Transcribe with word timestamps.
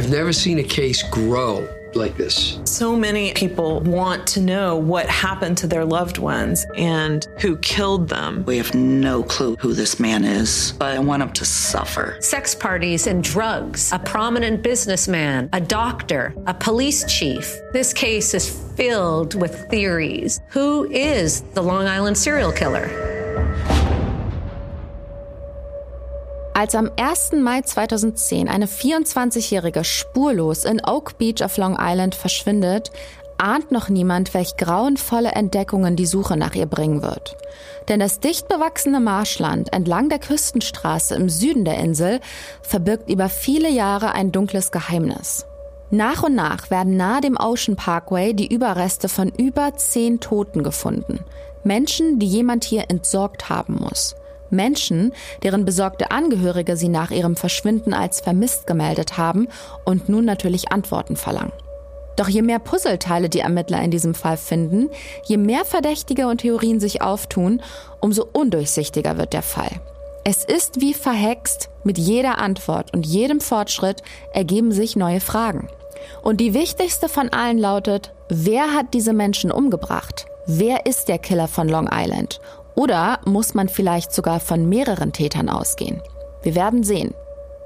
I've 0.00 0.08
never 0.08 0.32
seen 0.32 0.58
a 0.58 0.62
case 0.62 1.02
grow 1.02 1.68
like 1.92 2.16
this. 2.16 2.58
So 2.64 2.96
many 2.96 3.34
people 3.34 3.80
want 3.80 4.26
to 4.28 4.40
know 4.40 4.74
what 4.74 5.04
happened 5.10 5.58
to 5.58 5.66
their 5.66 5.84
loved 5.84 6.16
ones 6.16 6.64
and 6.74 7.28
who 7.38 7.58
killed 7.58 8.08
them. 8.08 8.42
We 8.46 8.56
have 8.56 8.74
no 8.74 9.22
clue 9.22 9.56
who 9.56 9.74
this 9.74 10.00
man 10.00 10.24
is, 10.24 10.72
but 10.78 10.96
I 10.96 11.00
want 11.00 11.22
him 11.22 11.32
to 11.32 11.44
suffer. 11.44 12.16
Sex 12.20 12.54
parties 12.54 13.06
and 13.08 13.22
drugs, 13.22 13.92
a 13.92 13.98
prominent 13.98 14.62
businessman, 14.62 15.50
a 15.52 15.60
doctor, 15.60 16.34
a 16.46 16.54
police 16.54 17.04
chief. 17.04 17.54
This 17.74 17.92
case 17.92 18.32
is 18.32 18.48
filled 18.76 19.34
with 19.34 19.68
theories. 19.68 20.40
Who 20.48 20.90
is 20.90 21.42
the 21.52 21.62
Long 21.62 21.86
Island 21.86 22.16
serial 22.16 22.52
killer? 22.52 23.19
Als 26.60 26.74
am 26.74 26.90
1. 27.00 27.32
Mai 27.40 27.62
2010 27.62 28.46
eine 28.46 28.66
24-Jährige 28.66 29.82
spurlos 29.82 30.66
in 30.66 30.82
Oak 30.86 31.16
Beach 31.16 31.42
auf 31.42 31.56
Long 31.56 31.78
Island 31.80 32.14
verschwindet, 32.14 32.90
ahnt 33.38 33.72
noch 33.72 33.88
niemand, 33.88 34.34
welch 34.34 34.58
grauenvolle 34.58 35.30
Entdeckungen 35.30 35.96
die 35.96 36.04
Suche 36.04 36.36
nach 36.36 36.54
ihr 36.54 36.66
bringen 36.66 37.00
wird. 37.00 37.38
Denn 37.88 37.98
das 37.98 38.20
dicht 38.20 38.46
bewachsene 38.48 39.00
Marschland 39.00 39.72
entlang 39.72 40.10
der 40.10 40.18
Küstenstraße 40.18 41.14
im 41.14 41.30
Süden 41.30 41.64
der 41.64 41.78
Insel 41.78 42.20
verbirgt 42.60 43.08
über 43.08 43.30
viele 43.30 43.70
Jahre 43.70 44.12
ein 44.12 44.30
dunkles 44.30 44.70
Geheimnis. 44.70 45.46
Nach 45.88 46.24
und 46.24 46.34
nach 46.34 46.70
werden 46.70 46.98
nahe 46.98 47.22
dem 47.22 47.38
Ocean 47.38 47.76
Parkway 47.76 48.34
die 48.34 48.52
Überreste 48.52 49.08
von 49.08 49.30
über 49.30 49.76
zehn 49.76 50.20
Toten 50.20 50.62
gefunden. 50.62 51.20
Menschen, 51.64 52.18
die 52.18 52.26
jemand 52.26 52.64
hier 52.64 52.90
entsorgt 52.90 53.48
haben 53.48 53.76
muss. 53.80 54.14
Menschen, 54.50 55.12
deren 55.42 55.64
besorgte 55.64 56.10
Angehörige 56.10 56.76
sie 56.76 56.88
nach 56.88 57.10
ihrem 57.10 57.36
Verschwinden 57.36 57.94
als 57.94 58.20
vermisst 58.20 58.66
gemeldet 58.66 59.18
haben 59.18 59.48
und 59.84 60.08
nun 60.08 60.24
natürlich 60.24 60.72
Antworten 60.72 61.16
verlangen. 61.16 61.52
Doch 62.16 62.28
je 62.28 62.42
mehr 62.42 62.58
Puzzleteile 62.58 63.28
die 63.28 63.40
Ermittler 63.40 63.80
in 63.82 63.90
diesem 63.90 64.14
Fall 64.14 64.36
finden, 64.36 64.90
je 65.24 65.36
mehr 65.36 65.64
Verdächtige 65.64 66.26
und 66.26 66.42
Theorien 66.42 66.78
sich 66.78 67.00
auftun, 67.00 67.62
umso 68.00 68.26
undurchsichtiger 68.32 69.16
wird 69.16 69.32
der 69.32 69.42
Fall. 69.42 69.80
Es 70.22 70.44
ist 70.44 70.82
wie 70.82 70.92
verhext, 70.92 71.70
mit 71.82 71.96
jeder 71.96 72.38
Antwort 72.38 72.92
und 72.92 73.06
jedem 73.06 73.40
Fortschritt 73.40 74.02
ergeben 74.34 74.70
sich 74.70 74.96
neue 74.96 75.20
Fragen. 75.20 75.68
Und 76.22 76.40
die 76.40 76.52
wichtigste 76.52 77.08
von 77.08 77.30
allen 77.30 77.58
lautet, 77.58 78.12
wer 78.28 78.74
hat 78.74 78.92
diese 78.92 79.14
Menschen 79.14 79.50
umgebracht? 79.50 80.26
Wer 80.46 80.84
ist 80.86 81.08
der 81.08 81.18
Killer 81.18 81.48
von 81.48 81.68
Long 81.68 81.88
Island? 81.90 82.40
Oder 82.80 83.18
muss 83.26 83.52
man 83.52 83.68
vielleicht 83.68 84.10
sogar 84.10 84.40
von 84.40 84.66
mehreren 84.66 85.12
Tätern 85.12 85.50
ausgehen? 85.50 86.00
Wir 86.42 86.54
werden 86.54 86.82
sehen. 86.82 87.12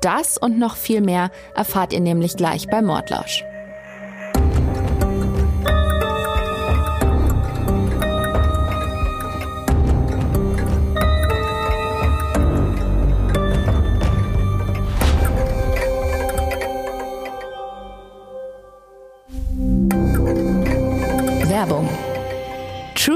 Das 0.00 0.36
und 0.36 0.58
noch 0.58 0.74
viel 0.74 1.00
mehr 1.00 1.30
erfahrt 1.54 1.92
ihr 1.92 2.00
nämlich 2.00 2.36
gleich 2.36 2.66
bei 2.66 2.82
Mordlausch. 2.82 3.44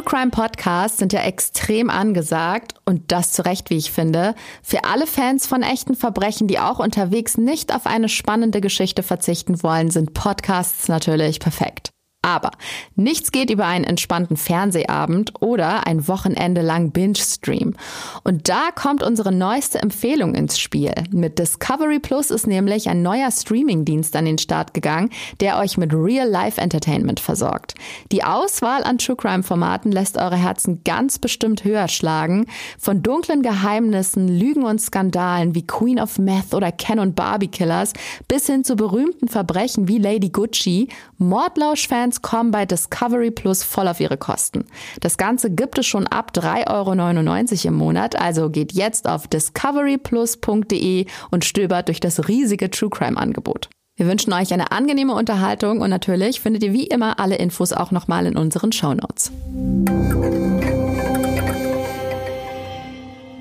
Crime 0.08 0.30
Podcasts 0.30 0.96
sind 0.96 1.12
ja 1.12 1.20
extrem 1.20 1.90
angesagt 1.90 2.72
und 2.86 3.12
das 3.12 3.32
zu 3.32 3.44
Recht, 3.44 3.68
wie 3.68 3.76
ich 3.76 3.92
finde. 3.92 4.34
Für 4.62 4.84
alle 4.84 5.06
Fans 5.06 5.46
von 5.46 5.62
echten 5.62 5.94
Verbrechen, 5.94 6.48
die 6.48 6.58
auch 6.58 6.78
unterwegs 6.78 7.36
nicht 7.36 7.74
auf 7.74 7.84
eine 7.84 8.08
spannende 8.08 8.62
Geschichte 8.62 9.02
verzichten 9.02 9.62
wollen, 9.62 9.90
sind 9.90 10.14
Podcasts 10.14 10.88
natürlich 10.88 11.40
perfekt. 11.40 11.90
Aber 12.22 12.50
nichts 12.96 13.30
geht 13.30 13.48
über 13.48 13.66
einen 13.66 13.84
entspannten 13.84 14.36
Fernsehabend 14.36 15.40
oder 15.40 15.86
ein 15.86 16.08
Wochenende 16.08 16.62
lang 16.62 16.90
Binge-Stream. 16.90 17.76
Und 18.24 18.48
da 18.48 18.70
kommt 18.74 19.04
unsere 19.04 19.30
neueste 19.30 19.78
Empfehlung 19.80 20.34
ins 20.34 20.58
Spiel. 20.58 20.92
Mit 21.12 21.38
Discovery 21.38 22.00
Plus 22.00 22.32
ist 22.32 22.48
nämlich 22.48 22.88
ein 22.88 23.02
neuer 23.02 23.30
Streaming-Dienst 23.30 24.16
an 24.16 24.24
den 24.24 24.38
Start 24.38 24.74
gegangen, 24.74 25.10
der 25.40 25.58
euch 25.58 25.78
mit 25.78 25.94
Real-Life-Entertainment 25.94 27.20
versorgt. 27.20 27.74
Die 28.10 28.24
Auswahl 28.24 28.82
an 28.82 28.98
True 28.98 29.16
Crime-Formaten 29.16 29.92
lässt 29.92 30.18
eure 30.18 30.36
Herzen 30.36 30.82
ganz 30.82 31.20
bestimmt 31.20 31.62
höher 31.62 31.86
schlagen. 31.86 32.46
Von 32.80 33.00
dunklen 33.04 33.42
Geheimnissen, 33.42 34.26
Lügen 34.26 34.64
und 34.64 34.80
Skandalen 34.80 35.54
wie 35.54 35.66
Queen 35.66 36.00
of 36.00 36.18
Meth 36.18 36.52
oder 36.52 36.72
Ken 36.72 36.98
und 36.98 37.14
Barbie 37.14 37.48
Killers 37.48 37.92
bis 38.26 38.46
hin 38.46 38.64
zu 38.64 38.74
berühmten 38.74 39.28
Verbrechen 39.28 39.86
wie 39.86 39.98
Lady 39.98 40.30
Gucci, 40.30 40.88
Mordlausch-Fans 41.18 42.07
Fans 42.08 42.22
kommen 42.22 42.50
bei 42.50 42.64
Discovery 42.64 43.30
Plus 43.30 43.62
voll 43.62 43.86
auf 43.86 44.00
ihre 44.00 44.16
Kosten. 44.16 44.64
Das 45.00 45.18
Ganze 45.18 45.50
gibt 45.50 45.78
es 45.78 45.86
schon 45.86 46.06
ab 46.06 46.32
3,99 46.34 47.64
Euro 47.64 47.68
im 47.68 47.74
Monat, 47.74 48.18
also 48.18 48.48
geht 48.48 48.72
jetzt 48.72 49.06
auf 49.06 49.28
discoveryplus.de 49.28 51.04
und 51.30 51.44
stöbert 51.44 51.88
durch 51.88 52.00
das 52.00 52.26
riesige 52.28 52.70
True 52.70 52.88
Crime 52.88 53.18
Angebot. 53.18 53.68
Wir 53.96 54.06
wünschen 54.06 54.32
euch 54.32 54.54
eine 54.54 54.72
angenehme 54.72 55.14
Unterhaltung 55.14 55.80
und 55.82 55.90
natürlich 55.90 56.40
findet 56.40 56.62
ihr 56.62 56.72
wie 56.72 56.86
immer 56.86 57.20
alle 57.20 57.36
Infos 57.36 57.74
auch 57.74 57.90
nochmal 57.90 58.24
in 58.26 58.36
unseren 58.36 58.72
Show 58.72 58.94
Notes. 58.94 59.30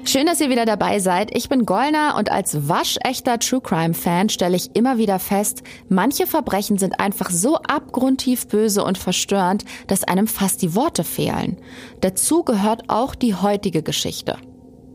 Schön, 0.07 0.25
dass 0.25 0.39
ihr 0.39 0.49
wieder 0.49 0.63
dabei 0.63 0.99
seid. 0.99 1.35
Ich 1.35 1.49
bin 1.49 1.65
Gollner 1.65 2.15
und 2.17 2.31
als 2.31 2.69
waschechter 2.69 3.39
True 3.39 3.59
Crime 3.59 3.93
Fan 3.93 4.29
stelle 4.29 4.55
ich 4.55 4.73
immer 4.73 4.97
wieder 4.97 5.19
fest, 5.19 5.63
manche 5.89 6.25
Verbrechen 6.25 6.77
sind 6.77 7.01
einfach 7.01 7.29
so 7.29 7.57
abgrundtief 7.57 8.47
böse 8.47 8.85
und 8.85 8.97
verstörend, 8.97 9.65
dass 9.87 10.05
einem 10.05 10.27
fast 10.27 10.61
die 10.61 10.75
Worte 10.75 11.03
fehlen. 11.03 11.57
Dazu 11.99 12.43
gehört 12.43 12.83
auch 12.87 13.15
die 13.15 13.35
heutige 13.35 13.83
Geschichte. 13.83 14.37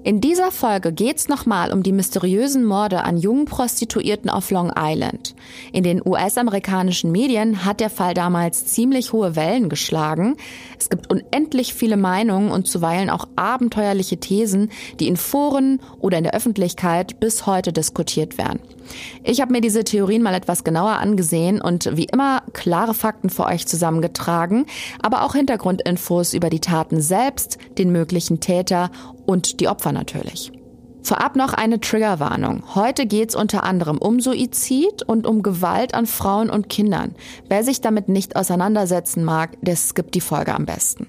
In 0.04 0.20
dieser 0.20 0.50
Folge 0.50 0.92
geht's 0.92 1.28
nochmal 1.28 1.72
um 1.72 1.84
die 1.84 1.92
mysteriösen 1.92 2.64
Morde 2.64 3.04
an 3.04 3.18
jungen 3.18 3.44
Prostituierten 3.44 4.30
auf 4.30 4.50
Long 4.50 4.72
Island. 4.76 5.36
In 5.72 5.84
den 5.84 6.04
US-amerikanischen 6.04 7.12
Medien 7.12 7.64
hat 7.64 7.78
der 7.78 7.88
Fall 7.88 8.12
damals 8.12 8.66
ziemlich 8.66 9.12
hohe 9.12 9.36
Wellen 9.36 9.68
geschlagen. 9.68 10.36
Es 10.76 10.90
gibt 10.90 11.08
unendlich 11.08 11.72
viele 11.72 11.96
Meinungen 11.96 12.50
und 12.50 12.66
zuweilen 12.66 13.10
auch 13.10 13.28
abenteuerliche 13.36 14.16
Thesen, 14.16 14.72
die 14.98 15.06
in 15.06 15.16
Foren 15.16 15.78
oder 16.00 16.18
in 16.18 16.24
der 16.24 16.34
Öffentlichkeit 16.34 17.20
bis 17.20 17.46
heute 17.46 17.72
diskutiert 17.72 18.38
werden. 18.38 18.58
Ich 19.24 19.40
habe 19.40 19.52
mir 19.52 19.60
diese 19.60 19.84
Theorien 19.84 20.22
mal 20.22 20.34
etwas 20.34 20.64
genauer 20.64 20.92
angesehen 20.92 21.60
und 21.60 21.96
wie 21.96 22.04
immer 22.04 22.42
klare 22.52 22.94
Fakten 22.94 23.30
für 23.30 23.44
euch 23.44 23.66
zusammengetragen, 23.66 24.66
aber 25.02 25.22
auch 25.22 25.34
Hintergrundinfos 25.34 26.34
über 26.34 26.50
die 26.50 26.60
Taten 26.60 27.00
selbst, 27.00 27.58
den 27.78 27.92
möglichen 27.92 28.40
Täter 28.40 28.90
und 29.26 29.60
die 29.60 29.68
Opfer 29.68 29.92
natürlich. 29.92 30.52
Vorab 31.02 31.34
noch 31.34 31.52
eine 31.52 31.80
Triggerwarnung. 31.80 32.62
Heute 32.76 33.06
geht's 33.06 33.34
unter 33.34 33.64
anderem 33.64 33.98
um 33.98 34.20
Suizid 34.20 35.02
und 35.02 35.26
um 35.26 35.42
Gewalt 35.42 35.94
an 35.94 36.06
Frauen 36.06 36.48
und 36.48 36.68
Kindern. 36.68 37.16
Wer 37.48 37.64
sich 37.64 37.80
damit 37.80 38.08
nicht 38.08 38.36
auseinandersetzen 38.36 39.24
mag, 39.24 39.58
der 39.62 39.74
skippt 39.74 40.14
die 40.14 40.20
Folge 40.20 40.54
am 40.54 40.64
besten. 40.64 41.08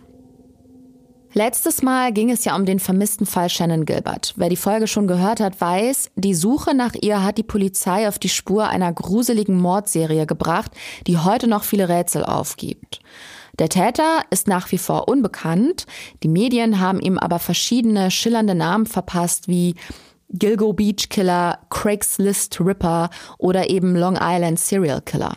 Letztes 1.36 1.82
Mal 1.82 2.14
ging 2.14 2.30
es 2.30 2.46
ja 2.46 2.56
um 2.56 2.64
den 2.64 2.78
vermissten 2.78 3.26
Fall 3.26 3.50
Shannon 3.50 3.86
Gilbert. 3.86 4.36
Wer 4.38 4.50
die 4.50 4.56
Folge 4.56 4.86
schon 4.86 5.08
gehört 5.08 5.40
hat, 5.40 5.60
weiß, 5.60 6.12
die 6.16 6.36
Suche 6.36 6.76
nach 6.76 6.94
ihr 7.02 7.24
hat 7.24 7.40
die 7.40 7.44
Polizei 7.44 8.08
auf 8.08 8.20
die 8.20 8.30
Spur 8.30 8.68
einer 8.68 8.94
gruseligen 8.94 9.60
Mordserie 9.60 10.28
gebracht, 10.28 10.72
die 11.08 11.18
heute 11.18 11.48
noch 11.48 11.64
viele 11.64 11.90
Rätsel 11.90 12.24
aufgibt. 12.24 13.00
Der 13.58 13.68
Täter 13.68 14.22
ist 14.30 14.48
nach 14.48 14.72
wie 14.72 14.78
vor 14.78 15.08
unbekannt. 15.08 15.88
Die 16.22 16.28
Medien 16.28 16.80
haben 16.80 17.00
ihm 17.00 17.18
aber 17.18 17.40
verschiedene 17.40 18.12
schillernde 18.12 18.54
Namen 18.54 18.86
verpasst, 18.86 19.48
wie 19.48 19.74
Gilgo 20.29 20.74
Beach 20.74 21.09
Killer, 21.09 21.58
Craigslist 21.72 22.59
Ripper 22.59 23.09
oder 23.40 23.72
eben 23.72 23.96
Long 23.96 24.20
Island 24.22 24.59
Serial 24.59 25.02
Killer. 25.02 25.34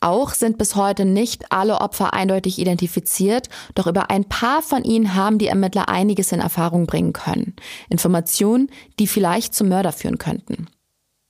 Auch 0.00 0.34
sind 0.34 0.58
bis 0.58 0.76
heute 0.76 1.04
nicht 1.04 1.52
alle 1.52 1.80
Opfer 1.80 2.14
eindeutig 2.14 2.58
identifiziert, 2.58 3.48
doch 3.74 3.86
über 3.86 4.10
ein 4.10 4.24
paar 4.24 4.62
von 4.62 4.84
ihnen 4.84 5.14
haben 5.14 5.38
die 5.38 5.48
Ermittler 5.48 5.88
einiges 5.88 6.32
in 6.32 6.40
Erfahrung 6.40 6.86
bringen 6.86 7.12
können. 7.12 7.54
Informationen, 7.88 8.70
die 8.98 9.06
vielleicht 9.06 9.54
zum 9.54 9.68
Mörder 9.68 9.92
führen 9.92 10.18
könnten. 10.18 10.68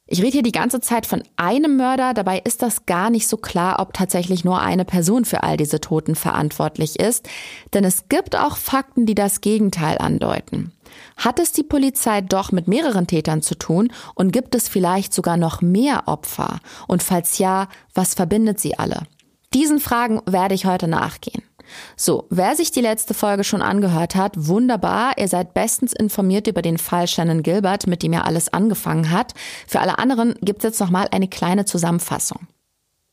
Ich 0.08 0.20
rede 0.20 0.32
hier 0.32 0.42
die 0.42 0.52
ganze 0.52 0.80
Zeit 0.80 1.04
von 1.04 1.24
einem 1.34 1.76
Mörder, 1.76 2.14
dabei 2.14 2.38
ist 2.38 2.62
das 2.62 2.86
gar 2.86 3.10
nicht 3.10 3.26
so 3.26 3.36
klar, 3.36 3.80
ob 3.80 3.92
tatsächlich 3.92 4.44
nur 4.44 4.60
eine 4.60 4.84
Person 4.84 5.24
für 5.24 5.42
all 5.42 5.56
diese 5.56 5.80
Toten 5.80 6.14
verantwortlich 6.14 7.00
ist, 7.00 7.28
denn 7.74 7.82
es 7.82 8.08
gibt 8.08 8.36
auch 8.36 8.56
Fakten, 8.56 9.04
die 9.06 9.16
das 9.16 9.40
Gegenteil 9.40 9.98
andeuten. 9.98 10.72
Hat 11.16 11.38
es 11.38 11.52
die 11.52 11.62
Polizei 11.62 12.20
doch 12.20 12.52
mit 12.52 12.68
mehreren 12.68 13.06
Tätern 13.06 13.42
zu 13.42 13.54
tun 13.54 13.92
und 14.14 14.32
gibt 14.32 14.54
es 14.54 14.68
vielleicht 14.68 15.12
sogar 15.12 15.36
noch 15.36 15.62
mehr 15.62 16.04
Opfer? 16.06 16.60
Und 16.86 17.02
falls 17.02 17.38
ja, 17.38 17.68
was 17.94 18.14
verbindet 18.14 18.60
sie 18.60 18.78
alle? 18.78 19.02
Diesen 19.54 19.80
Fragen 19.80 20.20
werde 20.26 20.54
ich 20.54 20.66
heute 20.66 20.88
nachgehen. 20.88 21.42
So, 21.96 22.26
wer 22.30 22.54
sich 22.56 22.70
die 22.70 22.80
letzte 22.80 23.14
Folge 23.14 23.44
schon 23.44 23.62
angehört 23.62 24.14
hat, 24.14 24.32
wunderbar. 24.36 25.18
Ihr 25.18 25.28
seid 25.28 25.54
bestens 25.54 25.92
informiert 25.92 26.46
über 26.46 26.62
den 26.62 26.78
Fall 26.78 27.08
Shannon 27.08 27.42
Gilbert, 27.42 27.86
mit 27.86 28.02
dem 28.02 28.12
ja 28.12 28.22
alles 28.22 28.52
angefangen 28.52 29.10
hat. 29.10 29.34
Für 29.66 29.80
alle 29.80 29.98
anderen 29.98 30.34
gibt's 30.42 30.64
jetzt 30.64 30.80
nochmal 30.80 31.08
eine 31.10 31.28
kleine 31.28 31.64
Zusammenfassung. 31.64 32.46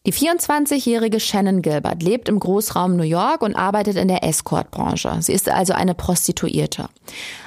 Die 0.05 0.11
24-jährige 0.11 1.21
Shannon 1.21 1.61
Gilbert 1.61 2.03
lebt 2.03 2.27
im 2.27 2.37
Großraum 2.37 2.97
New 2.97 3.03
York 3.03 3.41
und 3.41 3.55
arbeitet 3.55 3.95
in 3.95 4.09
der 4.09 4.21
Escort-Branche. 4.25 5.15
Sie 5.21 5.31
ist 5.31 5.47
also 5.47 5.71
eine 5.71 5.93
Prostituierte. 5.93 6.89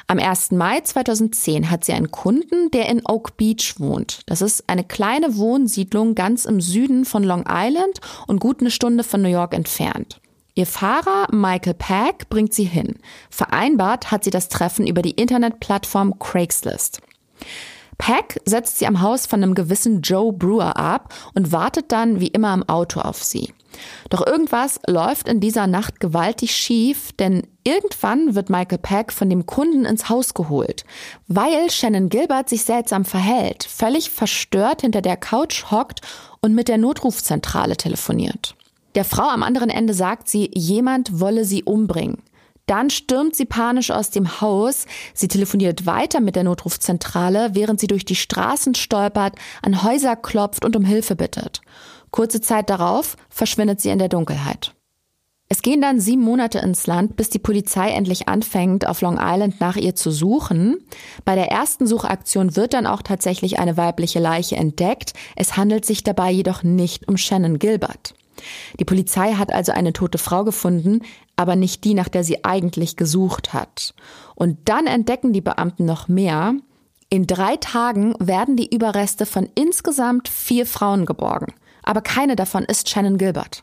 Am 0.06 0.18
1. 0.18 0.52
Mai 0.52 0.80
2010 0.80 1.70
hat 1.70 1.84
sie 1.84 1.92
einen 1.92 2.10
Kunden, 2.10 2.70
der 2.70 2.88
in 2.88 3.02
Oak 3.04 3.36
Beach 3.36 3.74
wohnt. 3.76 4.20
Das 4.24 4.40
ist 4.40 4.64
eine 4.68 4.84
kleine 4.84 5.36
Wohnsiedlung 5.36 6.14
ganz 6.14 6.46
im 6.46 6.62
Süden 6.62 7.04
von 7.04 7.24
Long 7.24 7.44
Island 7.46 8.00
und 8.26 8.40
gut 8.40 8.60
eine 8.60 8.70
Stunde 8.70 9.04
von 9.04 9.20
New 9.20 9.28
York 9.28 9.52
entfernt. 9.52 10.22
Ihr 10.54 10.66
Fahrer 10.66 11.28
Michael 11.32 11.74
Pack 11.74 12.30
bringt 12.30 12.54
sie 12.54 12.64
hin. 12.64 12.94
Vereinbart 13.28 14.10
hat 14.10 14.24
sie 14.24 14.30
das 14.30 14.48
Treffen 14.48 14.86
über 14.86 15.02
die 15.02 15.10
Internetplattform 15.10 16.18
Craigslist. 16.18 17.02
Pack 17.98 18.40
setzt 18.44 18.78
sie 18.78 18.86
am 18.86 19.00
Haus 19.00 19.26
von 19.26 19.42
einem 19.42 19.54
gewissen 19.54 20.02
Joe 20.02 20.32
Brewer 20.32 20.76
ab 20.76 21.14
und 21.34 21.52
wartet 21.52 21.92
dann 21.92 22.20
wie 22.20 22.28
immer 22.28 22.52
im 22.54 22.68
Auto 22.68 23.00
auf 23.00 23.22
sie. 23.22 23.52
Doch 24.10 24.26
irgendwas 24.26 24.80
läuft 24.86 25.28
in 25.28 25.40
dieser 25.40 25.66
Nacht 25.66 26.00
gewaltig 26.00 26.54
schief, 26.54 27.12
denn 27.12 27.46
irgendwann 27.64 28.34
wird 28.34 28.50
Michael 28.50 28.78
Pack 28.78 29.12
von 29.12 29.28
dem 29.28 29.46
Kunden 29.46 29.84
ins 29.84 30.08
Haus 30.08 30.34
geholt, 30.34 30.84
weil 31.28 31.70
Shannon 31.70 32.08
Gilbert 32.08 32.48
sich 32.48 32.64
seltsam 32.64 33.04
verhält, 33.04 33.64
völlig 33.64 34.10
verstört 34.10 34.82
hinter 34.82 35.02
der 35.02 35.16
Couch 35.16 35.70
hockt 35.70 36.00
und 36.40 36.54
mit 36.54 36.68
der 36.68 36.78
Notrufzentrale 36.78 37.76
telefoniert. 37.76 38.54
Der 38.94 39.04
Frau 39.04 39.28
am 39.28 39.42
anderen 39.42 39.68
Ende 39.68 39.92
sagt 39.92 40.28
sie, 40.28 40.50
jemand 40.54 41.20
wolle 41.20 41.44
sie 41.44 41.64
umbringen. 41.64 42.22
Dann 42.66 42.90
stürmt 42.90 43.36
sie 43.36 43.44
panisch 43.44 43.90
aus 43.92 44.10
dem 44.10 44.40
Haus. 44.40 44.86
Sie 45.14 45.28
telefoniert 45.28 45.86
weiter 45.86 46.20
mit 46.20 46.34
der 46.34 46.44
Notrufzentrale, 46.44 47.50
während 47.52 47.78
sie 47.78 47.86
durch 47.86 48.04
die 48.04 48.16
Straßen 48.16 48.74
stolpert, 48.74 49.36
an 49.62 49.84
Häuser 49.84 50.16
klopft 50.16 50.64
und 50.64 50.74
um 50.74 50.84
Hilfe 50.84 51.14
bittet. 51.14 51.60
Kurze 52.10 52.40
Zeit 52.40 52.68
darauf 52.70 53.16
verschwindet 53.28 53.80
sie 53.80 53.90
in 53.90 53.98
der 53.98 54.08
Dunkelheit. 54.08 54.74
Es 55.48 55.62
gehen 55.62 55.80
dann 55.80 56.00
sieben 56.00 56.22
Monate 56.22 56.58
ins 56.58 56.88
Land, 56.88 57.14
bis 57.14 57.30
die 57.30 57.38
Polizei 57.38 57.90
endlich 57.90 58.26
anfängt, 58.26 58.84
auf 58.84 59.00
Long 59.00 59.16
Island 59.20 59.60
nach 59.60 59.76
ihr 59.76 59.94
zu 59.94 60.10
suchen. 60.10 60.78
Bei 61.24 61.36
der 61.36 61.52
ersten 61.52 61.86
Suchaktion 61.86 62.56
wird 62.56 62.74
dann 62.74 62.86
auch 62.86 63.02
tatsächlich 63.02 63.60
eine 63.60 63.76
weibliche 63.76 64.18
Leiche 64.18 64.56
entdeckt. 64.56 65.12
Es 65.36 65.56
handelt 65.56 65.84
sich 65.84 66.02
dabei 66.02 66.32
jedoch 66.32 66.64
nicht 66.64 67.06
um 67.06 67.16
Shannon 67.16 67.60
Gilbert. 67.60 68.15
Die 68.78 68.84
Polizei 68.84 69.34
hat 69.34 69.52
also 69.52 69.72
eine 69.72 69.92
tote 69.92 70.18
Frau 70.18 70.44
gefunden, 70.44 71.02
aber 71.36 71.56
nicht 71.56 71.84
die, 71.84 71.94
nach 71.94 72.08
der 72.08 72.24
sie 72.24 72.44
eigentlich 72.44 72.96
gesucht 72.96 73.52
hat. 73.52 73.94
Und 74.34 74.68
dann 74.68 74.86
entdecken 74.86 75.32
die 75.32 75.40
Beamten 75.40 75.84
noch 75.84 76.08
mehr. 76.08 76.54
In 77.08 77.26
drei 77.26 77.56
Tagen 77.56 78.14
werden 78.18 78.56
die 78.56 78.74
Überreste 78.74 79.26
von 79.26 79.48
insgesamt 79.54 80.28
vier 80.28 80.66
Frauen 80.66 81.06
geborgen. 81.06 81.54
Aber 81.82 82.00
keine 82.00 82.36
davon 82.36 82.64
ist 82.64 82.88
Shannon 82.88 83.18
Gilbert. 83.18 83.62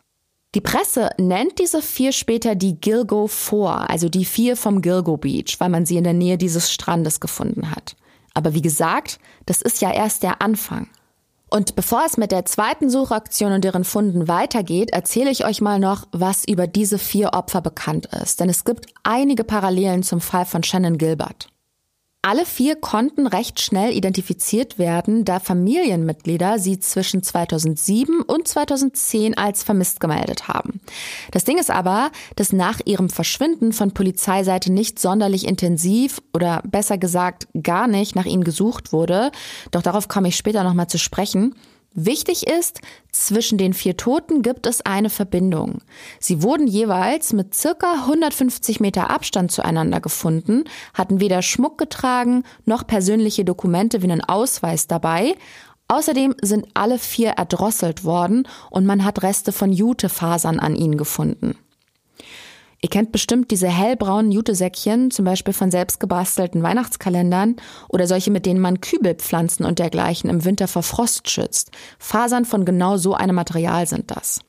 Die 0.55 0.61
Presse 0.61 1.09
nennt 1.17 1.57
diese 1.57 1.81
vier 1.81 2.11
später 2.11 2.53
die 2.53 2.79
Gilgo 2.79 3.27
Four, 3.27 3.89
also 3.89 4.07
die 4.07 4.23
vier 4.23 4.55
vom 4.55 4.81
Gilgo 4.81 5.17
Beach, 5.17 5.55
weil 5.57 5.69
man 5.69 5.85
sie 5.85 5.97
in 5.97 6.03
der 6.03 6.13
Nähe 6.13 6.37
dieses 6.37 6.71
Strandes 6.71 7.19
gefunden 7.19 7.71
hat. 7.71 7.95
Aber 8.35 8.53
wie 8.53 8.61
gesagt, 8.61 9.19
das 9.47 9.61
ist 9.61 9.81
ja 9.81 9.91
erst 9.91 10.21
der 10.21 10.41
Anfang. 10.41 10.89
Und 11.53 11.75
bevor 11.75 12.01
es 12.03 12.17
mit 12.17 12.31
der 12.31 12.45
zweiten 12.45 12.89
Suchaktion 12.89 13.51
und 13.51 13.63
deren 13.63 13.83
Funden 13.83 14.27
weitergeht, 14.27 14.89
erzähle 14.89 15.29
ich 15.29 15.45
euch 15.45 15.61
mal 15.61 15.77
noch, 15.77 16.07
was 16.11 16.47
über 16.47 16.65
diese 16.65 16.97
vier 16.97 17.35
Opfer 17.35 17.61
bekannt 17.61 18.07
ist. 18.23 18.39
Denn 18.39 18.49
es 18.49 18.65
gibt 18.65 18.87
einige 19.03 19.43
Parallelen 19.43 20.01
zum 20.01 20.19
Fall 20.19 20.45
von 20.45 20.63
Shannon 20.63 20.97
Gilbert. 20.97 21.52
Alle 22.25 22.45
vier 22.45 22.77
konnten 22.77 23.27
recht 23.27 23.59
schnell 23.59 23.91
identifiziert 23.91 24.79
werden, 24.79 25.25
da 25.25 25.41
Familienmitglieder 25.41 26.57
sie 26.57 26.79
zwischen 26.79 27.21
2007 27.21 28.21
und 28.21 28.47
2010 28.47 29.37
als 29.37 29.61
vermisst 29.61 29.99
gemeldet 29.99 30.47
haben. 30.47 30.79
Das 31.31 31.43
Ding 31.43 31.57
ist 31.57 31.69
aber, 31.69 32.11
dass 32.37 32.53
nach 32.53 32.79
ihrem 32.85 33.09
Verschwinden 33.09 33.73
von 33.73 33.91
Polizeiseite 33.91 34.71
nicht 34.71 34.99
sonderlich 34.99 35.45
intensiv 35.45 36.21
oder 36.33 36.61
besser 36.65 36.97
gesagt 36.97 37.49
gar 37.61 37.87
nicht 37.87 38.15
nach 38.15 38.25
ihnen 38.25 38.45
gesucht 38.45 38.93
wurde. 38.93 39.29
Doch 39.71 39.81
darauf 39.81 40.07
komme 40.07 40.29
ich 40.29 40.37
später 40.37 40.63
nochmal 40.63 40.87
zu 40.87 40.97
sprechen. 40.97 41.55
Wichtig 41.95 42.47
ist, 42.47 42.81
zwischen 43.11 43.59
den 43.59 43.73
vier 43.73 43.95
Toten 43.95 44.41
gibt 44.41 44.65
es 44.65 44.83
eine 44.83 45.11
Verbindung. 45.11 45.81
Sie 46.19 46.41
wurden 46.41 46.65
jeweils 46.65 47.33
mit 47.33 47.53
circa 47.53 47.93
150 48.05 48.79
Meter 48.79 49.11
Abstand 49.11 49.51
zueinander 49.51 50.01
gefunden, 50.01 50.63
hatten 50.95 51.19
weder 51.19 51.43
Schmuck 51.43 51.77
getragen 51.77 52.43
noch 52.65 52.87
persönliche 52.87 53.45
Dokumente 53.45 54.01
wie 54.01 54.11
einen 54.11 54.23
Ausweis 54.23 54.87
dabei. 54.87 55.35
Außerdem 55.87 56.33
sind 56.41 56.65
alle 56.73 56.97
vier 56.97 57.31
erdrosselt 57.31 58.03
worden 58.03 58.47
und 58.71 58.87
man 58.87 59.05
hat 59.05 59.21
Reste 59.21 59.51
von 59.51 59.71
Jutefasern 59.71 60.59
an 60.59 60.75
ihnen 60.75 60.97
gefunden. 60.97 61.55
Ihr 62.83 62.89
kennt 62.89 63.13
bestimmt 63.13 63.49
diese 63.49 63.69
hellbraunen 63.69 64.33
Jutesäckchen, 64.33 65.09
zum 65.09 65.23
Beispiel 65.23 65.53
von 65.53 65.71
selbstgebastelten 65.71 66.63
Weihnachtskalendern 66.63 67.55
oder 67.87 68.07
solche, 68.07 68.29
mit 68.29 68.45
denen 68.45 68.59
man 68.59 68.81
Kübelpflanzen 68.81 69.65
und 69.65 69.79
dergleichen 69.79 70.29
im 70.29 70.43
Winter 70.43 70.67
vor 70.67 70.83
Frost 70.83 71.29
schützt. 71.29 71.71
Fasern 71.97 72.43
von 72.43 72.65
genau 72.65 72.97
so 72.97 73.13
einem 73.13 73.35
Material 73.35 73.87
sind 73.87 74.11
das. 74.11 74.41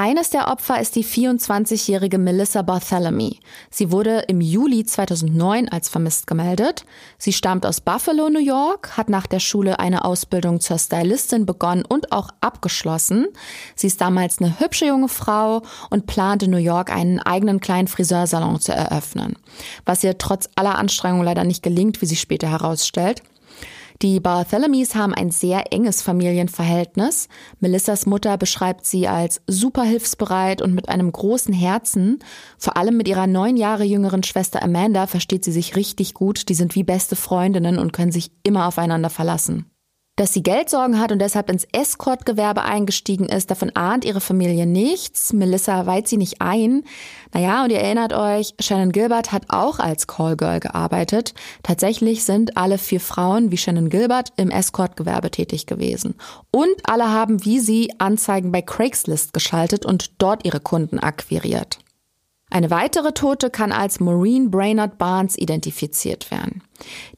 Eines 0.00 0.30
der 0.30 0.46
Opfer 0.46 0.80
ist 0.80 0.94
die 0.94 1.04
24-jährige 1.04 2.18
Melissa 2.18 2.62
Bartholomew. 2.62 3.32
Sie 3.68 3.90
wurde 3.90 4.20
im 4.28 4.40
Juli 4.40 4.84
2009 4.84 5.68
als 5.70 5.88
vermisst 5.88 6.28
gemeldet. 6.28 6.84
Sie 7.18 7.32
stammt 7.32 7.66
aus 7.66 7.80
Buffalo, 7.80 8.30
New 8.30 8.38
York, 8.38 8.96
hat 8.96 9.08
nach 9.08 9.26
der 9.26 9.40
Schule 9.40 9.80
eine 9.80 10.04
Ausbildung 10.04 10.60
zur 10.60 10.78
Stylistin 10.78 11.46
begonnen 11.46 11.84
und 11.84 12.12
auch 12.12 12.28
abgeschlossen. 12.40 13.26
Sie 13.74 13.88
ist 13.88 14.00
damals 14.00 14.40
eine 14.40 14.60
hübsche 14.60 14.86
junge 14.86 15.08
Frau 15.08 15.62
und 15.90 16.06
plante 16.06 16.46
New 16.46 16.58
York 16.58 16.92
einen 16.92 17.18
eigenen 17.18 17.58
kleinen 17.58 17.88
Friseursalon 17.88 18.60
zu 18.60 18.72
eröffnen. 18.72 19.34
Was 19.84 20.04
ihr 20.04 20.16
trotz 20.16 20.48
aller 20.54 20.78
Anstrengungen 20.78 21.24
leider 21.24 21.42
nicht 21.42 21.64
gelingt, 21.64 22.00
wie 22.02 22.06
sich 22.06 22.20
später 22.20 22.48
herausstellt. 22.48 23.24
Die 24.00 24.20
Bartholomews 24.20 24.94
haben 24.94 25.12
ein 25.12 25.32
sehr 25.32 25.72
enges 25.72 26.02
Familienverhältnis. 26.02 27.28
Melissas 27.58 28.06
Mutter 28.06 28.38
beschreibt 28.38 28.86
sie 28.86 29.08
als 29.08 29.40
super 29.48 29.82
hilfsbereit 29.82 30.62
und 30.62 30.72
mit 30.72 30.88
einem 30.88 31.10
großen 31.10 31.52
Herzen. 31.52 32.20
Vor 32.58 32.76
allem 32.76 32.96
mit 32.96 33.08
ihrer 33.08 33.26
neun 33.26 33.56
Jahre 33.56 33.82
jüngeren 33.82 34.22
Schwester 34.22 34.62
Amanda 34.62 35.08
versteht 35.08 35.44
sie 35.44 35.50
sich 35.50 35.74
richtig 35.74 36.14
gut. 36.14 36.48
Die 36.48 36.54
sind 36.54 36.76
wie 36.76 36.84
beste 36.84 37.16
Freundinnen 37.16 37.76
und 37.76 37.92
können 37.92 38.12
sich 38.12 38.30
immer 38.44 38.68
aufeinander 38.68 39.10
verlassen. 39.10 39.66
Dass 40.18 40.32
sie 40.32 40.42
Geldsorgen 40.42 40.98
hat 40.98 41.12
und 41.12 41.20
deshalb 41.20 41.48
ins 41.48 41.64
Escort-Gewerbe 41.70 42.62
eingestiegen 42.62 43.26
ist, 43.26 43.52
davon 43.52 43.70
ahnt 43.76 44.04
ihre 44.04 44.20
Familie 44.20 44.66
nichts. 44.66 45.32
Melissa 45.32 45.86
weiht 45.86 46.08
sie 46.08 46.16
nicht 46.16 46.40
ein. 46.40 46.82
Naja, 47.32 47.62
und 47.62 47.70
ihr 47.70 47.78
erinnert 47.78 48.12
euch, 48.12 48.52
Shannon 48.58 48.90
Gilbert 48.90 49.30
hat 49.30 49.44
auch 49.46 49.78
als 49.78 50.08
Callgirl 50.08 50.58
gearbeitet. 50.58 51.34
Tatsächlich 51.62 52.24
sind 52.24 52.56
alle 52.56 52.78
vier 52.78 52.98
Frauen 52.98 53.52
wie 53.52 53.56
Shannon 53.56 53.90
Gilbert 53.90 54.32
im 54.36 54.50
Escort-Gewerbe 54.50 55.30
tätig 55.30 55.66
gewesen. 55.66 56.16
Und 56.50 56.74
alle 56.82 57.12
haben 57.12 57.44
wie 57.44 57.60
sie 57.60 57.92
Anzeigen 57.98 58.50
bei 58.50 58.60
Craigslist 58.60 59.32
geschaltet 59.32 59.86
und 59.86 60.20
dort 60.20 60.44
ihre 60.44 60.58
Kunden 60.58 60.98
akquiriert. 60.98 61.78
Eine 62.50 62.70
weitere 62.70 63.12
Tote 63.12 63.50
kann 63.50 63.72
als 63.72 64.00
Maureen 64.00 64.50
Brainerd 64.50 64.96
Barnes 64.98 65.36
identifiziert 65.36 66.30
werden. 66.30 66.62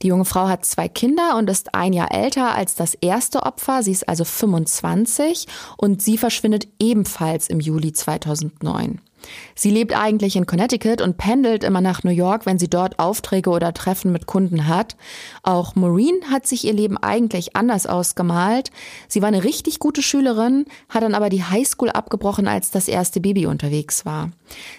Die 0.02 0.08
junge 0.08 0.24
Frau 0.24 0.48
hat 0.48 0.64
zwei 0.64 0.88
Kinder 0.88 1.36
und 1.36 1.48
ist 1.48 1.74
ein 1.74 1.92
Jahr 1.92 2.12
älter 2.12 2.54
als 2.54 2.74
das 2.74 2.94
erste 2.94 3.44
Opfer. 3.44 3.82
Sie 3.82 3.92
ist 3.92 4.08
also 4.08 4.24
25 4.24 5.46
und 5.76 6.02
sie 6.02 6.18
verschwindet 6.18 6.66
ebenfalls 6.80 7.48
im 7.48 7.60
Juli 7.60 7.92
2009. 7.92 9.00
Sie 9.54 9.70
lebt 9.70 9.96
eigentlich 9.96 10.36
in 10.36 10.46
Connecticut 10.46 11.00
und 11.00 11.16
pendelt 11.16 11.64
immer 11.64 11.80
nach 11.80 12.04
New 12.04 12.10
York, 12.10 12.46
wenn 12.46 12.58
sie 12.58 12.68
dort 12.68 12.98
Aufträge 12.98 13.50
oder 13.50 13.74
Treffen 13.74 14.12
mit 14.12 14.26
Kunden 14.26 14.66
hat. 14.66 14.96
Auch 15.42 15.74
Maureen 15.74 16.30
hat 16.30 16.46
sich 16.46 16.64
ihr 16.64 16.72
Leben 16.72 16.96
eigentlich 16.98 17.56
anders 17.56 17.86
ausgemalt. 17.86 18.70
Sie 19.08 19.22
war 19.22 19.28
eine 19.28 19.44
richtig 19.44 19.78
gute 19.78 20.02
Schülerin, 20.02 20.64
hat 20.88 21.02
dann 21.02 21.14
aber 21.14 21.28
die 21.28 21.44
Highschool 21.44 21.90
abgebrochen, 21.90 22.48
als 22.48 22.70
das 22.70 22.88
erste 22.88 23.20
Baby 23.20 23.46
unterwegs 23.46 24.06
war. 24.06 24.30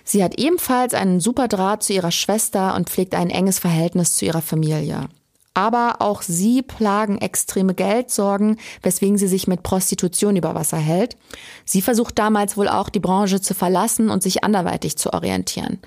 Sie 0.03 0.23
hat 0.23 0.37
ebenfalls 0.39 0.93
einen 0.93 1.19
super 1.19 1.47
Draht 1.47 1.83
zu 1.83 1.93
ihrer 1.93 2.11
Schwester 2.11 2.75
und 2.75 2.89
pflegt 2.89 3.15
ein 3.15 3.29
enges 3.29 3.59
Verhältnis 3.59 4.15
zu 4.15 4.25
ihrer 4.25 4.41
Familie. 4.41 5.09
Aber 5.53 5.97
auch 5.99 6.21
sie 6.21 6.61
plagen 6.61 7.17
extreme 7.17 7.73
Geldsorgen, 7.73 8.57
weswegen 8.83 9.17
sie 9.17 9.27
sich 9.27 9.47
mit 9.47 9.63
Prostitution 9.63 10.37
über 10.37 10.55
Wasser 10.55 10.77
hält. 10.77 11.17
Sie 11.65 11.81
versucht 11.81 12.17
damals 12.19 12.55
wohl 12.55 12.69
auch 12.69 12.87
die 12.87 13.01
Branche 13.01 13.41
zu 13.41 13.53
verlassen 13.53 14.09
und 14.09 14.23
sich 14.23 14.45
anderweitig 14.45 14.97
zu 14.97 15.11
orientieren. 15.11 15.79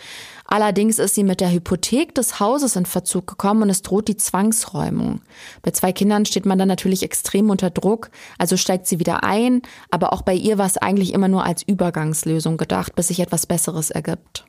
Allerdings 0.47 0.99
ist 0.99 1.15
sie 1.15 1.25
mit 1.25 1.41
der 1.41 1.51
Hypothek 1.51 2.15
des 2.15 2.39
Hauses 2.39 2.77
in 2.77 2.85
Verzug 2.85 3.27
gekommen 3.27 3.63
und 3.63 3.71
es 3.71 3.81
droht 3.81 4.09
die 4.09 4.19
Zwangsräumung. 4.19 5.23
Bei 5.63 5.71
zwei 5.71 5.93
Kindern 5.93 6.27
steht 6.27 6.45
man 6.45 6.59
dann 6.59 6.69
natürlich 6.69 7.03
extrem 7.03 7.49
unter 7.49 7.71
Druck, 7.71 8.11
also 8.39 8.59
steigt 8.59 8.87
sie 8.87 8.99
wieder 8.99 9.25
ein, 9.25 9.63
aber 9.91 10.13
auch 10.13 10.21
bei 10.21 10.35
ihr 10.35 10.59
war 10.59 10.67
es 10.67 10.77
eigentlich 10.77 11.15
immer 11.15 11.29
nur 11.29 11.45
als 11.45 11.63
Übergangslösung 11.63 12.59
gedacht, 12.59 12.95
bis 12.95 13.09
sich 13.09 13.21
etwas 13.21 13.47
Besseres 13.47 13.91
ergibt. 13.91 14.45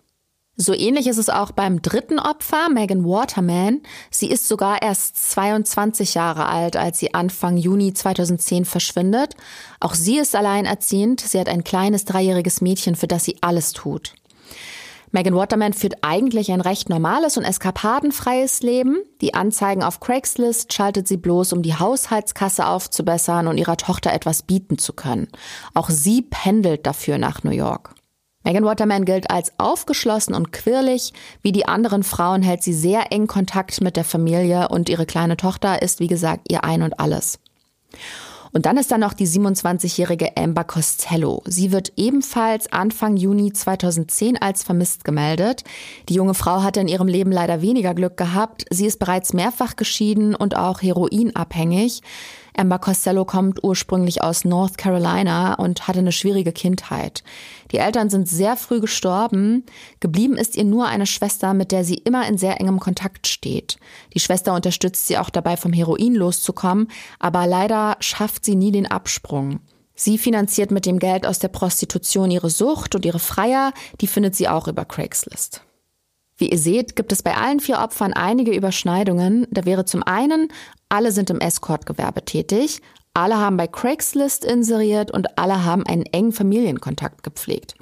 So 0.58 0.74
ähnlich 0.74 1.08
ist 1.08 1.18
es 1.18 1.30
auch 1.30 1.52
beim 1.52 1.82
dritten 1.82 2.18
Opfer, 2.18 2.70
Megan 2.70 3.04
Waterman. 3.04 3.82
Sie 4.10 4.30
ist 4.30 4.48
sogar 4.48 4.82
erst 4.82 5.32
22 5.32 6.14
Jahre 6.14 6.46
alt, 6.46 6.78
als 6.78 7.00
sie 7.00 7.14
Anfang 7.14 7.58
Juni 7.58 7.94
2010 7.94 8.64
verschwindet. 8.64 9.36
Auch 9.82 9.96
sie 9.96 10.18
ist 10.18 10.34
alleinerziehend. 10.34 11.20
Sie 11.20 11.40
hat 11.40 11.50
ein 11.50 11.66
kleines 11.66 12.06
dreijähriges 12.06 12.62
Mädchen, 12.62 12.96
für 12.96 13.08
das 13.08 13.26
sie 13.26 13.36
alles 13.42 13.74
tut. 13.74 14.14
Megan 15.12 15.36
Waterman 15.36 15.74
führt 15.74 15.96
eigentlich 16.02 16.52
ein 16.52 16.62
recht 16.62 16.90
normales 16.90 17.38
und 17.38 17.44
eskapadenfreies 17.44 18.62
Leben. 18.62 18.98
Die 19.22 19.34
Anzeigen 19.34 19.84
auf 19.84 20.00
Craigslist 20.00 20.74
schaltet 20.74 21.08
sie 21.08 21.18
bloß, 21.18 21.54
um 21.54 21.64
die 21.64 21.78
Haushaltskasse 21.78 22.66
aufzubessern 22.66 23.48
und 23.48 23.58
ihrer 23.58 23.78
Tochter 23.78 24.14
etwas 24.14 24.44
bieten 24.44 24.78
zu 24.78 24.94
können. 24.94 25.28
Auch 25.74 25.90
sie 25.90 26.22
pendelt 26.22 26.86
dafür 26.86 27.18
nach 27.18 27.44
New 27.44 27.52
York. 27.52 27.95
Megan 28.46 28.64
Waterman 28.64 29.06
gilt 29.06 29.32
als 29.32 29.52
aufgeschlossen 29.58 30.36
und 30.36 30.54
quirlig. 30.54 31.14
Wie 31.42 31.52
die 31.52 31.68
anderen 31.68 32.04
Frauen 32.04 32.44
hält 32.44 32.62
sie 32.62 32.74
sehr 32.74 33.12
eng 33.12 33.26
Kontakt 33.26 33.82
mit 33.82 33.98
der 33.98 34.06
Familie 34.06 34.70
und 34.70 34.88
ihre 34.88 35.08
kleine 35.08 35.36
Tochter 35.36 35.82
ist, 35.82 36.00
wie 36.00 36.08
gesagt, 36.08 36.46
ihr 36.50 36.64
Ein 36.64 36.84
und 36.84 37.00
alles. 37.00 37.40
Und 38.56 38.66
dann 38.66 38.78
ist 38.78 38.90
da 38.90 38.98
noch 38.98 39.14
die 39.14 39.28
27-jährige 39.28 40.38
Amber 40.38 40.64
Costello. 40.64 41.44
Sie 41.46 41.74
wird 41.74 41.92
ebenfalls 41.98 42.72
Anfang 42.72 43.18
Juni 43.18 43.52
2010 43.52 44.42
als 44.42 44.64
vermisst 44.64 45.04
gemeldet. 45.04 45.66
Die 46.08 46.14
junge 46.14 46.36
Frau 46.36 46.64
hatte 46.64 46.80
in 46.80 46.88
ihrem 46.88 47.10
Leben 47.10 47.34
leider 47.34 47.62
weniger 47.62 47.94
Glück 47.94 48.16
gehabt. 48.16 48.64
Sie 48.70 48.86
ist 48.86 49.00
bereits 49.00 49.34
mehrfach 49.34 49.76
geschieden 49.76 50.36
und 50.36 50.56
auch 50.56 50.82
heroinabhängig. 50.82 52.02
Amber 52.58 52.80
Costello 52.80 53.26
kommt 53.26 53.64
ursprünglich 53.64 54.22
aus 54.22 54.46
North 54.46 54.78
Carolina 54.78 55.56
und 55.56 55.88
hatte 55.88 56.00
eine 56.00 56.12
schwierige 56.12 56.52
Kindheit. 56.52 57.24
Die 57.72 57.78
Eltern 57.78 58.10
sind 58.10 58.28
sehr 58.28 58.56
früh 58.56 58.80
gestorben. 58.80 59.64
Geblieben 60.00 60.38
ist 60.38 60.56
ihr 60.56 60.64
nur 60.64 60.88
eine 60.88 61.06
Schwester, 61.06 61.54
mit 61.54 61.72
der 61.72 61.84
sie 61.84 61.96
immer 61.96 62.28
in 62.28 62.38
sehr 62.38 62.60
engem 62.60 62.80
Kontakt 62.80 63.28
steht. 63.28 63.78
Die 64.14 64.20
Schwester 64.20 64.54
unterstützt 64.54 65.08
sie 65.08 65.18
auch 65.18 65.30
dabei, 65.30 65.58
vom 65.58 65.74
Heroin 65.74 66.16
loszukommen, 66.16 66.88
aber 67.20 67.48
leider 67.48 67.98
schafft 68.00 68.46
sie 68.46 68.56
nie 68.56 68.72
den 68.72 68.86
Absprung. 68.86 69.60
Sie 69.96 70.18
finanziert 70.18 70.72
mit 70.72 70.86
dem 70.86 71.00
Geld 71.00 71.26
aus 71.26 71.40
der 71.40 71.48
Prostitution 71.48 72.30
ihre 72.30 72.50
Sucht 72.50 72.96
und 72.96 73.06
ihre 73.06 73.20
Freier, 73.20 73.74
die 74.02 74.08
findet 74.08 74.36
sie 74.36 74.50
auch 74.50 74.68
über 74.68 74.84
Craigslist. 74.84 75.62
Wie 76.38 76.50
ihr 76.50 76.58
seht, 76.58 76.98
gibt 76.98 77.14
es 77.14 77.24
bei 77.24 77.38
allen 77.38 77.62
vier 77.62 77.80
Opfern 77.80 78.12
einige 78.12 78.52
Überschneidungen. 78.52 79.48
Da 79.52 79.64
wäre 79.64 79.86
zum 79.86 80.04
einen, 80.04 80.50
alle 80.90 81.12
sind 81.12 81.30
im 81.30 81.40
Escort-Gewerbe 81.40 82.26
tätig, 82.26 82.82
alle 83.14 83.38
haben 83.38 83.58
bei 83.58 83.68
Craigslist 83.68 84.44
inseriert 84.44 85.10
und 85.12 85.38
alle 85.38 85.64
haben 85.64 85.86
einen 85.86 86.06
engen 86.06 86.34
Familienkontakt 86.34 87.24
gepflegt. 87.24 87.76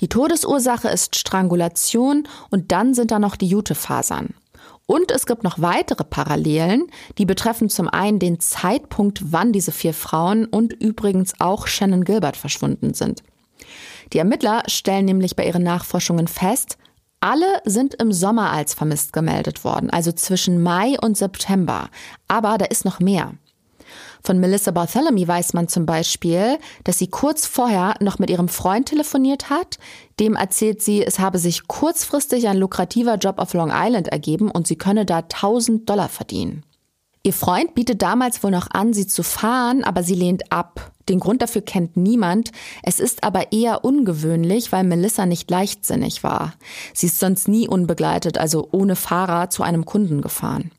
Die 0.00 0.08
Todesursache 0.08 0.88
ist 0.88 1.16
Strangulation 1.16 2.28
und 2.50 2.72
dann 2.72 2.94
sind 2.94 3.10
da 3.10 3.18
noch 3.18 3.36
die 3.36 3.46
Jutefasern. 3.48 4.34
Und 4.86 5.12
es 5.12 5.24
gibt 5.24 5.44
noch 5.44 5.60
weitere 5.60 6.04
Parallelen, 6.04 6.86
die 7.16 7.24
betreffen 7.24 7.68
zum 7.68 7.88
einen 7.88 8.18
den 8.18 8.40
Zeitpunkt, 8.40 9.32
wann 9.32 9.52
diese 9.52 9.72
vier 9.72 9.94
Frauen 9.94 10.46
und 10.46 10.72
übrigens 10.72 11.34
auch 11.38 11.68
Shannon 11.68 12.04
Gilbert 12.04 12.36
verschwunden 12.36 12.92
sind. 12.92 13.22
Die 14.12 14.18
Ermittler 14.18 14.62
stellen 14.66 15.04
nämlich 15.04 15.36
bei 15.36 15.46
ihren 15.46 15.62
Nachforschungen 15.62 16.26
fest, 16.26 16.76
alle 17.20 17.60
sind 17.64 17.94
im 17.94 18.12
Sommer 18.12 18.50
als 18.50 18.74
vermisst 18.74 19.12
gemeldet 19.12 19.64
worden, 19.64 19.90
also 19.90 20.12
zwischen 20.12 20.62
Mai 20.62 20.96
und 21.00 21.16
September. 21.16 21.88
Aber 22.28 22.58
da 22.58 22.64
ist 22.66 22.84
noch 22.84 23.00
mehr. 23.00 23.34
Von 24.22 24.38
Melissa 24.38 24.70
Bartholomew 24.70 25.26
weiß 25.26 25.54
man 25.54 25.68
zum 25.68 25.86
Beispiel, 25.86 26.58
dass 26.84 26.98
sie 26.98 27.08
kurz 27.08 27.46
vorher 27.46 27.94
noch 28.00 28.18
mit 28.18 28.30
ihrem 28.30 28.48
Freund 28.48 28.86
telefoniert 28.86 29.48
hat. 29.48 29.78
Dem 30.18 30.36
erzählt 30.36 30.82
sie, 30.82 31.02
es 31.02 31.18
habe 31.18 31.38
sich 31.38 31.66
kurzfristig 31.66 32.48
ein 32.48 32.58
lukrativer 32.58 33.16
Job 33.16 33.38
auf 33.38 33.54
Long 33.54 33.70
Island 33.72 34.08
ergeben 34.08 34.50
und 34.50 34.66
sie 34.66 34.76
könne 34.76 35.06
da 35.06 35.18
1000 35.18 35.88
Dollar 35.88 36.08
verdienen. 36.08 36.64
Ihr 37.22 37.32
Freund 37.32 37.74
bietet 37.74 38.02
damals 38.02 38.42
wohl 38.42 38.50
noch 38.50 38.68
an, 38.70 38.92
sie 38.92 39.06
zu 39.06 39.22
fahren, 39.22 39.84
aber 39.84 40.02
sie 40.02 40.14
lehnt 40.14 40.52
ab. 40.52 40.92
Den 41.10 41.20
Grund 41.20 41.42
dafür 41.42 41.62
kennt 41.62 41.96
niemand. 41.96 42.52
Es 42.82 43.00
ist 43.00 43.24
aber 43.24 43.52
eher 43.52 43.84
ungewöhnlich, 43.84 44.70
weil 44.70 44.84
Melissa 44.84 45.26
nicht 45.26 45.50
leichtsinnig 45.50 46.22
war. 46.22 46.54
Sie 46.94 47.06
ist 47.06 47.18
sonst 47.18 47.48
nie 47.48 47.68
unbegleitet, 47.68 48.38
also 48.38 48.68
ohne 48.70 48.94
Fahrer, 48.94 49.50
zu 49.50 49.64
einem 49.64 49.84
Kunden 49.84 50.22
gefahren. 50.22 50.70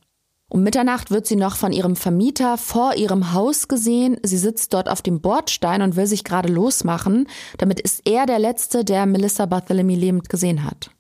Um 0.48 0.64
Mitternacht 0.64 1.12
wird 1.12 1.28
sie 1.28 1.36
noch 1.36 1.56
von 1.56 1.72
ihrem 1.72 1.96
Vermieter 1.96 2.58
vor 2.58 2.96
ihrem 2.96 3.34
Haus 3.34 3.68
gesehen. 3.68 4.18
Sie 4.24 4.38
sitzt 4.38 4.74
dort 4.74 4.90
auf 4.90 5.02
dem 5.02 5.22
Bordstein 5.22 5.82
und 5.82 5.96
will 5.96 6.08
sich 6.08 6.24
gerade 6.24 6.52
losmachen. 6.52 7.28
Damit 7.58 7.80
ist 7.82 8.02
er 8.06 8.26
der 8.26 8.40
Letzte, 8.40 8.84
der 8.86 9.06
Melissa 9.06 9.46
Bartholomew 9.46 9.96
lebend 9.96 10.30
gesehen 10.30 10.64
hat. 10.64 10.92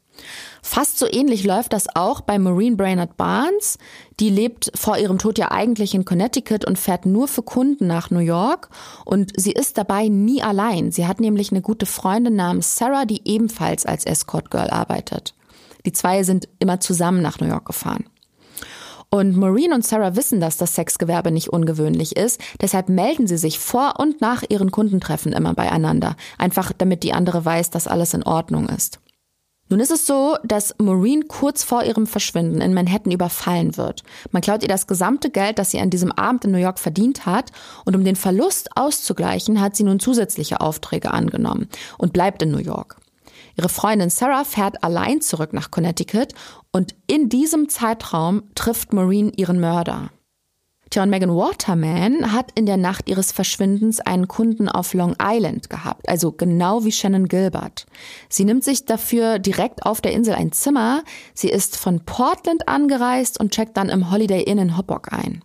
Fast 0.62 1.00
so 1.00 1.08
ähnlich 1.12 1.44
läuft 1.44 1.74
das 1.74 1.88
auch 1.96 2.22
bei 2.22 2.38
Maureen 2.38 2.77
Brainerd 2.77 3.18
Barnes. 3.18 3.77
Die 4.20 4.30
lebt 4.30 4.72
vor 4.75 4.98
ihrem 4.98 5.18
Tod 5.18 5.39
ja 5.39 5.51
eigentlich 5.51 5.96
in 5.96 6.06
Connecticut 6.06 6.65
und 6.65 6.77
fährt 6.77 7.06
nur 7.06 7.27
für 7.27 7.41
Kunden 7.41 7.88
nach 7.88 8.12
New 8.12 8.20
York. 8.20 8.70
Und 9.03 9.32
sie 9.36 9.51
ist 9.51 9.77
dabei 9.77 10.08
nie 10.08 10.44
allein. 10.44 10.91
Sie 10.91 11.08
hat 11.08 11.20
nämlich 11.20 11.51
eine 11.51 11.62
gute 11.62 11.88
Freundin 11.88 12.36
namens 12.36 12.75
Sarah, 12.75 13.06
die 13.06 13.22
ebenfalls 13.25 13.86
als 13.86 14.06
Escort 14.06 14.51
Girl 14.51 14.70
arbeitet. 14.70 15.34
Die 15.86 15.94
zwei 15.94 16.24
sind 16.24 16.48
immer 16.60 16.80
zusammen 16.80 17.24
nach 17.24 17.39
New 17.39 17.48
York 17.48 17.65
gefahren. 17.65 18.06
Und 19.10 19.36
Maureen 19.36 19.74
und 19.74 19.86
Sarah 19.86 20.15
wissen, 20.15 20.39
dass 20.39 20.56
das 20.56 20.75
Sexgewerbe 20.75 21.32
nicht 21.32 21.50
ungewöhnlich 21.50 22.15
ist. 22.15 22.39
Deshalb 22.62 22.88
melden 22.88 23.27
sie 23.27 23.38
sich 23.38 23.60
vor 23.60 23.96
und 24.00 24.22
nach 24.22 24.44
ihren 24.48 24.72
Kundentreffen 24.72 25.34
immer 25.34 25.53
beieinander. 25.53 26.15
Einfach 26.38 26.72
damit 26.72 27.03
die 27.03 27.13
andere 27.13 27.44
weiß, 27.44 27.72
dass 27.72 27.88
alles 27.88 28.13
in 28.13 28.24
Ordnung 28.24 28.70
ist. 28.70 29.00
Nun 29.71 29.79
ist 29.79 29.89
es 29.89 30.05
so, 30.05 30.35
dass 30.43 30.75
Maureen 30.79 31.29
kurz 31.29 31.63
vor 31.63 31.85
ihrem 31.85 32.05
Verschwinden 32.05 32.59
in 32.59 32.73
Manhattan 32.73 33.13
überfallen 33.13 33.77
wird. 33.77 34.03
Man 34.31 34.41
klaut 34.41 34.63
ihr 34.63 34.67
das 34.67 34.85
gesamte 34.85 35.29
Geld, 35.29 35.59
das 35.59 35.71
sie 35.71 35.79
an 35.79 35.89
diesem 35.89 36.11
Abend 36.11 36.43
in 36.43 36.51
New 36.51 36.57
York 36.57 36.77
verdient 36.77 37.25
hat, 37.25 37.53
und 37.85 37.95
um 37.95 38.03
den 38.03 38.17
Verlust 38.17 38.75
auszugleichen, 38.75 39.61
hat 39.61 39.77
sie 39.77 39.85
nun 39.85 40.01
zusätzliche 40.01 40.59
Aufträge 40.59 41.11
angenommen 41.11 41.69
und 41.97 42.11
bleibt 42.11 42.41
in 42.41 42.51
New 42.51 42.57
York. 42.57 42.97
Ihre 43.57 43.69
Freundin 43.69 44.09
Sarah 44.09 44.43
fährt 44.43 44.83
allein 44.83 45.21
zurück 45.21 45.53
nach 45.53 45.71
Connecticut 45.71 46.33
und 46.73 46.93
in 47.07 47.29
diesem 47.29 47.69
Zeitraum 47.69 48.43
trifft 48.55 48.91
Maureen 48.91 49.31
ihren 49.31 49.61
Mörder. 49.61 50.09
Tja, 50.91 51.03
und 51.03 51.10
Megan 51.10 51.33
Waterman 51.33 52.33
hat 52.33 52.51
in 52.55 52.65
der 52.65 52.75
Nacht 52.75 53.07
ihres 53.07 53.31
Verschwindens 53.31 54.01
einen 54.01 54.27
Kunden 54.27 54.67
auf 54.67 54.93
Long 54.93 55.15
Island 55.24 55.69
gehabt, 55.69 56.10
also 56.10 56.33
genau 56.33 56.83
wie 56.83 56.91
Shannon 56.91 57.29
Gilbert. 57.29 57.86
Sie 58.27 58.43
nimmt 58.43 58.65
sich 58.65 58.83
dafür 58.83 59.39
direkt 59.39 59.86
auf 59.86 60.01
der 60.01 60.12
Insel 60.12 60.33
ein 60.33 60.51
Zimmer. 60.51 61.03
Sie 61.33 61.48
ist 61.48 61.77
von 61.77 62.01
Portland 62.01 62.67
angereist 62.67 63.39
und 63.39 63.53
checkt 63.53 63.77
dann 63.77 63.88
im 63.88 64.12
Holiday 64.12 64.43
Inn 64.43 64.57
in 64.57 64.75
Hoppock 64.75 65.13
ein. 65.13 65.41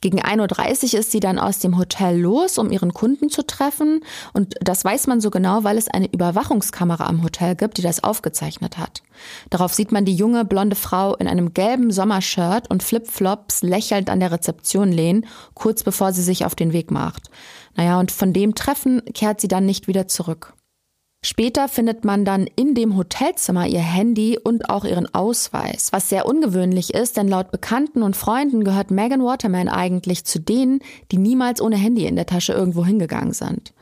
Gegen 0.00 0.20
1.30 0.20 0.94
Uhr 0.94 1.00
ist 1.00 1.12
sie 1.12 1.20
dann 1.20 1.38
aus 1.38 1.58
dem 1.58 1.78
Hotel 1.78 2.18
los, 2.18 2.58
um 2.58 2.70
ihren 2.70 2.92
Kunden 2.92 3.30
zu 3.30 3.46
treffen. 3.46 4.00
Und 4.32 4.54
das 4.60 4.84
weiß 4.84 5.06
man 5.06 5.20
so 5.20 5.30
genau, 5.30 5.64
weil 5.64 5.78
es 5.78 5.88
eine 5.88 6.12
Überwachungskamera 6.12 7.06
am 7.06 7.22
Hotel 7.22 7.54
gibt, 7.54 7.78
die 7.78 7.82
das 7.82 8.04
aufgezeichnet 8.04 8.78
hat. 8.78 9.02
Darauf 9.50 9.74
sieht 9.74 9.92
man 9.92 10.04
die 10.04 10.14
junge, 10.14 10.44
blonde 10.44 10.76
Frau 10.76 11.14
in 11.16 11.28
einem 11.28 11.54
gelben 11.54 11.90
Sommershirt 11.90 12.70
und 12.70 12.82
Flipflops 12.82 13.62
lächelnd 13.62 14.10
an 14.10 14.20
der 14.20 14.32
Rezeption 14.32 14.90
lehnen, 14.90 15.26
kurz 15.54 15.82
bevor 15.82 16.12
sie 16.12 16.22
sich 16.22 16.44
auf 16.44 16.54
den 16.54 16.72
Weg 16.72 16.90
macht. 16.90 17.30
Naja, 17.76 17.98
und 17.98 18.10
von 18.10 18.32
dem 18.32 18.54
Treffen 18.54 19.02
kehrt 19.14 19.40
sie 19.40 19.48
dann 19.48 19.66
nicht 19.66 19.88
wieder 19.88 20.08
zurück. 20.08 20.54
Später 21.24 21.68
findet 21.68 22.04
man 22.04 22.24
dann 22.24 22.48
in 22.56 22.74
dem 22.74 22.96
Hotelzimmer 22.96 23.68
ihr 23.68 23.80
Handy 23.80 24.38
und 24.42 24.68
auch 24.68 24.84
ihren 24.84 25.14
Ausweis, 25.14 25.92
was 25.92 26.08
sehr 26.08 26.26
ungewöhnlich 26.26 26.94
ist, 26.94 27.16
denn 27.16 27.28
laut 27.28 27.52
Bekannten 27.52 28.02
und 28.02 28.16
Freunden 28.16 28.64
gehört 28.64 28.90
Megan 28.90 29.22
Waterman 29.22 29.68
eigentlich 29.68 30.24
zu 30.24 30.40
denen, 30.40 30.80
die 31.12 31.18
niemals 31.18 31.60
ohne 31.60 31.76
Handy 31.76 32.06
in 32.06 32.16
der 32.16 32.26
Tasche 32.26 32.54
irgendwo 32.54 32.84
hingegangen 32.84 33.34
sind. 33.34 33.72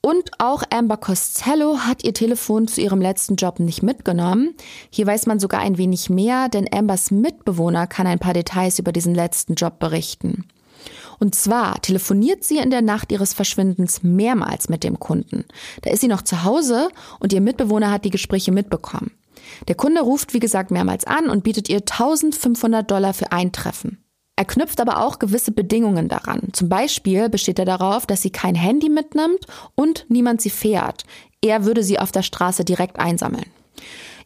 Und 0.00 0.32
auch 0.38 0.62
Amber 0.70 0.96
Costello 0.96 1.80
hat 1.80 2.02
ihr 2.02 2.14
Telefon 2.14 2.66
zu 2.66 2.80
ihrem 2.80 3.00
letzten 3.00 3.36
Job 3.36 3.60
nicht 3.60 3.82
mitgenommen. 3.82 4.54
Hier 4.90 5.06
weiß 5.06 5.26
man 5.26 5.40
sogar 5.40 5.60
ein 5.60 5.76
wenig 5.76 6.08
mehr, 6.08 6.48
denn 6.48 6.68
Ambers 6.72 7.10
Mitbewohner 7.10 7.86
kann 7.86 8.06
ein 8.06 8.18
paar 8.18 8.34
Details 8.34 8.78
über 8.78 8.92
diesen 8.92 9.14
letzten 9.14 9.54
Job 9.54 9.78
berichten. 9.78 10.44
Und 11.18 11.34
zwar 11.34 11.80
telefoniert 11.82 12.44
sie 12.44 12.58
in 12.58 12.70
der 12.70 12.82
Nacht 12.82 13.12
ihres 13.12 13.32
Verschwindens 13.32 14.02
mehrmals 14.02 14.68
mit 14.68 14.84
dem 14.84 14.98
Kunden. 14.98 15.44
Da 15.82 15.90
ist 15.90 16.00
sie 16.00 16.08
noch 16.08 16.22
zu 16.22 16.44
Hause 16.44 16.88
und 17.20 17.32
ihr 17.32 17.40
Mitbewohner 17.40 17.90
hat 17.90 18.04
die 18.04 18.10
Gespräche 18.10 18.52
mitbekommen. 18.52 19.12
Der 19.68 19.74
Kunde 19.74 20.00
ruft, 20.00 20.34
wie 20.34 20.40
gesagt, 20.40 20.70
mehrmals 20.70 21.04
an 21.06 21.28
und 21.28 21.44
bietet 21.44 21.68
ihr 21.68 21.78
1500 21.78 22.90
Dollar 22.90 23.14
für 23.14 23.32
ein 23.32 23.52
Treffen. 23.52 23.98
Er 24.36 24.44
knüpft 24.44 24.80
aber 24.80 25.04
auch 25.04 25.20
gewisse 25.20 25.52
Bedingungen 25.52 26.08
daran. 26.08 26.48
Zum 26.52 26.68
Beispiel 26.68 27.28
besteht 27.28 27.58
er 27.58 27.64
darauf, 27.64 28.04
dass 28.06 28.22
sie 28.22 28.30
kein 28.30 28.56
Handy 28.56 28.88
mitnimmt 28.88 29.46
und 29.76 30.06
niemand 30.08 30.40
sie 30.40 30.50
fährt. 30.50 31.04
Er 31.40 31.64
würde 31.64 31.84
sie 31.84 32.00
auf 32.00 32.10
der 32.10 32.22
Straße 32.22 32.64
direkt 32.64 32.98
einsammeln. 32.98 33.46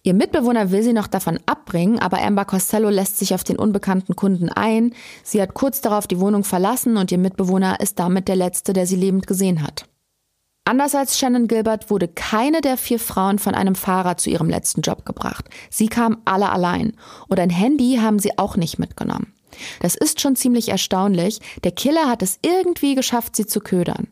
Ihr 0.03 0.15
Mitbewohner 0.15 0.71
will 0.71 0.83
sie 0.83 0.93
noch 0.93 1.07
davon 1.07 1.39
abbringen, 1.47 1.99
aber 1.99 2.23
Amber 2.23 2.45
Costello 2.45 2.89
lässt 2.89 3.19
sich 3.19 3.35
auf 3.35 3.45
den 3.45 3.59
unbekannten 3.59 4.17
Kunden 4.17 4.49
ein. 4.49 4.95
Sie 5.23 5.43
hat 5.43 5.55
kurz 5.55 5.81
darauf 5.81 6.07
die 6.07 6.21
Wohnung 6.21 6.45
verlassen 6.45 6.97
und 6.97 7.13
ihr 7.13 7.19
Mitbewohner 7.19 7.81
ist 7.81 7.99
damit 7.99 8.29
der 8.29 8.37
Letzte, 8.37 8.73
der 8.73 8.87
sie 8.87 8.97
lebend 8.97 9.27
gesehen 9.27 9.63
hat. 9.63 9.87
Anders 10.65 10.95
als 10.95 11.19
Shannon 11.19 11.49
Gilbert 11.49 11.89
wurde 11.89 12.09
keine 12.09 12.61
der 12.61 12.77
vier 12.77 12.99
Frauen 12.99 13.39
von 13.39 13.55
einem 13.55 13.75
Fahrer 13.75 14.19
zu 14.19 14.29
ihrem 14.29 14.51
letzten 14.51 14.83
Job 14.83 15.07
gebracht. 15.07 15.47
Sie 15.71 15.89
kamen 15.89 16.19
alle 16.27 16.51
allein. 16.51 16.93
Und 17.29 17.41
ein 17.41 17.49
Handy 17.49 17.99
haben 18.03 18.19
sie 18.19 18.37
auch 18.37 18.57
nicht 18.57 18.79
mitgenommen. 18.79 19.33
Das 19.81 19.95
ist 19.95 20.21
schon 20.21 20.37
ziemlich 20.37 20.69
erstaunlich. 20.69 21.41
Der 21.65 21.73
Killer 21.73 22.07
hat 22.07 22.23
es 22.23 22.39
irgendwie 22.43 22.95
geschafft, 22.95 23.35
sie 23.35 23.47
zu 23.47 23.61
ködern. 23.61 24.09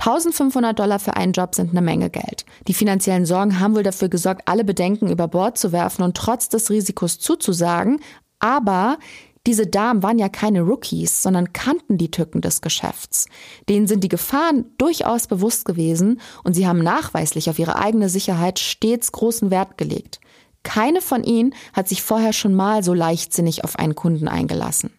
1500 0.00 0.78
Dollar 0.78 0.98
für 0.98 1.14
einen 1.16 1.32
Job 1.32 1.54
sind 1.54 1.70
eine 1.70 1.82
Menge 1.82 2.08
Geld. 2.08 2.46
Die 2.66 2.74
finanziellen 2.74 3.26
Sorgen 3.26 3.60
haben 3.60 3.74
wohl 3.74 3.82
dafür 3.82 4.08
gesorgt, 4.08 4.42
alle 4.46 4.64
Bedenken 4.64 5.10
über 5.10 5.28
Bord 5.28 5.58
zu 5.58 5.72
werfen 5.72 6.02
und 6.02 6.16
trotz 6.16 6.48
des 6.48 6.70
Risikos 6.70 7.18
zuzusagen. 7.18 8.00
Aber 8.38 8.98
diese 9.46 9.66
Damen 9.66 10.02
waren 10.02 10.18
ja 10.18 10.30
keine 10.30 10.62
Rookies, 10.62 11.22
sondern 11.22 11.52
kannten 11.52 11.98
die 11.98 12.10
Tücken 12.10 12.40
des 12.40 12.62
Geschäfts. 12.62 13.26
Denen 13.68 13.86
sind 13.86 14.02
die 14.02 14.08
Gefahren 14.08 14.64
durchaus 14.78 15.26
bewusst 15.26 15.66
gewesen 15.66 16.20
und 16.44 16.54
sie 16.54 16.66
haben 16.66 16.82
nachweislich 16.82 17.50
auf 17.50 17.58
ihre 17.58 17.76
eigene 17.76 18.08
Sicherheit 18.08 18.58
stets 18.58 19.12
großen 19.12 19.50
Wert 19.50 19.76
gelegt. 19.76 20.20
Keine 20.62 21.02
von 21.02 21.24
ihnen 21.24 21.54
hat 21.74 21.88
sich 21.88 22.02
vorher 22.02 22.32
schon 22.32 22.54
mal 22.54 22.82
so 22.82 22.94
leichtsinnig 22.94 23.64
auf 23.64 23.78
einen 23.78 23.94
Kunden 23.94 24.28
eingelassen. 24.28 24.92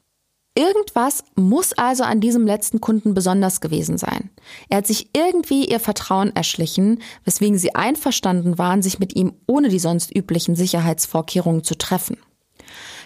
Irgendwas 0.53 1.23
muss 1.35 1.71
also 1.73 2.03
an 2.03 2.19
diesem 2.19 2.45
letzten 2.45 2.81
Kunden 2.81 3.13
besonders 3.13 3.61
gewesen 3.61 3.97
sein. 3.97 4.29
Er 4.67 4.79
hat 4.79 4.87
sich 4.87 5.09
irgendwie 5.15 5.65
ihr 5.65 5.79
Vertrauen 5.79 6.35
erschlichen, 6.35 7.01
weswegen 7.23 7.57
sie 7.57 7.73
einverstanden 7.73 8.57
waren, 8.57 8.81
sich 8.81 8.99
mit 8.99 9.15
ihm 9.15 9.33
ohne 9.47 9.69
die 9.69 9.79
sonst 9.79 10.13
üblichen 10.13 10.57
Sicherheitsvorkehrungen 10.57 11.63
zu 11.63 11.77
treffen. 11.77 12.17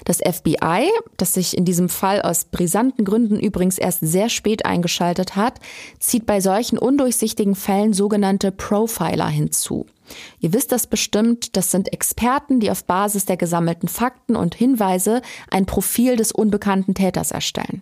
Das 0.06 0.20
FBI, 0.20 0.90
das 1.18 1.34
sich 1.34 1.58
in 1.58 1.66
diesem 1.66 1.90
Fall 1.90 2.22
aus 2.22 2.46
brisanten 2.46 3.04
Gründen 3.04 3.40
übrigens 3.40 3.78
erst 3.78 4.00
sehr 4.02 4.30
spät 4.30 4.66
eingeschaltet 4.66 5.36
hat, 5.36 5.60
zieht 6.00 6.26
bei 6.26 6.40
solchen 6.40 6.78
undurchsichtigen 6.78 7.56
Fällen 7.56 7.92
sogenannte 7.92 8.52
Profiler 8.52 9.28
hinzu. 9.28 9.88
Ihr 10.40 10.54
wisst 10.54 10.72
das 10.72 10.86
bestimmt, 10.86 11.58
das 11.58 11.72
sind 11.72 11.92
Experten, 11.92 12.60
die 12.60 12.70
auf 12.70 12.86
Basis 12.86 13.26
der 13.26 13.38
gesammelten 13.38 13.90
Fakten 13.90 14.36
und 14.36 14.54
Hinweise 14.54 15.24
ein 15.50 15.66
Profil 15.66 16.16
des 16.16 16.32
unbekannten 16.32 16.94
Täters 16.94 17.32
erstellen. 17.32 17.82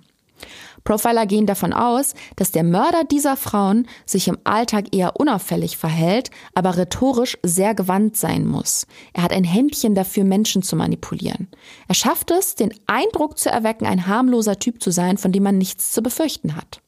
Profiler 0.84 1.26
gehen 1.26 1.46
davon 1.46 1.74
aus, 1.74 2.14
dass 2.36 2.52
der 2.52 2.64
Mörder 2.64 3.04
dieser 3.04 3.38
Frauen 3.38 3.88
sich 4.06 4.28
im 4.28 4.38
Alltag 4.44 4.94
eher 4.96 5.20
unauffällig 5.20 5.78
verhält, 5.78 6.30
aber 6.54 6.78
rhetorisch 6.78 7.38
sehr 7.44 7.74
gewandt 7.74 8.18
sein 8.18 8.46
muss. 8.46 8.88
Er 9.14 9.24
hat 9.24 9.32
ein 9.32 9.44
Händchen 9.44 9.96
dafür, 9.96 10.24
Menschen 10.24 10.62
zu 10.62 10.76
manipulieren. 10.76 11.48
Er 11.88 11.96
schafft 11.96 12.32
es, 12.32 12.56
den 12.56 12.74
Eindruck 12.88 13.38
zu 13.38 13.50
erwecken, 13.50 13.86
ein 13.86 14.08
harmloser 14.08 14.60
Typ 14.60 14.82
zu 14.82 14.92
sein, 14.92 15.18
von 15.18 15.32
dem 15.32 15.44
man 15.44 15.58
nichts 15.58 15.92
zu 15.92 16.02
befürchten 16.02 16.56
hat. 16.56 16.82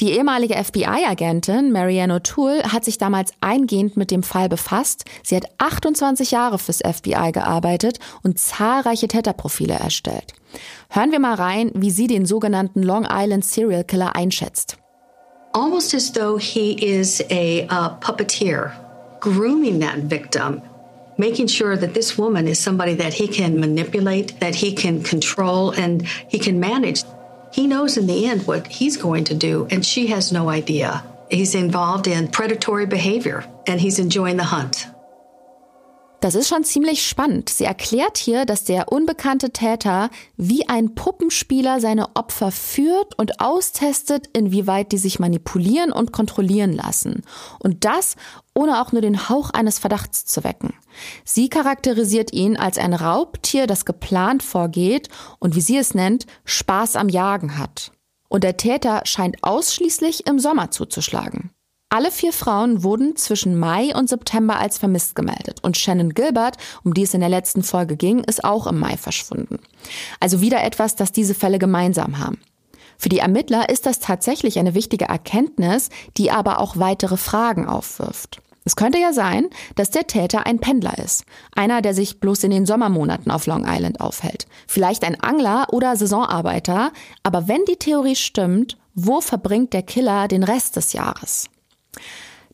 Die 0.00 0.12
ehemalige 0.12 0.54
FBI-Agentin 0.54 1.72
Marianne 1.72 2.14
O'Toole 2.14 2.62
hat 2.72 2.84
sich 2.84 2.98
damals 2.98 3.32
eingehend 3.40 3.96
mit 3.96 4.12
dem 4.12 4.22
Fall 4.22 4.48
befasst. 4.48 5.04
Sie 5.24 5.34
hat 5.34 5.46
28 5.58 6.30
Jahre 6.30 6.60
fürs 6.60 6.78
FBI 6.78 7.32
gearbeitet 7.32 7.98
und 8.22 8.38
zahlreiche 8.38 9.08
Täterprofile 9.08 9.74
erstellt. 9.74 10.34
Hören 10.88 11.10
wir 11.10 11.18
mal 11.18 11.34
rein, 11.34 11.72
wie 11.74 11.90
sie 11.90 12.06
den 12.06 12.26
sogenannten 12.26 12.82
Long 12.82 13.08
Island 13.10 13.44
Serial 13.44 13.82
Killer 13.82 14.14
einschätzt. 14.14 14.76
Almost 15.52 15.94
as 15.94 16.12
though 16.12 16.38
he 16.38 16.74
is 16.74 17.20
a 17.30 17.64
uh, 17.64 17.98
puppeteer, 18.00 18.70
grooming 19.20 19.80
that 19.80 19.96
victim 20.08 20.62
making 21.18 21.48
sure 21.48 21.76
that 21.76 21.94
this 21.94 22.16
woman 22.16 22.46
is 22.46 22.58
somebody 22.62 22.94
that 22.94 23.12
he 23.12 23.26
can 23.26 23.58
manipulate, 23.58 24.38
that 24.40 24.54
he 24.54 24.72
can 24.72 25.02
control, 25.02 25.72
and 25.72 26.06
he 26.28 26.38
can 26.38 26.60
manage. 26.60 27.02
He 27.52 27.66
knows 27.66 27.96
in 27.96 28.06
the 28.06 28.26
end 28.26 28.46
what 28.46 28.66
he's 28.66 28.96
going 28.96 29.24
to 29.24 29.34
do, 29.34 29.66
and 29.70 29.84
she 29.84 30.08
has 30.08 30.32
no 30.32 30.48
idea. 30.48 31.04
He's 31.30 31.54
involved 31.54 32.06
in 32.06 32.28
predatory 32.28 32.86
behavior 32.86 33.44
and 33.66 33.80
he's 33.80 33.98
enjoying 33.98 34.38
the 34.38 34.44
hunt. 34.44 34.86
Das 36.20 36.34
ist 36.34 36.48
schon 36.48 36.64
ziemlich 36.64 37.06
spannend. 37.06 37.48
Sie 37.48 37.62
erklärt 37.62 38.18
hier, 38.18 38.44
dass 38.44 38.64
der 38.64 38.90
unbekannte 38.90 39.50
Täter 39.50 40.10
wie 40.36 40.68
ein 40.68 40.96
Puppenspieler 40.96 41.80
seine 41.80 42.16
Opfer 42.16 42.50
führt 42.50 43.16
und 43.16 43.40
austestet, 43.40 44.28
inwieweit 44.32 44.90
die 44.90 44.98
sich 44.98 45.20
manipulieren 45.20 45.92
und 45.92 46.12
kontrollieren 46.12 46.72
lassen. 46.72 47.22
Und 47.60 47.84
das 47.84 48.16
ohne 48.52 48.82
auch 48.82 48.90
nur 48.90 49.00
den 49.00 49.28
Hauch 49.28 49.50
eines 49.50 49.78
Verdachts 49.78 50.24
zu 50.24 50.42
wecken. 50.42 50.74
Sie 51.24 51.48
charakterisiert 51.48 52.32
ihn 52.32 52.56
als 52.56 52.78
ein 52.78 52.94
Raubtier, 52.94 53.68
das 53.68 53.84
geplant 53.84 54.42
vorgeht 54.42 55.08
und 55.38 55.54
wie 55.54 55.60
sie 55.60 55.76
es 55.76 55.94
nennt, 55.94 56.26
Spaß 56.44 56.96
am 56.96 57.08
Jagen 57.08 57.58
hat. 57.58 57.92
Und 58.28 58.42
der 58.42 58.56
Täter 58.56 59.02
scheint 59.04 59.36
ausschließlich 59.42 60.26
im 60.26 60.40
Sommer 60.40 60.72
zuzuschlagen. 60.72 61.50
Alle 61.90 62.10
vier 62.10 62.34
Frauen 62.34 62.82
wurden 62.82 63.16
zwischen 63.16 63.58
Mai 63.58 63.94
und 63.96 64.10
September 64.10 64.58
als 64.58 64.76
vermisst 64.76 65.14
gemeldet 65.14 65.60
und 65.62 65.78
Shannon 65.78 66.12
Gilbert, 66.12 66.58
um 66.84 66.92
die 66.92 67.04
es 67.04 67.14
in 67.14 67.20
der 67.20 67.30
letzten 67.30 67.62
Folge 67.62 67.96
ging, 67.96 68.22
ist 68.24 68.44
auch 68.44 68.66
im 68.66 68.78
Mai 68.78 68.98
verschwunden. 68.98 69.58
Also 70.20 70.42
wieder 70.42 70.62
etwas, 70.62 70.96
das 70.96 71.12
diese 71.12 71.34
Fälle 71.34 71.58
gemeinsam 71.58 72.18
haben. 72.18 72.38
Für 72.98 73.08
die 73.08 73.20
Ermittler 73.20 73.70
ist 73.70 73.86
das 73.86 74.00
tatsächlich 74.00 74.58
eine 74.58 74.74
wichtige 74.74 75.06
Erkenntnis, 75.06 75.88
die 76.18 76.30
aber 76.30 76.58
auch 76.60 76.76
weitere 76.76 77.16
Fragen 77.16 77.66
aufwirft. 77.66 78.42
Es 78.66 78.76
könnte 78.76 78.98
ja 78.98 79.14
sein, 79.14 79.48
dass 79.76 79.88
der 79.88 80.06
Täter 80.06 80.44
ein 80.44 80.58
Pendler 80.58 80.98
ist. 80.98 81.24
Einer, 81.56 81.80
der 81.80 81.94
sich 81.94 82.20
bloß 82.20 82.44
in 82.44 82.50
den 82.50 82.66
Sommermonaten 82.66 83.32
auf 83.32 83.46
Long 83.46 83.64
Island 83.66 84.02
aufhält. 84.02 84.46
Vielleicht 84.66 85.04
ein 85.04 85.18
Angler 85.22 85.68
oder 85.72 85.96
Saisonarbeiter. 85.96 86.92
Aber 87.22 87.48
wenn 87.48 87.64
die 87.64 87.76
Theorie 87.76 88.16
stimmt, 88.16 88.76
wo 88.94 89.22
verbringt 89.22 89.72
der 89.72 89.84
Killer 89.84 90.28
den 90.28 90.42
Rest 90.42 90.76
des 90.76 90.92
Jahres? 90.92 91.48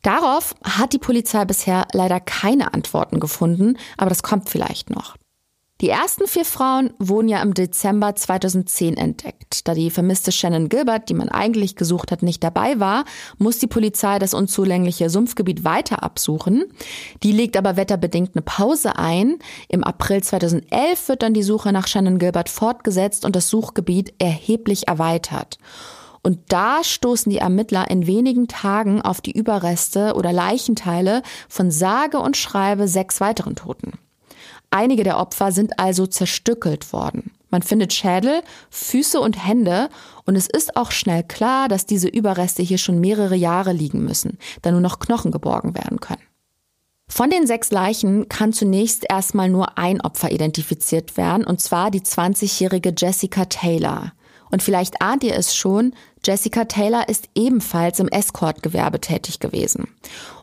Darauf 0.01 0.53
hat 0.63 0.93
die 0.93 0.99
Polizei 0.99 1.45
bisher 1.45 1.87
leider 1.93 2.19
keine 2.19 2.73
Antworten 2.73 3.19
gefunden, 3.19 3.77
aber 3.97 4.09
das 4.09 4.21
kommt 4.21 4.49
vielleicht 4.49 4.89
noch. 4.91 5.15
Die 5.81 5.89
ersten 5.89 6.25
vier 6.25 6.45
Frauen 6.45 6.93
wurden 6.99 7.27
ja 7.27 7.41
im 7.41 7.53
Dezember 7.53 8.15
2010 8.15 8.95
entdeckt. 8.95 9.67
Da 9.67 9.73
die 9.73 9.91
vermisste 9.91 10.31
Shannon 10.31 10.69
Gilbert, 10.69 11.09
die 11.09 11.13
man 11.13 11.27
eigentlich 11.27 11.75
gesucht 11.75 12.13
hat, 12.13 12.23
nicht 12.23 12.41
dabei 12.45 12.79
war, 12.79 13.03
muss 13.39 13.59
die 13.59 13.67
Polizei 13.67 14.17
das 14.17 14.33
unzulängliche 14.33 15.09
Sumpfgebiet 15.09 15.65
weiter 15.65 16.01
absuchen. 16.01 16.63
Die 17.23 17.33
legt 17.33 17.57
aber 17.57 17.75
wetterbedingt 17.75 18.35
eine 18.35 18.41
Pause 18.41 18.97
ein. 18.97 19.37
Im 19.67 19.83
April 19.83 20.23
2011 20.23 21.09
wird 21.09 21.23
dann 21.23 21.33
die 21.33 21.43
Suche 21.43 21.73
nach 21.73 21.87
Shannon 21.87 22.19
Gilbert 22.19 22.47
fortgesetzt 22.47 23.25
und 23.25 23.35
das 23.35 23.49
Suchgebiet 23.49 24.13
erheblich 24.17 24.87
erweitert. 24.87 25.57
Und 26.25 26.39
da 26.47 26.83
stoßen 26.83 27.31
die 27.31 27.37
Ermittler 27.37 27.91
in 27.91 28.07
wenigen 28.07 28.47
Tagen 28.47 28.99
auf 28.99 29.21
die 29.21 29.37
Überreste 29.37 30.15
oder 30.15 30.33
Leichenteile 30.33 31.21
von 31.47 31.69
sage 31.69 32.17
und 32.17 32.35
schreibe 32.35 32.87
sechs 32.87 33.21
weiteren 33.21 33.55
Toten. 33.55 33.91
Einige 34.71 35.03
der 35.03 35.19
Opfer 35.19 35.51
sind 35.51 35.77
also 35.77 36.07
zerstückelt 36.07 36.91
worden. 36.93 37.29
Man 37.51 37.61
findet 37.61 37.93
Schädel, 37.93 38.41
Füße 38.71 39.19
und 39.19 39.45
Hände 39.45 39.89
und 40.25 40.35
es 40.35 40.47
ist 40.47 40.75
auch 40.75 40.89
schnell 40.89 41.21
klar, 41.21 41.67
dass 41.67 41.85
diese 41.85 42.07
Überreste 42.07 42.63
hier 42.63 42.79
schon 42.79 42.99
mehrere 42.99 43.35
Jahre 43.35 43.71
liegen 43.71 44.03
müssen, 44.03 44.39
da 44.63 44.71
nur 44.71 44.81
noch 44.81 44.97
Knochen 44.97 45.29
geborgen 45.29 45.75
werden 45.75 45.99
können. 45.99 46.23
Von 47.07 47.29
den 47.29 47.45
sechs 47.45 47.69
Leichen 47.69 48.29
kann 48.29 48.51
zunächst 48.51 49.05
erstmal 49.07 49.49
nur 49.49 49.77
ein 49.77 50.01
Opfer 50.01 50.31
identifiziert 50.31 51.17
werden, 51.17 51.45
und 51.45 51.61
zwar 51.61 51.91
die 51.91 52.01
20-jährige 52.01 52.95
Jessica 52.97 53.45
Taylor. 53.45 54.13
Und 54.51 54.63
vielleicht 54.63 55.01
ahnt 55.01 55.23
ihr 55.23 55.35
es 55.35 55.55
schon, 55.55 55.93
Jessica 56.23 56.65
Taylor 56.65 57.07
ist 57.09 57.29
ebenfalls 57.35 57.99
im 57.99 58.07
Escort-Gewerbe 58.07 58.99
tätig 58.99 59.39
gewesen. 59.39 59.87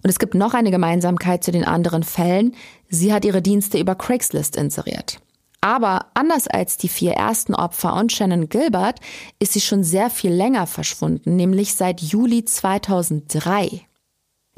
Und 0.03 0.11
es 0.11 0.19
gibt 0.19 0.35
noch 0.35 0.55
eine 0.55 0.71
Gemeinsamkeit 0.71 1.43
zu 1.43 1.51
den 1.51 1.65
anderen 1.65 2.03
Fällen. 2.03 2.55
Sie 2.89 3.13
hat 3.13 3.25
ihre 3.25 3.43
Dienste 3.43 3.79
über 3.79 3.95
Craigslist 3.95 4.57
inseriert. 4.57 5.21
Aber 5.61 6.07
anders 6.15 6.49
als 6.49 6.77
die 6.77 6.89
vier 6.89 7.13
ersten 7.13 7.55
Opfer 7.55 7.95
und 7.95 8.13
Shannon 8.13 8.49
Gilbert 8.49 8.99
ist 9.39 9.53
sie 9.53 9.61
schon 9.61 9.85
sehr 9.85 10.11
viel 10.11 10.33
länger 10.33 10.67
verschwunden, 10.67 11.37
nämlich 11.37 11.75
seit 11.75 12.01
Juli 12.01 12.45
2003. 12.45 13.83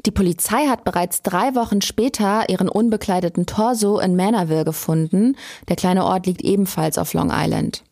Die 0.05 0.11
Polizei 0.11 0.67
hat 0.67 0.83
bereits 0.83 1.21
drei 1.21 1.55
Wochen 1.55 1.81
später 1.81 2.49
ihren 2.49 2.69
unbekleideten 2.69 3.45
Torso 3.45 3.99
in 3.99 4.15
Manorville 4.15 4.65
gefunden. 4.65 5.35
Der 5.67 5.75
kleine 5.75 6.05
Ort 6.05 6.27
liegt 6.27 6.41
ebenfalls 6.41 6.97
auf 6.97 7.13
Long 7.13 7.31
Island. 7.31 7.83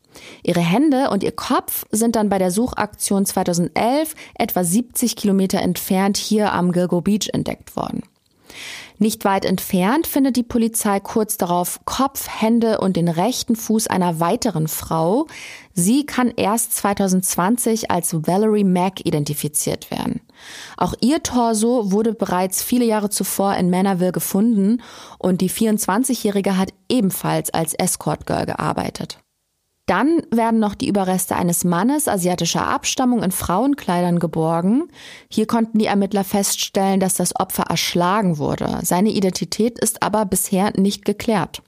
Ihre 0.43 0.61
Hände 0.61 1.09
und 1.09 1.23
ihr 1.23 1.31
Kopf 1.31 1.85
sind 1.91 2.15
dann 2.15 2.29
bei 2.29 2.37
der 2.37 2.51
Suchaktion 2.51 3.25
2011 3.25 4.15
etwa 4.35 4.63
70 4.63 5.15
Kilometer 5.15 5.59
entfernt 5.59 6.17
hier 6.17 6.53
am 6.53 6.71
Gilgo 6.71 7.01
Beach 7.01 7.29
entdeckt 7.31 7.75
worden. 7.75 8.03
Nicht 8.99 9.25
weit 9.25 9.45
entfernt 9.45 10.07
findet 10.07 10.35
die 10.35 10.43
Polizei 10.43 10.99
kurz 10.99 11.37
darauf 11.37 11.79
Kopf, 11.85 12.27
Hände 12.29 12.79
und 12.79 12.95
den 12.95 13.07
rechten 13.07 13.55
Fuß 13.55 13.87
einer 13.87 14.19
weiteren 14.19 14.67
Frau. 14.67 15.27
Sie 15.73 16.05
kann 16.05 16.31
erst 16.35 16.75
2020 16.75 17.89
als 17.91 18.13
Valerie 18.27 18.63
Mack 18.63 19.05
identifiziert 19.05 19.89
werden. 19.89 20.21
Auch 20.77 20.93
ihr 21.01 21.23
Torso 21.23 21.91
wurde 21.91 22.13
bereits 22.13 22.61
viele 22.61 22.85
Jahre 22.85 23.09
zuvor 23.09 23.55
in 23.55 23.69
Manorville 23.69 24.11
gefunden 24.11 24.81
und 25.17 25.41
die 25.41 25.49
24-Jährige 25.49 26.57
hat 26.57 26.69
ebenfalls 26.89 27.53
als 27.53 27.73
Escort 27.73 28.27
Girl 28.27 28.45
gearbeitet. 28.45 29.22
Dann 29.85 30.21
werden 30.31 30.59
noch 30.59 30.75
die 30.75 30.87
Überreste 30.87 31.35
eines 31.35 31.65
Mannes 31.65 32.07
asiatischer 32.07 32.65
Abstammung 32.65 33.21
in 33.21 33.31
Frauenkleidern 33.31 34.19
geborgen. 34.19 34.87
Hier 35.29 35.45
konnten 35.45 35.77
die 35.77 35.87
Ermittler 35.87 36.23
feststellen, 36.23 37.01
dass 37.01 37.15
das 37.15 37.35
Opfer 37.37 37.63
erschlagen 37.63 38.37
wurde. 38.37 38.79
Seine 38.83 39.09
Identität 39.09 39.79
ist 39.79 40.01
aber 40.01 40.25
bisher 40.25 40.71
nicht 40.77 41.03
geklärt. 41.03 41.63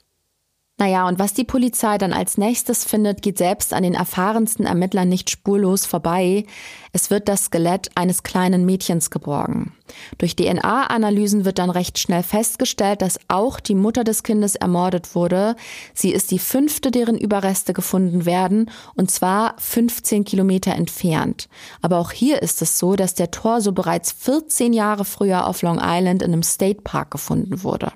Naja, 0.78 1.08
und 1.08 1.18
was 1.18 1.32
die 1.32 1.44
Polizei 1.44 1.96
dann 1.96 2.12
als 2.12 2.36
nächstes 2.36 2.84
findet, 2.84 3.22
geht 3.22 3.38
selbst 3.38 3.72
an 3.72 3.82
den 3.82 3.94
erfahrensten 3.94 4.66
Ermittlern 4.66 5.08
nicht 5.08 5.30
spurlos 5.30 5.86
vorbei. 5.86 6.44
Es 6.92 7.08
wird 7.08 7.28
das 7.28 7.44
Skelett 7.44 7.88
eines 7.94 8.22
kleinen 8.22 8.66
Mädchens 8.66 9.10
geborgen. 9.10 9.72
Durch 10.18 10.36
DNA-Analysen 10.36 11.46
wird 11.46 11.60
dann 11.60 11.70
recht 11.70 11.98
schnell 11.98 12.22
festgestellt, 12.22 13.00
dass 13.00 13.18
auch 13.28 13.58
die 13.58 13.74
Mutter 13.74 14.04
des 14.04 14.22
Kindes 14.22 14.54
ermordet 14.54 15.14
wurde. 15.14 15.56
Sie 15.94 16.12
ist 16.12 16.30
die 16.30 16.38
fünfte, 16.38 16.90
deren 16.90 17.16
Überreste 17.16 17.72
gefunden 17.72 18.26
werden, 18.26 18.70
und 18.96 19.10
zwar 19.10 19.54
15 19.56 20.24
Kilometer 20.24 20.74
entfernt. 20.74 21.48
Aber 21.80 21.96
auch 21.96 22.12
hier 22.12 22.42
ist 22.42 22.60
es 22.60 22.78
so, 22.78 22.96
dass 22.96 23.14
der 23.14 23.30
Torso 23.30 23.72
bereits 23.72 24.12
14 24.12 24.74
Jahre 24.74 25.06
früher 25.06 25.46
auf 25.46 25.62
Long 25.62 25.80
Island 25.82 26.20
in 26.20 26.34
einem 26.34 26.42
State 26.42 26.82
Park 26.82 27.12
gefunden 27.12 27.62
wurde. 27.62 27.92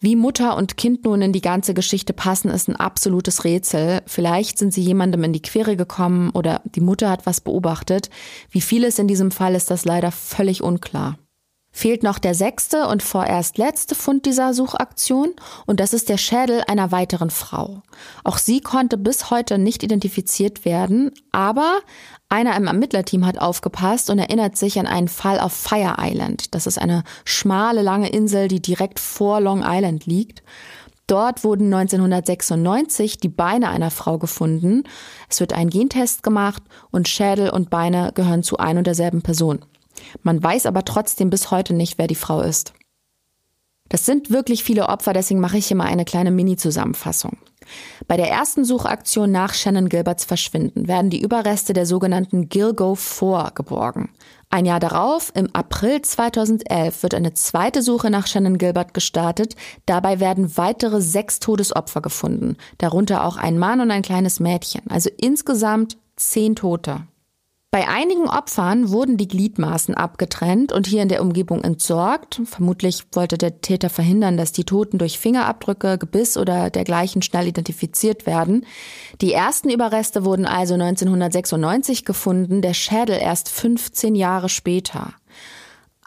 Wie 0.00 0.14
Mutter 0.14 0.56
und 0.56 0.76
Kind 0.76 1.04
nun 1.04 1.22
in 1.22 1.32
die 1.32 1.40
ganze 1.40 1.74
Geschichte 1.74 2.12
passen, 2.12 2.50
ist 2.50 2.68
ein 2.68 2.76
absolutes 2.76 3.42
Rätsel. 3.42 4.00
Vielleicht 4.06 4.56
sind 4.56 4.72
sie 4.72 4.80
jemandem 4.80 5.24
in 5.24 5.32
die 5.32 5.42
Quere 5.42 5.76
gekommen 5.76 6.30
oder 6.30 6.62
die 6.64 6.80
Mutter 6.80 7.10
hat 7.10 7.26
was 7.26 7.40
beobachtet. 7.40 8.08
Wie 8.48 8.60
vieles 8.60 9.00
in 9.00 9.08
diesem 9.08 9.32
Fall 9.32 9.56
ist 9.56 9.72
das 9.72 9.84
leider 9.84 10.12
völlig 10.12 10.62
unklar. 10.62 11.18
Fehlt 11.72 12.04
noch 12.04 12.18
der 12.18 12.34
sechste 12.34 12.86
und 12.86 13.02
vorerst 13.02 13.58
letzte 13.58 13.94
Fund 13.94 14.24
dieser 14.24 14.54
Suchaktion 14.54 15.34
und 15.66 15.80
das 15.80 15.92
ist 15.92 16.08
der 16.08 16.16
Schädel 16.16 16.62
einer 16.66 16.92
weiteren 16.92 17.30
Frau. 17.30 17.82
Auch 18.24 18.38
sie 18.38 18.60
konnte 18.60 18.98
bis 18.98 19.30
heute 19.30 19.58
nicht 19.58 19.82
identifiziert 19.82 20.64
werden, 20.64 21.12
aber 21.30 21.80
einer 22.28 22.56
im 22.56 22.66
Ermittlerteam 22.66 23.24
hat 23.24 23.38
aufgepasst 23.38 24.10
und 24.10 24.18
erinnert 24.18 24.56
sich 24.56 24.78
an 24.78 24.86
einen 24.86 25.08
Fall 25.08 25.40
auf 25.40 25.52
Fire 25.52 25.96
Island. 25.98 26.54
Das 26.54 26.66
ist 26.66 26.78
eine 26.78 27.04
schmale, 27.24 27.82
lange 27.82 28.10
Insel, 28.10 28.48
die 28.48 28.60
direkt 28.60 29.00
vor 29.00 29.40
Long 29.40 29.62
Island 29.64 30.06
liegt. 30.06 30.42
Dort 31.06 31.42
wurden 31.42 31.72
1996 31.72 33.18
die 33.18 33.30
Beine 33.30 33.70
einer 33.70 33.90
Frau 33.90 34.18
gefunden. 34.18 34.84
Es 35.30 35.40
wird 35.40 35.54
ein 35.54 35.70
Gentest 35.70 36.22
gemacht 36.22 36.62
und 36.90 37.08
Schädel 37.08 37.48
und 37.48 37.70
Beine 37.70 38.12
gehören 38.14 38.42
zu 38.42 38.58
ein 38.58 38.76
und 38.76 38.86
derselben 38.86 39.22
Person. 39.22 39.64
Man 40.22 40.42
weiß 40.42 40.66
aber 40.66 40.84
trotzdem 40.84 41.30
bis 41.30 41.50
heute 41.50 41.72
nicht, 41.72 41.96
wer 41.96 42.08
die 42.08 42.14
Frau 42.14 42.42
ist. 42.42 42.74
Das 43.88 44.04
sind 44.04 44.30
wirklich 44.30 44.64
viele 44.64 44.90
Opfer, 44.90 45.14
deswegen 45.14 45.40
mache 45.40 45.56
ich 45.56 45.66
hier 45.66 45.76
mal 45.78 45.86
eine 45.86 46.04
kleine 46.04 46.30
Mini-Zusammenfassung. 46.30 47.38
Bei 48.06 48.16
der 48.16 48.30
ersten 48.30 48.64
Suchaktion 48.64 49.30
nach 49.30 49.54
Shannon 49.54 49.88
Gilberts 49.88 50.24
Verschwinden 50.24 50.88
werden 50.88 51.10
die 51.10 51.20
Überreste 51.20 51.72
der 51.72 51.86
sogenannten 51.86 52.48
Gilgo 52.48 52.94
4 52.94 53.52
geborgen. 53.54 54.10
Ein 54.50 54.64
Jahr 54.64 54.80
darauf, 54.80 55.30
im 55.34 55.54
April 55.54 56.00
2011, 56.00 57.02
wird 57.02 57.14
eine 57.14 57.34
zweite 57.34 57.82
Suche 57.82 58.10
nach 58.10 58.26
Shannon 58.26 58.56
Gilbert 58.56 58.94
gestartet. 58.94 59.56
Dabei 59.84 60.20
werden 60.20 60.56
weitere 60.56 61.02
sechs 61.02 61.38
Todesopfer 61.38 62.00
gefunden, 62.00 62.56
darunter 62.78 63.24
auch 63.24 63.36
ein 63.36 63.58
Mann 63.58 63.80
und 63.80 63.90
ein 63.90 64.02
kleines 64.02 64.40
Mädchen, 64.40 64.82
also 64.88 65.10
insgesamt 65.18 65.98
zehn 66.16 66.56
Tote. 66.56 67.06
Bei 67.70 67.86
einigen 67.86 68.30
Opfern 68.30 68.88
wurden 68.88 69.18
die 69.18 69.28
Gliedmaßen 69.28 69.94
abgetrennt 69.94 70.72
und 70.72 70.86
hier 70.86 71.02
in 71.02 71.10
der 71.10 71.20
Umgebung 71.20 71.62
entsorgt. 71.62 72.40
Vermutlich 72.46 73.04
wollte 73.12 73.36
der 73.36 73.60
Täter 73.60 73.90
verhindern, 73.90 74.38
dass 74.38 74.52
die 74.52 74.64
Toten 74.64 74.96
durch 74.96 75.18
Fingerabdrücke, 75.18 75.98
Gebiss 75.98 76.38
oder 76.38 76.70
dergleichen 76.70 77.20
schnell 77.20 77.46
identifiziert 77.46 78.24
werden. 78.24 78.64
Die 79.20 79.34
ersten 79.34 79.68
Überreste 79.68 80.24
wurden 80.24 80.46
also 80.46 80.72
1996 80.72 82.06
gefunden, 82.06 82.62
der 82.62 82.72
Schädel 82.72 83.18
erst 83.20 83.50
15 83.50 84.14
Jahre 84.14 84.48
später. 84.48 85.12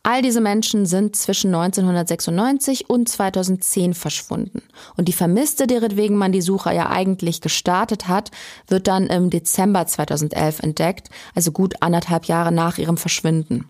All 0.03 0.23
diese 0.23 0.41
Menschen 0.41 0.87
sind 0.87 1.15
zwischen 1.15 1.53
1996 1.53 2.89
und 2.89 3.07
2010 3.07 3.93
verschwunden. 3.93 4.63
Und 4.97 5.07
die 5.07 5.13
Vermisste, 5.13 5.67
deretwegen 5.67 6.17
man 6.17 6.31
die 6.31 6.41
Suche 6.41 6.73
ja 6.73 6.89
eigentlich 6.89 7.39
gestartet 7.39 8.07
hat, 8.07 8.31
wird 8.67 8.87
dann 8.87 9.07
im 9.07 9.29
Dezember 9.29 9.85
2011 9.85 10.61
entdeckt, 10.61 11.09
also 11.35 11.51
gut 11.51 11.75
anderthalb 11.81 12.25
Jahre 12.25 12.51
nach 12.51 12.79
ihrem 12.79 12.97
Verschwinden. 12.97 13.65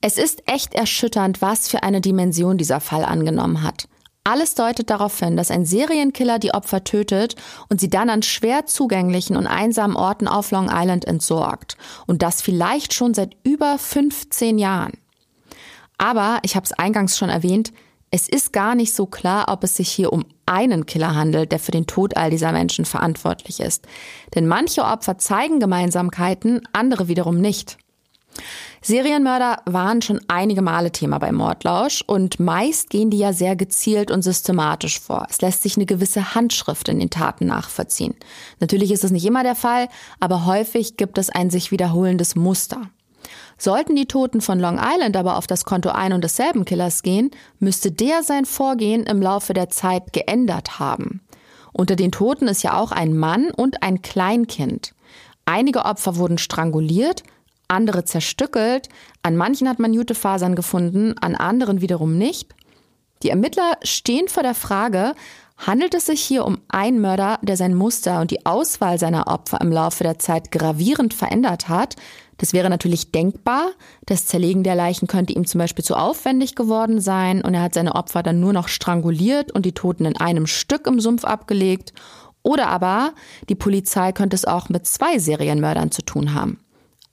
Es 0.00 0.16
ist 0.16 0.44
echt 0.46 0.74
erschütternd, 0.74 1.42
was 1.42 1.66
für 1.66 1.82
eine 1.82 2.00
Dimension 2.00 2.56
dieser 2.56 2.78
Fall 2.78 3.04
angenommen 3.04 3.64
hat. 3.64 3.88
Alles 4.22 4.54
deutet 4.54 4.90
darauf 4.90 5.18
hin, 5.18 5.36
dass 5.36 5.50
ein 5.50 5.64
Serienkiller 5.64 6.38
die 6.38 6.52
Opfer 6.52 6.84
tötet 6.84 7.34
und 7.68 7.80
sie 7.80 7.88
dann 7.88 8.10
an 8.10 8.22
schwer 8.22 8.66
zugänglichen 8.66 9.36
und 9.36 9.48
einsamen 9.48 9.96
Orten 9.96 10.28
auf 10.28 10.52
Long 10.52 10.68
Island 10.70 11.04
entsorgt. 11.06 11.76
Und 12.06 12.22
das 12.22 12.42
vielleicht 12.42 12.92
schon 12.92 13.14
seit 13.14 13.36
über 13.42 13.76
15 13.76 14.58
Jahren. 14.58 14.92
Aber, 15.98 16.38
ich 16.42 16.56
habe 16.56 16.64
es 16.64 16.72
eingangs 16.72 17.18
schon 17.18 17.28
erwähnt, 17.28 17.72
es 18.10 18.28
ist 18.28 18.52
gar 18.52 18.74
nicht 18.74 18.94
so 18.94 19.04
klar, 19.04 19.46
ob 19.48 19.64
es 19.64 19.76
sich 19.76 19.90
hier 19.90 20.12
um 20.12 20.24
einen 20.46 20.86
Killer 20.86 21.14
handelt, 21.14 21.52
der 21.52 21.58
für 21.58 21.72
den 21.72 21.86
Tod 21.86 22.16
all 22.16 22.30
dieser 22.30 22.52
Menschen 22.52 22.86
verantwortlich 22.86 23.60
ist. 23.60 23.86
Denn 24.34 24.46
manche 24.46 24.84
Opfer 24.84 25.18
zeigen 25.18 25.60
Gemeinsamkeiten, 25.60 26.62
andere 26.72 27.08
wiederum 27.08 27.38
nicht. 27.38 27.76
Serienmörder 28.80 29.62
waren 29.66 30.00
schon 30.00 30.20
einige 30.28 30.62
Male 30.62 30.92
Thema 30.92 31.18
bei 31.18 31.32
Mordlausch 31.32 32.02
und 32.06 32.38
meist 32.38 32.90
gehen 32.90 33.10
die 33.10 33.18
ja 33.18 33.32
sehr 33.32 33.56
gezielt 33.56 34.10
und 34.10 34.22
systematisch 34.22 35.00
vor. 35.00 35.26
Es 35.28 35.40
lässt 35.40 35.62
sich 35.62 35.76
eine 35.76 35.86
gewisse 35.86 36.34
Handschrift 36.34 36.88
in 36.88 37.00
den 37.00 37.10
Taten 37.10 37.46
nachvollziehen. 37.46 38.14
Natürlich 38.60 38.92
ist 38.92 39.04
das 39.04 39.10
nicht 39.10 39.26
immer 39.26 39.42
der 39.42 39.56
Fall, 39.56 39.88
aber 40.20 40.46
häufig 40.46 40.96
gibt 40.96 41.18
es 41.18 41.28
ein 41.28 41.50
sich 41.50 41.72
wiederholendes 41.72 42.36
Muster. 42.36 42.82
Sollten 43.58 43.96
die 43.96 44.06
Toten 44.06 44.40
von 44.40 44.60
Long 44.60 44.78
Island 44.80 45.16
aber 45.16 45.36
auf 45.36 45.48
das 45.48 45.64
Konto 45.64 45.90
ein 45.90 46.12
und 46.12 46.22
desselben 46.22 46.64
Killers 46.64 47.02
gehen, 47.02 47.32
müsste 47.58 47.90
der 47.90 48.22
sein 48.22 48.44
Vorgehen 48.44 49.04
im 49.04 49.20
Laufe 49.20 49.52
der 49.52 49.68
Zeit 49.68 50.12
geändert 50.12 50.78
haben. 50.78 51.20
Unter 51.72 51.96
den 51.96 52.12
Toten 52.12 52.46
ist 52.46 52.62
ja 52.62 52.78
auch 52.78 52.92
ein 52.92 53.16
Mann 53.16 53.50
und 53.50 53.82
ein 53.82 54.00
Kleinkind. 54.00 54.94
Einige 55.44 55.84
Opfer 55.84 56.16
wurden 56.16 56.38
stranguliert, 56.38 57.24
andere 57.66 58.04
zerstückelt, 58.04 58.88
an 59.22 59.36
manchen 59.36 59.68
hat 59.68 59.78
man 59.78 59.92
Jutefasern 59.92 60.54
gefunden, 60.54 61.16
an 61.18 61.34
anderen 61.34 61.80
wiederum 61.80 62.16
nicht. 62.16 62.54
Die 63.22 63.30
Ermittler 63.30 63.76
stehen 63.82 64.28
vor 64.28 64.42
der 64.42 64.54
Frage, 64.54 65.14
handelt 65.56 65.94
es 65.94 66.06
sich 66.06 66.22
hier 66.22 66.44
um 66.44 66.58
einen 66.68 67.00
Mörder, 67.00 67.38
der 67.42 67.56
sein 67.56 67.74
Muster 67.74 68.20
und 68.20 68.30
die 68.30 68.46
Auswahl 68.46 68.98
seiner 68.98 69.26
Opfer 69.26 69.60
im 69.60 69.72
Laufe 69.72 70.04
der 70.04 70.18
Zeit 70.18 70.52
gravierend 70.52 71.14
verändert 71.14 71.68
hat, 71.68 71.96
das 72.38 72.52
wäre 72.52 72.70
natürlich 72.70 73.12
denkbar. 73.12 73.70
Das 74.06 74.26
Zerlegen 74.26 74.62
der 74.62 74.74
Leichen 74.74 75.06
könnte 75.06 75.32
ihm 75.34 75.46
zum 75.46 75.58
Beispiel 75.58 75.84
zu 75.84 75.96
aufwendig 75.96 76.54
geworden 76.54 77.00
sein 77.00 77.42
und 77.42 77.54
er 77.54 77.62
hat 77.62 77.74
seine 77.74 77.94
Opfer 77.94 78.22
dann 78.22 78.40
nur 78.40 78.52
noch 78.52 78.68
stranguliert 78.68 79.52
und 79.52 79.66
die 79.66 79.72
Toten 79.72 80.04
in 80.04 80.16
einem 80.16 80.46
Stück 80.46 80.86
im 80.86 81.00
Sumpf 81.00 81.24
abgelegt. 81.24 81.92
Oder 82.42 82.68
aber 82.68 83.12
die 83.48 83.56
Polizei 83.56 84.12
könnte 84.12 84.36
es 84.36 84.44
auch 84.44 84.68
mit 84.68 84.86
zwei 84.86 85.18
Serienmördern 85.18 85.90
zu 85.90 86.02
tun 86.02 86.32
haben. 86.32 86.60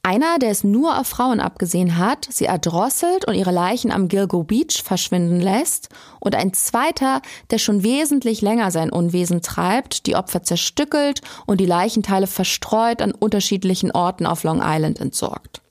Einer, 0.06 0.38
der 0.38 0.52
es 0.52 0.64
nur 0.64 1.00
auf 1.00 1.08
Frauen 1.08 1.40
abgesehen 1.40 1.98
hat, 1.98 2.28
sie 2.30 2.46
erdrosselt 2.46 3.28
und 3.28 3.34
ihre 3.34 3.50
Leichen 3.50 3.92
am 3.92 4.08
Gilgo 4.08 4.44
Beach 4.44 4.84
verschwinden 4.84 5.42
lässt. 5.42 5.90
Und 6.20 6.36
ein 6.36 6.54
zweiter, 6.54 7.24
der 7.50 7.58
schon 7.58 7.82
wesentlich 7.82 8.44
länger 8.44 8.70
sein 8.70 8.92
Unwesen 8.92 9.42
treibt, 9.42 10.06
die 10.06 10.16
Opfer 10.16 10.44
zerstückelt 10.44 11.22
und 11.48 11.60
die 11.60 11.66
Leichenteile 11.66 12.28
verstreut 12.28 13.02
an 13.02 13.14
unterschiedlichen 13.14 13.90
Orten 13.90 14.28
auf 14.28 14.44
Long 14.44 14.62
Island 14.64 15.00
entsorgt. 15.00 15.65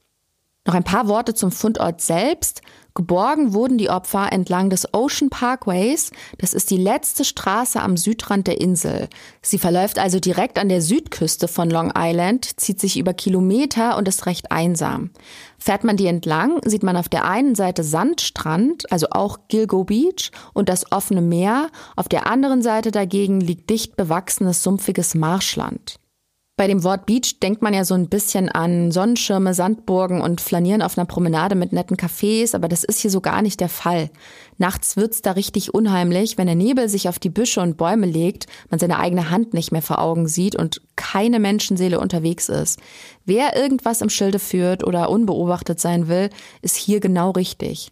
Noch 0.75 0.81
ein 0.81 0.83
paar 0.83 1.07
Worte 1.07 1.35
zum 1.35 1.53
Fundort 1.53 2.01
selbst. 2.01 2.61
Geborgen 2.95 3.55
wurden 3.55 3.79
die 3.79 3.91
Opfer 3.91 4.33
entlang 4.33 4.71
des 4.71 4.93
Ocean 4.93 5.31
Parkways. 5.31 6.11
Das 6.39 6.53
ist 6.53 6.69
die 6.69 6.77
letzte 6.77 7.25
Straße 7.25 7.81
am 7.81 7.97
Südrand 7.97 8.49
der 8.49 8.61
Insel. 8.61 9.09
Sie 9.41 9.59
verläuft 9.59 10.01
also 10.01 10.19
direkt 10.19 10.59
an 10.59 10.69
der 10.69 10.83
Südküste 10.83 11.47
von 11.47 11.71
Long 11.71 11.93
Island, 11.97 12.59
zieht 12.59 12.81
sich 12.81 12.99
über 12.99 13.15
Kilometer 13.15 13.97
und 13.97 14.09
ist 14.09 14.27
recht 14.27 14.51
einsam. 14.51 15.11
Fährt 15.59 15.85
man 15.85 15.97
die 15.97 16.09
entlang, 16.09 16.59
sieht 16.65 16.83
man 16.83 16.97
auf 16.97 17.09
der 17.09 17.25
einen 17.25 17.55
Seite 17.55 17.85
Sandstrand, 17.85 18.91
also 18.91 19.07
auch 19.13 19.47
Gilgo 19.47 19.85
Beach 19.85 20.33
und 20.55 20.69
das 20.69 20.91
offene 20.91 21.23
Meer. 21.23 21.69
Auf 21.95 22.09
der 22.09 22.27
anderen 22.27 22.63
Seite 22.63 22.91
dagegen 22.91 23.41
liegt 23.41 23.71
dicht 23.71 23.95
bewachsenes, 23.95 24.65
sumpfiges 24.65 25.15
Marschland. 25.15 26.01
Bei 26.57 26.69
dem 26.69 26.85
Wort 26.85 27.07
Beach 27.07 27.41
denkt 27.43 27.63
man 27.63 27.75
ja 27.75 27.85
so 27.85 27.95
ein 27.95 28.09
bisschen 28.09 28.49
an 28.49 28.93
Sonnenschirme, 28.93 29.55
Sandburgen 29.55 30.21
und 30.21 30.41
Flanieren 30.41 30.83
auf 30.83 30.97
einer 30.97 31.05
Promenade 31.05 31.57
mit 31.57 31.73
netten 31.73 31.97
Cafés, 31.97 32.55
aber 32.55 32.69
das 32.69 32.85
ist 32.85 33.01
hier 33.01 33.11
so 33.11 33.21
gar 33.21 33.43
nicht 33.43 33.59
der 33.59 33.69
Fall. 33.69 34.09
Nachts 34.57 34.97
wird's 34.97 35.21
da 35.21 35.33
richtig 35.33 35.75
unheimlich, 35.75 36.39
wenn 36.39 36.47
der 36.47 36.55
Nebel 36.55 36.89
sich 36.89 37.09
auf 37.09 37.19
die 37.19 37.29
Büsche 37.29 37.61
und 37.61 37.77
Bäume 37.77 38.07
legt, 38.07 38.47
man 38.71 38.79
seine 38.79 39.01
eigene 39.01 39.31
Hand 39.31 39.53
nicht 39.53 39.73
mehr 39.73 39.83
vor 39.83 39.99
Augen 39.99 40.29
sieht 40.29 40.55
und 40.55 40.81
keine 40.95 41.41
Menschenseele 41.41 41.99
unterwegs 41.99 42.49
ist. 42.49 42.79
Wer 43.25 43.57
irgendwas 43.57 44.01
im 44.01 44.09
Schilde 44.09 44.39
führt 44.39 44.87
oder 44.87 45.11
unbeobachtet 45.11 45.81
sein 45.81 46.07
will, 46.07 46.31
ist 46.63 46.77
hier 46.77 47.01
genau 47.01 47.33
richtig. 47.33 47.91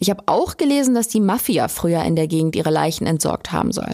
Ich 0.00 0.10
habe 0.10 0.24
auch 0.26 0.56
gelesen, 0.56 0.96
dass 0.96 1.06
die 1.06 1.20
Mafia 1.20 1.68
früher 1.68 2.02
in 2.02 2.16
der 2.16 2.26
Gegend 2.26 2.56
ihre 2.56 2.70
Leichen 2.70 3.06
entsorgt 3.06 3.52
haben 3.52 3.70
soll. 3.70 3.92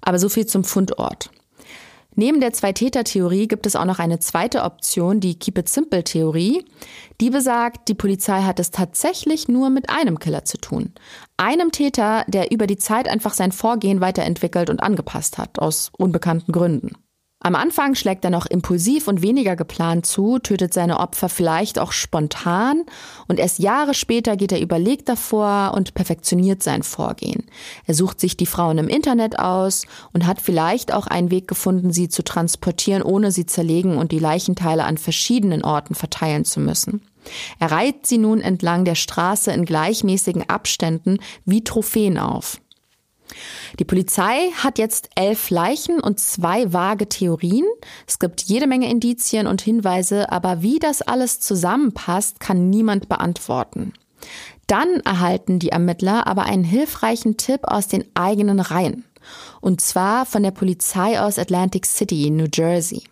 Aber 0.00 0.20
so 0.20 0.28
viel 0.28 0.46
zum 0.46 0.62
Fundort. 0.62 1.30
Neben 2.14 2.40
der 2.40 2.52
Zwei-Täter-Theorie 2.52 3.48
gibt 3.48 3.64
es 3.66 3.74
auch 3.74 3.86
noch 3.86 3.98
eine 3.98 4.18
zweite 4.18 4.62
Option, 4.62 5.20
die 5.20 5.38
Keep 5.38 5.58
It 5.58 5.68
Simple-Theorie. 5.68 6.64
Die 7.20 7.30
besagt, 7.30 7.88
die 7.88 7.94
Polizei 7.94 8.42
hat 8.42 8.60
es 8.60 8.70
tatsächlich 8.70 9.48
nur 9.48 9.70
mit 9.70 9.88
einem 9.88 10.18
Killer 10.18 10.44
zu 10.44 10.58
tun. 10.58 10.92
Einem 11.38 11.72
Täter, 11.72 12.24
der 12.28 12.50
über 12.50 12.66
die 12.66 12.76
Zeit 12.76 13.08
einfach 13.08 13.32
sein 13.32 13.52
Vorgehen 13.52 14.00
weiterentwickelt 14.00 14.68
und 14.68 14.82
angepasst 14.82 15.38
hat, 15.38 15.58
aus 15.58 15.90
unbekannten 15.96 16.52
Gründen. 16.52 16.92
Am 17.44 17.56
Anfang 17.56 17.96
schlägt 17.96 18.24
er 18.24 18.30
noch 18.30 18.46
impulsiv 18.46 19.08
und 19.08 19.20
weniger 19.20 19.56
geplant 19.56 20.06
zu, 20.06 20.38
tötet 20.38 20.72
seine 20.72 21.00
Opfer 21.00 21.28
vielleicht 21.28 21.80
auch 21.80 21.90
spontan 21.90 22.84
und 23.26 23.40
erst 23.40 23.58
Jahre 23.58 23.94
später 23.94 24.36
geht 24.36 24.52
er 24.52 24.60
überlegt 24.60 25.08
davor 25.08 25.72
und 25.74 25.94
perfektioniert 25.94 26.62
sein 26.62 26.84
Vorgehen. 26.84 27.44
Er 27.84 27.94
sucht 27.94 28.20
sich 28.20 28.36
die 28.36 28.46
Frauen 28.46 28.78
im 28.78 28.86
Internet 28.86 29.40
aus 29.40 29.86
und 30.12 30.24
hat 30.24 30.40
vielleicht 30.40 30.94
auch 30.94 31.08
einen 31.08 31.32
Weg 31.32 31.48
gefunden, 31.48 31.92
sie 31.92 32.08
zu 32.08 32.22
transportieren, 32.22 33.02
ohne 33.02 33.32
sie 33.32 33.44
zerlegen 33.44 33.98
und 33.98 34.12
die 34.12 34.20
Leichenteile 34.20 34.84
an 34.84 34.96
verschiedenen 34.96 35.64
Orten 35.64 35.96
verteilen 35.96 36.44
zu 36.44 36.60
müssen. 36.60 37.02
Er 37.58 37.72
reiht 37.72 38.06
sie 38.06 38.18
nun 38.18 38.40
entlang 38.40 38.84
der 38.84 38.94
Straße 38.94 39.50
in 39.50 39.64
gleichmäßigen 39.64 40.48
Abständen 40.48 41.18
wie 41.44 41.64
Trophäen 41.64 42.18
auf. 42.18 42.61
Die 43.78 43.84
Polizei 43.84 44.50
hat 44.56 44.78
jetzt 44.78 45.10
elf 45.14 45.50
Leichen 45.50 46.00
und 46.00 46.20
zwei 46.20 46.72
vage 46.72 47.08
Theorien. 47.08 47.66
Es 48.06 48.18
gibt 48.18 48.42
jede 48.42 48.66
Menge 48.66 48.90
Indizien 48.90 49.46
und 49.46 49.62
Hinweise, 49.62 50.30
aber 50.30 50.62
wie 50.62 50.78
das 50.78 51.02
alles 51.02 51.40
zusammenpasst, 51.40 52.40
kann 52.40 52.70
niemand 52.70 53.08
beantworten. 53.08 53.92
Dann 54.66 55.00
erhalten 55.00 55.58
die 55.58 55.70
Ermittler 55.70 56.26
aber 56.26 56.44
einen 56.44 56.64
hilfreichen 56.64 57.36
Tipp 57.36 57.60
aus 57.64 57.88
den 57.88 58.04
eigenen 58.14 58.60
Reihen. 58.60 59.04
Und 59.60 59.80
zwar 59.80 60.26
von 60.26 60.42
der 60.42 60.50
Polizei 60.50 61.20
aus 61.20 61.38
Atlantic 61.38 61.86
City, 61.86 62.30
New 62.30 62.48
Jersey. 62.52 63.02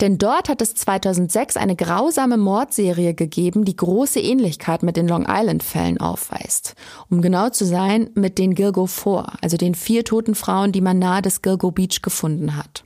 Denn 0.00 0.18
dort 0.18 0.48
hat 0.48 0.62
es 0.62 0.74
2006 0.74 1.56
eine 1.56 1.76
grausame 1.76 2.36
Mordserie 2.36 3.14
gegeben, 3.14 3.64
die 3.64 3.76
große 3.76 4.20
Ähnlichkeit 4.20 4.82
mit 4.82 4.96
den 4.96 5.08
Long 5.08 5.26
Island-Fällen 5.28 5.98
aufweist. 5.98 6.74
Um 7.10 7.22
genau 7.22 7.50
zu 7.50 7.64
sein, 7.64 8.10
mit 8.14 8.38
den 8.38 8.54
Gilgo 8.54 8.86
4, 8.86 9.26
also 9.40 9.56
den 9.56 9.74
vier 9.74 10.04
toten 10.04 10.34
Frauen, 10.34 10.72
die 10.72 10.80
man 10.80 10.98
nahe 10.98 11.22
des 11.22 11.42
Gilgo 11.42 11.70
Beach 11.70 12.02
gefunden 12.02 12.56
hat. 12.56 12.84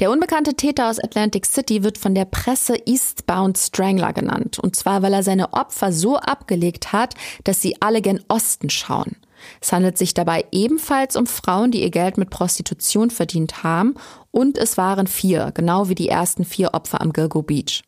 Der 0.00 0.10
unbekannte 0.10 0.54
Täter 0.54 0.90
aus 0.90 0.98
Atlantic 0.98 1.46
City 1.46 1.84
wird 1.84 1.98
von 1.98 2.16
der 2.16 2.24
Presse 2.24 2.74
Eastbound 2.84 3.56
Strangler 3.56 4.12
genannt. 4.12 4.58
Und 4.58 4.74
zwar, 4.74 5.02
weil 5.02 5.12
er 5.12 5.22
seine 5.22 5.52
Opfer 5.52 5.92
so 5.92 6.16
abgelegt 6.16 6.92
hat, 6.92 7.14
dass 7.44 7.62
sie 7.62 7.80
alle 7.80 8.02
gen 8.02 8.20
Osten 8.26 8.70
schauen. 8.70 9.16
Es 9.60 9.72
handelt 9.72 9.98
sich 9.98 10.14
dabei 10.14 10.44
ebenfalls 10.52 11.16
um 11.16 11.26
Frauen, 11.26 11.70
die 11.70 11.82
ihr 11.82 11.90
Geld 11.90 12.18
mit 12.18 12.30
Prostitution 12.30 13.10
verdient 13.10 13.62
haben 13.62 13.94
und 14.30 14.58
es 14.58 14.76
waren 14.76 15.06
vier, 15.06 15.52
genau 15.54 15.88
wie 15.88 15.94
die 15.94 16.08
ersten 16.08 16.44
vier 16.44 16.74
Opfer 16.74 17.00
am 17.00 17.12
Gilgo 17.12 17.42
Beach. 17.42 17.82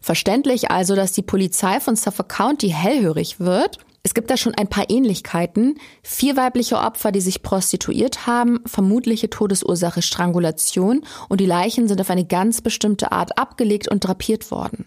Verständlich 0.00 0.70
also, 0.70 0.94
dass 0.94 1.12
die 1.12 1.22
Polizei 1.22 1.80
von 1.80 1.96
Suffolk 1.96 2.28
County 2.28 2.68
hellhörig 2.68 3.40
wird. 3.40 3.78
Es 4.02 4.12
gibt 4.12 4.30
da 4.30 4.36
schon 4.36 4.54
ein 4.54 4.68
paar 4.68 4.90
Ähnlichkeiten. 4.90 5.78
Vier 6.02 6.36
weibliche 6.36 6.76
Opfer, 6.76 7.10
die 7.10 7.22
sich 7.22 7.42
prostituiert 7.42 8.26
haben, 8.26 8.60
vermutliche 8.66 9.30
Todesursache 9.30 10.02
Strangulation 10.02 11.06
und 11.30 11.40
die 11.40 11.46
Leichen 11.46 11.88
sind 11.88 12.02
auf 12.02 12.10
eine 12.10 12.26
ganz 12.26 12.60
bestimmte 12.60 13.12
Art 13.12 13.38
abgelegt 13.38 13.88
und 13.88 14.00
drapiert 14.00 14.50
worden. 14.50 14.86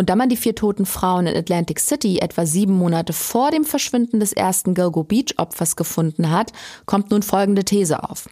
Und 0.00 0.08
da 0.08 0.16
man 0.16 0.30
die 0.30 0.38
vier 0.38 0.54
toten 0.54 0.86
Frauen 0.86 1.26
in 1.26 1.36
Atlantic 1.36 1.78
City 1.78 2.20
etwa 2.20 2.46
sieben 2.46 2.72
Monate 2.72 3.12
vor 3.12 3.50
dem 3.50 3.66
Verschwinden 3.66 4.18
des 4.18 4.32
ersten 4.32 4.72
Gilgo 4.72 5.04
Beach 5.04 5.34
Opfers 5.36 5.76
gefunden 5.76 6.30
hat, 6.30 6.54
kommt 6.86 7.10
nun 7.10 7.22
folgende 7.22 7.66
These 7.66 8.02
auf. 8.02 8.26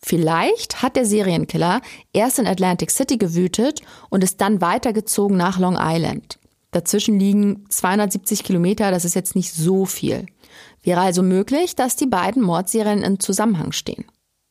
Vielleicht 0.00 0.80
hat 0.80 0.94
der 0.94 1.04
Serienkiller 1.04 1.80
erst 2.12 2.38
in 2.38 2.46
Atlantic 2.46 2.92
City 2.92 3.18
gewütet 3.18 3.82
und 4.10 4.22
ist 4.22 4.40
dann 4.40 4.60
weitergezogen 4.60 5.36
nach 5.36 5.58
Long 5.58 5.76
Island. 5.76 6.38
Dazwischen 6.70 7.18
liegen 7.18 7.64
270 7.68 8.44
Kilometer, 8.44 8.92
das 8.92 9.04
ist 9.04 9.16
jetzt 9.16 9.34
nicht 9.34 9.52
so 9.52 9.86
viel. 9.86 10.26
Wäre 10.84 11.00
also 11.00 11.24
möglich, 11.24 11.74
dass 11.74 11.96
die 11.96 12.06
beiden 12.06 12.44
Mordserien 12.44 13.02
in 13.02 13.18
Zusammenhang 13.18 13.72
stehen. 13.72 14.04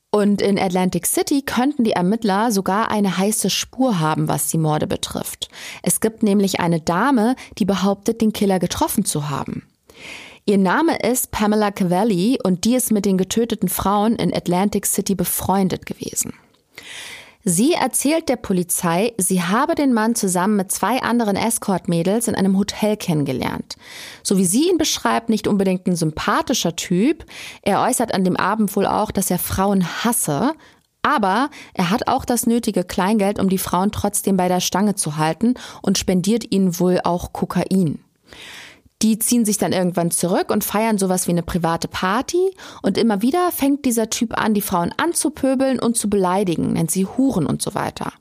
Und 0.10 0.41
in 0.41 0.58
Atlantic 0.58 1.06
City 1.06 1.41
könnten 1.41 1.84
die 1.84 1.91
Ermittler 1.91 2.52
sogar 2.52 2.89
eine 2.89 3.17
heiße 3.17 3.50
Spur 3.50 4.00
haben, 4.00 4.28
was 4.28 4.48
die 4.48 4.58
Morde 4.58 4.88
betrifft. 4.88 5.50
Es 5.84 6.00
gibt 6.00 6.24
nämlich 6.24 6.60
eine 6.60 6.80
Dame, 6.80 7.36
die 7.58 7.65
behauptet, 7.65 8.22
den 8.22 8.34
Killer 8.34 8.60
getroffen 8.60 9.04
zu 9.04 9.30
haben. 9.30 9.67
Ihr 10.46 10.58
Name 10.58 10.98
ist 11.00 11.32
Pamela 11.32 11.72
Cavalli 11.72 12.39
und 12.41 12.63
die 12.63 12.76
ist 12.76 12.91
mit 12.91 13.06
den 13.06 13.17
getöteten 13.17 13.67
Frauen 13.67 14.15
in 14.15 14.34
Atlantic 14.34 14.86
City 14.86 15.13
befreundet 15.13 15.86
gewesen. 15.86 16.34
Sie 17.50 17.72
erzählt 17.72 18.28
der 18.28 18.36
Polizei, 18.36 19.14
sie 19.18 19.42
habe 19.42 19.74
den 19.74 19.94
Mann 19.94 20.16
zusammen 20.16 20.58
mit 20.58 20.70
zwei 20.70 21.02
anderen 21.02 21.38
Escort-Mädels 21.38 22.28
in 22.28 22.36
einem 22.36 22.58
Hotel 22.58 22.98
kennengelernt. 22.98 23.78
So 24.22 24.38
wie 24.38 24.44
sie 24.44 24.70
ihn 24.70 24.78
beschreibt, 24.78 25.30
nicht 25.30 25.48
unbedingt 25.48 25.88
ein 25.88 25.96
sympathischer 25.96 26.76
Typ. 26.76 27.24
Er 27.62 27.82
äußert 27.84 28.14
an 28.14 28.26
dem 28.26 28.36
Abend 28.36 28.76
wohl 28.76 28.86
auch, 28.86 29.12
dass 29.12 29.32
er 29.32 29.40
Frauen 29.40 29.88
hasse. 30.04 30.56
Aber 31.04 31.50
er 31.74 31.90
hat 31.90 32.10
auch 32.10 32.26
das 32.26 32.48
nötige 32.48 32.84
Kleingeld, 32.84 33.40
um 33.40 33.48
die 33.48 33.58
Frauen 33.58 33.94
trotzdem 33.94 34.36
bei 34.36 34.50
der 34.50 34.60
Stange 34.60 34.96
zu 34.96 35.16
halten 35.16 35.54
und 35.82 35.98
spendiert 35.98 36.52
ihnen 36.52 36.82
wohl 36.82 37.00
auch 37.06 37.32
Kokain. 37.32 38.04
Die 39.04 39.20
ziehen 39.20 39.46
sich 39.46 39.58
dann 39.58 39.74
irgendwann 39.74 40.10
zurück 40.10 40.50
und 40.50 40.64
feiern 40.64 40.98
sowas 40.98 41.28
wie 41.28 41.32
eine 41.32 41.44
private 41.44 41.88
Party 41.88 42.52
und 42.82 42.98
immer 42.98 43.22
wieder 43.22 43.52
fängt 43.52 43.86
dieser 43.86 44.10
Typ 44.10 44.38
an, 44.38 44.56
die 44.56 44.62
Frauen 44.62 44.94
anzupöbeln 44.98 45.80
und 45.80 45.96
zu 45.96 46.10
beleidigen, 46.10 46.74
nennt 46.74 46.90
sie 46.90 47.06
Huren 47.06 47.46
und 47.46 47.62
so 47.62 47.76
weiter. 47.76 48.12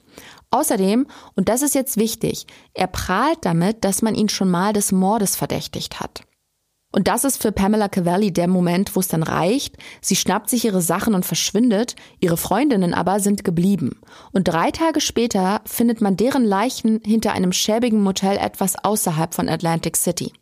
Außerdem, 0.50 1.06
und 1.34 1.48
das 1.48 1.62
ist 1.62 1.74
jetzt 1.74 1.96
wichtig, 1.96 2.46
er 2.74 2.86
prahlt 2.86 3.38
damit, 3.42 3.84
dass 3.84 4.02
man 4.02 4.14
ihn 4.14 4.28
schon 4.28 4.50
mal 4.50 4.72
des 4.72 4.92
Mordes 4.92 5.34
verdächtigt 5.34 6.00
hat. 6.00 6.22
Und 6.92 7.08
das 7.08 7.24
ist 7.24 7.42
für 7.42 7.52
Pamela 7.52 7.88
Cavalli 7.88 8.32
der 8.32 8.48
Moment, 8.48 8.96
wo 8.96 9.00
es 9.00 9.08
dann 9.08 9.22
reicht. 9.22 9.76
Sie 10.00 10.16
schnappt 10.16 10.48
sich 10.48 10.64
ihre 10.64 10.80
Sachen 10.80 11.14
und 11.14 11.26
verschwindet. 11.26 11.94
Ihre 12.20 12.38
Freundinnen 12.38 12.94
aber 12.94 13.20
sind 13.20 13.44
geblieben. 13.44 14.00
Und 14.32 14.48
drei 14.48 14.70
Tage 14.70 15.02
später 15.02 15.60
findet 15.66 16.00
man 16.00 16.16
deren 16.16 16.44
Leichen 16.44 17.00
hinter 17.04 17.32
einem 17.32 17.52
schäbigen 17.52 18.02
Motel 18.02 18.38
etwas 18.38 18.82
außerhalb 18.82 19.34
von 19.34 19.48
Atlantic 19.48 19.96
City. 19.96 20.32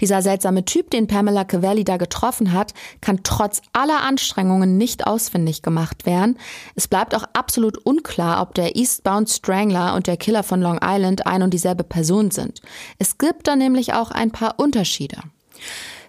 Dieser 0.00 0.20
seltsame 0.20 0.66
Typ, 0.66 0.90
den 0.90 1.06
Pamela 1.06 1.44
Cavalli 1.44 1.82
da 1.82 1.96
getroffen 1.96 2.52
hat, 2.52 2.74
kann 3.00 3.20
trotz 3.22 3.62
aller 3.72 4.02
Anstrengungen 4.02 4.76
nicht 4.76 5.06
ausfindig 5.06 5.62
gemacht 5.62 6.04
werden. 6.04 6.38
Es 6.74 6.86
bleibt 6.86 7.14
auch 7.14 7.24
absolut 7.32 7.78
unklar, 7.78 8.42
ob 8.42 8.54
der 8.54 8.76
Eastbound 8.76 9.30
Strangler 9.30 9.94
und 9.94 10.06
der 10.06 10.18
Killer 10.18 10.42
von 10.42 10.60
Long 10.60 10.78
Island 10.82 11.26
ein 11.26 11.42
und 11.42 11.54
dieselbe 11.54 11.82
Person 11.82 12.30
sind. 12.30 12.60
Es 12.98 13.16
gibt 13.16 13.48
da 13.48 13.56
nämlich 13.56 13.94
auch 13.94 14.10
ein 14.10 14.30
paar 14.30 14.58
Unterschiede. 14.58 15.16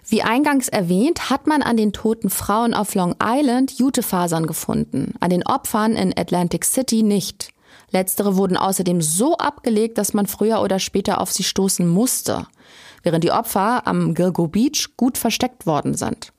Wie 0.06 0.22
eingangs 0.22 0.68
erwähnt, 0.68 1.30
hat 1.30 1.46
man 1.46 1.62
an 1.62 1.78
den 1.78 1.94
toten 1.94 2.28
Frauen 2.28 2.74
auf 2.74 2.94
Long 2.94 3.14
Island 3.22 3.78
Jutefasern 3.78 4.46
gefunden, 4.46 5.14
an 5.20 5.30
den 5.30 5.46
Opfern 5.46 5.96
in 5.96 6.16
Atlantic 6.16 6.66
City 6.66 7.02
nicht. 7.02 7.50
Letztere 7.90 8.36
wurden 8.36 8.58
außerdem 8.58 9.00
so 9.00 9.38
abgelegt, 9.38 9.96
dass 9.96 10.12
man 10.12 10.26
früher 10.26 10.60
oder 10.60 10.78
später 10.78 11.22
auf 11.22 11.32
sie 11.32 11.44
stoßen 11.44 11.88
musste 11.88 12.46
während 13.02 13.24
die 13.24 13.32
Opfer 13.32 13.86
am 13.86 14.14
Gilgo 14.14 14.48
Beach 14.48 14.88
gut 14.96 15.18
versteckt 15.18 15.66
worden 15.66 15.94
sind. 15.94 16.32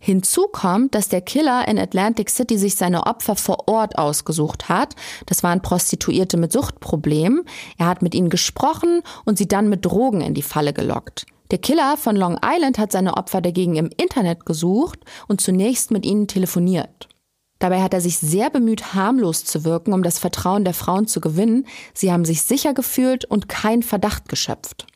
Hinzu 0.00 0.46
kommt, 0.52 0.94
dass 0.94 1.08
der 1.08 1.20
Killer 1.20 1.66
in 1.66 1.78
Atlantic 1.78 2.30
City 2.30 2.56
sich 2.56 2.76
seine 2.76 3.06
Opfer 3.06 3.34
vor 3.34 3.68
Ort 3.68 3.98
ausgesucht 3.98 4.68
hat. 4.68 4.94
Das 5.26 5.42
waren 5.42 5.60
Prostituierte 5.60 6.36
mit 6.36 6.52
Suchtproblemen. 6.52 7.42
Er 7.78 7.86
hat 7.86 8.00
mit 8.00 8.14
ihnen 8.14 8.30
gesprochen 8.30 9.02
und 9.24 9.38
sie 9.38 9.48
dann 9.48 9.68
mit 9.68 9.84
Drogen 9.84 10.20
in 10.20 10.34
die 10.34 10.42
Falle 10.42 10.72
gelockt. 10.72 11.26
Der 11.50 11.58
Killer 11.58 11.96
von 11.96 12.14
Long 12.14 12.38
Island 12.44 12.78
hat 12.78 12.92
seine 12.92 13.16
Opfer 13.16 13.40
dagegen 13.40 13.74
im 13.76 13.90
Internet 13.96 14.46
gesucht 14.46 15.00
und 15.26 15.40
zunächst 15.40 15.90
mit 15.90 16.06
ihnen 16.06 16.28
telefoniert. 16.28 17.08
Dabei 17.58 17.82
hat 17.82 17.92
er 17.92 18.00
sich 18.00 18.18
sehr 18.18 18.50
bemüht, 18.50 18.94
harmlos 18.94 19.44
zu 19.44 19.64
wirken, 19.64 19.92
um 19.92 20.04
das 20.04 20.18
Vertrauen 20.18 20.64
der 20.64 20.74
Frauen 20.74 21.08
zu 21.08 21.20
gewinnen. 21.20 21.66
Sie 21.92 22.12
haben 22.12 22.24
sich 22.24 22.42
sicher 22.42 22.72
gefühlt 22.72 23.24
und 23.24 23.48
kein 23.48 23.82
Verdacht 23.82 24.28
geschöpft. 24.28 24.86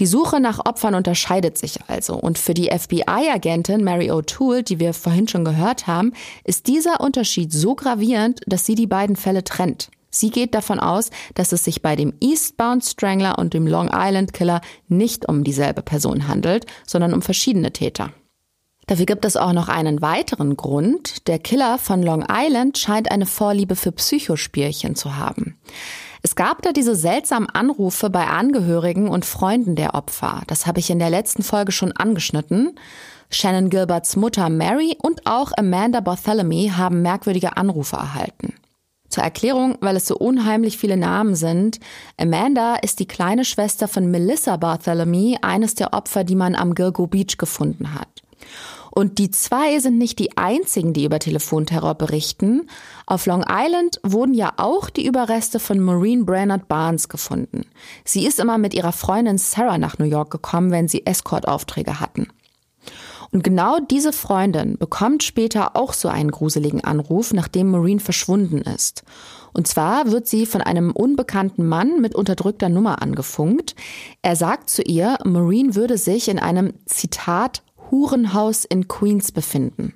Die 0.00 0.06
Suche 0.06 0.40
nach 0.40 0.64
Opfern 0.64 0.94
unterscheidet 0.94 1.56
sich 1.56 1.78
also. 1.86 2.14
Und 2.14 2.38
für 2.38 2.54
die 2.54 2.70
FBI-Agentin 2.70 3.84
Mary 3.84 4.10
O'Toole, 4.10 4.62
die 4.62 4.80
wir 4.80 4.92
vorhin 4.94 5.28
schon 5.28 5.44
gehört 5.44 5.86
haben, 5.86 6.12
ist 6.44 6.66
dieser 6.66 7.00
Unterschied 7.00 7.52
so 7.52 7.74
gravierend, 7.74 8.40
dass 8.46 8.66
sie 8.66 8.74
die 8.74 8.86
beiden 8.86 9.16
Fälle 9.16 9.44
trennt. 9.44 9.90
Sie 10.10 10.30
geht 10.30 10.54
davon 10.54 10.78
aus, 10.78 11.10
dass 11.34 11.52
es 11.52 11.64
sich 11.64 11.82
bei 11.82 11.96
dem 11.96 12.14
Eastbound 12.20 12.84
Strangler 12.84 13.38
und 13.38 13.52
dem 13.52 13.66
Long 13.66 13.90
Island 13.92 14.32
Killer 14.32 14.60
nicht 14.88 15.28
um 15.28 15.42
dieselbe 15.42 15.82
Person 15.82 16.28
handelt, 16.28 16.66
sondern 16.86 17.12
um 17.14 17.22
verschiedene 17.22 17.72
Täter. 17.72 18.10
Dafür 18.86 19.06
gibt 19.06 19.24
es 19.24 19.36
auch 19.36 19.52
noch 19.52 19.68
einen 19.68 20.02
weiteren 20.02 20.56
Grund. 20.56 21.26
Der 21.26 21.38
Killer 21.38 21.78
von 21.78 22.02
Long 22.02 22.24
Island 22.30 22.78
scheint 22.78 23.10
eine 23.10 23.26
Vorliebe 23.26 23.76
für 23.76 23.92
Psychospielchen 23.92 24.94
zu 24.94 25.16
haben. 25.16 25.58
Es 26.26 26.36
gab 26.36 26.62
da 26.62 26.72
diese 26.72 26.96
seltsamen 26.96 27.50
Anrufe 27.50 28.08
bei 28.08 28.26
Angehörigen 28.26 29.08
und 29.08 29.26
Freunden 29.26 29.76
der 29.76 29.94
Opfer. 29.94 30.40
Das 30.46 30.66
habe 30.66 30.80
ich 30.80 30.88
in 30.88 30.98
der 30.98 31.10
letzten 31.10 31.42
Folge 31.42 31.70
schon 31.70 31.92
angeschnitten. 31.92 32.78
Shannon 33.28 33.68
Gilberts 33.68 34.16
Mutter 34.16 34.48
Mary 34.48 34.96
und 35.02 35.26
auch 35.26 35.52
Amanda 35.54 36.00
Bartholomew 36.00 36.78
haben 36.78 37.02
merkwürdige 37.02 37.58
Anrufe 37.58 37.96
erhalten. 37.96 38.54
Zur 39.10 39.22
Erklärung, 39.22 39.76
weil 39.82 39.96
es 39.96 40.06
so 40.06 40.16
unheimlich 40.16 40.78
viele 40.78 40.96
Namen 40.96 41.34
sind. 41.34 41.78
Amanda 42.16 42.76
ist 42.76 43.00
die 43.00 43.06
kleine 43.06 43.44
Schwester 43.44 43.86
von 43.86 44.10
Melissa 44.10 44.56
Bartholomew, 44.56 45.36
eines 45.42 45.74
der 45.74 45.92
Opfer, 45.92 46.24
die 46.24 46.36
man 46.36 46.54
am 46.54 46.74
Gilgo 46.74 47.06
Beach 47.06 47.36
gefunden 47.36 47.92
hat. 47.92 48.22
Und 48.94 49.18
die 49.18 49.32
zwei 49.32 49.80
sind 49.80 49.98
nicht 49.98 50.20
die 50.20 50.36
einzigen, 50.38 50.92
die 50.92 51.04
über 51.04 51.18
Telefonterror 51.18 51.96
berichten. 51.96 52.68
Auf 53.06 53.26
Long 53.26 53.44
Island 53.48 53.98
wurden 54.04 54.34
ja 54.34 54.52
auch 54.56 54.88
die 54.88 55.04
Überreste 55.04 55.58
von 55.58 55.80
Maureen 55.80 56.24
Brainerd 56.24 56.68
Barnes 56.68 57.08
gefunden. 57.08 57.66
Sie 58.04 58.24
ist 58.24 58.38
immer 58.38 58.56
mit 58.56 58.72
ihrer 58.72 58.92
Freundin 58.92 59.36
Sarah 59.36 59.78
nach 59.78 59.98
New 59.98 60.04
York 60.04 60.30
gekommen, 60.30 60.70
wenn 60.70 60.86
sie 60.86 61.04
Escort-Aufträge 61.06 61.98
hatten. 61.98 62.28
Und 63.32 63.42
genau 63.42 63.80
diese 63.80 64.12
Freundin 64.12 64.78
bekommt 64.78 65.24
später 65.24 65.74
auch 65.74 65.92
so 65.92 66.06
einen 66.06 66.30
gruseligen 66.30 66.84
Anruf, 66.84 67.32
nachdem 67.32 67.72
Maureen 67.72 67.98
verschwunden 67.98 68.58
ist. 68.58 69.02
Und 69.52 69.66
zwar 69.66 70.12
wird 70.12 70.28
sie 70.28 70.46
von 70.46 70.60
einem 70.60 70.92
unbekannten 70.92 71.66
Mann 71.66 72.00
mit 72.00 72.14
unterdrückter 72.14 72.68
Nummer 72.68 73.02
angefunkt. 73.02 73.74
Er 74.22 74.36
sagt 74.36 74.70
zu 74.70 74.82
ihr, 74.82 75.18
Maureen 75.24 75.74
würde 75.74 75.98
sich 75.98 76.28
in 76.28 76.38
einem 76.38 76.74
Zitat 76.86 77.64
Hurenhaus 77.90 78.64
in 78.64 78.88
Queens 78.88 79.32
befinden. 79.32 79.94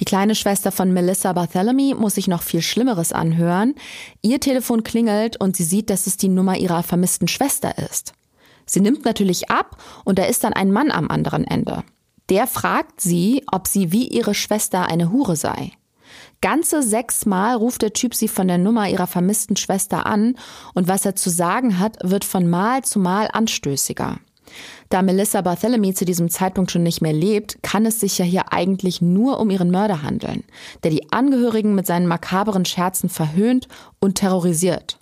Die 0.00 0.04
kleine 0.04 0.34
Schwester 0.34 0.72
von 0.72 0.92
Melissa 0.92 1.32
Bartholomew 1.32 1.94
muss 1.96 2.16
sich 2.16 2.28
noch 2.28 2.42
viel 2.42 2.62
Schlimmeres 2.62 3.12
anhören. 3.12 3.74
Ihr 4.20 4.40
Telefon 4.40 4.84
klingelt 4.84 5.40
und 5.40 5.56
sie 5.56 5.64
sieht, 5.64 5.88
dass 5.90 6.06
es 6.06 6.16
die 6.16 6.28
Nummer 6.28 6.56
ihrer 6.56 6.82
vermissten 6.82 7.28
Schwester 7.28 7.78
ist. 7.90 8.12
Sie 8.66 8.80
nimmt 8.80 9.04
natürlich 9.04 9.48
ab 9.50 9.80
und 10.04 10.18
da 10.18 10.24
ist 10.24 10.44
dann 10.44 10.52
ein 10.52 10.72
Mann 10.72 10.90
am 10.90 11.08
anderen 11.08 11.44
Ende. 11.44 11.84
Der 12.28 12.46
fragt 12.46 13.00
sie, 13.00 13.44
ob 13.50 13.68
sie 13.68 13.92
wie 13.92 14.08
ihre 14.08 14.34
Schwester 14.34 14.86
eine 14.86 15.12
Hure 15.12 15.36
sei. 15.36 15.72
Ganze 16.40 16.82
sechsmal 16.82 17.56
ruft 17.56 17.82
der 17.82 17.92
Typ 17.92 18.14
sie 18.14 18.28
von 18.28 18.48
der 18.48 18.58
Nummer 18.58 18.88
ihrer 18.88 19.06
vermissten 19.06 19.56
Schwester 19.56 20.06
an 20.06 20.36
und 20.74 20.88
was 20.88 21.06
er 21.06 21.14
zu 21.14 21.30
sagen 21.30 21.78
hat, 21.78 21.98
wird 22.02 22.24
von 22.24 22.48
Mal 22.48 22.82
zu 22.82 22.98
Mal 22.98 23.28
anstößiger. 23.32 24.18
Da 24.88 25.02
Melissa 25.02 25.40
Bartholomew 25.40 25.92
zu 25.92 26.04
diesem 26.04 26.30
Zeitpunkt 26.30 26.70
schon 26.70 26.82
nicht 26.82 27.02
mehr 27.02 27.12
lebt, 27.12 27.62
kann 27.62 27.86
es 27.86 28.00
sich 28.00 28.18
ja 28.18 28.24
hier 28.24 28.52
eigentlich 28.52 29.00
nur 29.00 29.40
um 29.40 29.50
ihren 29.50 29.70
Mörder 29.70 30.02
handeln, 30.02 30.44
der 30.82 30.90
die 30.90 31.12
Angehörigen 31.12 31.74
mit 31.74 31.86
seinen 31.86 32.06
makaberen 32.06 32.64
Scherzen 32.64 33.08
verhöhnt 33.08 33.68
und 34.00 34.16
terrorisiert. 34.16 34.98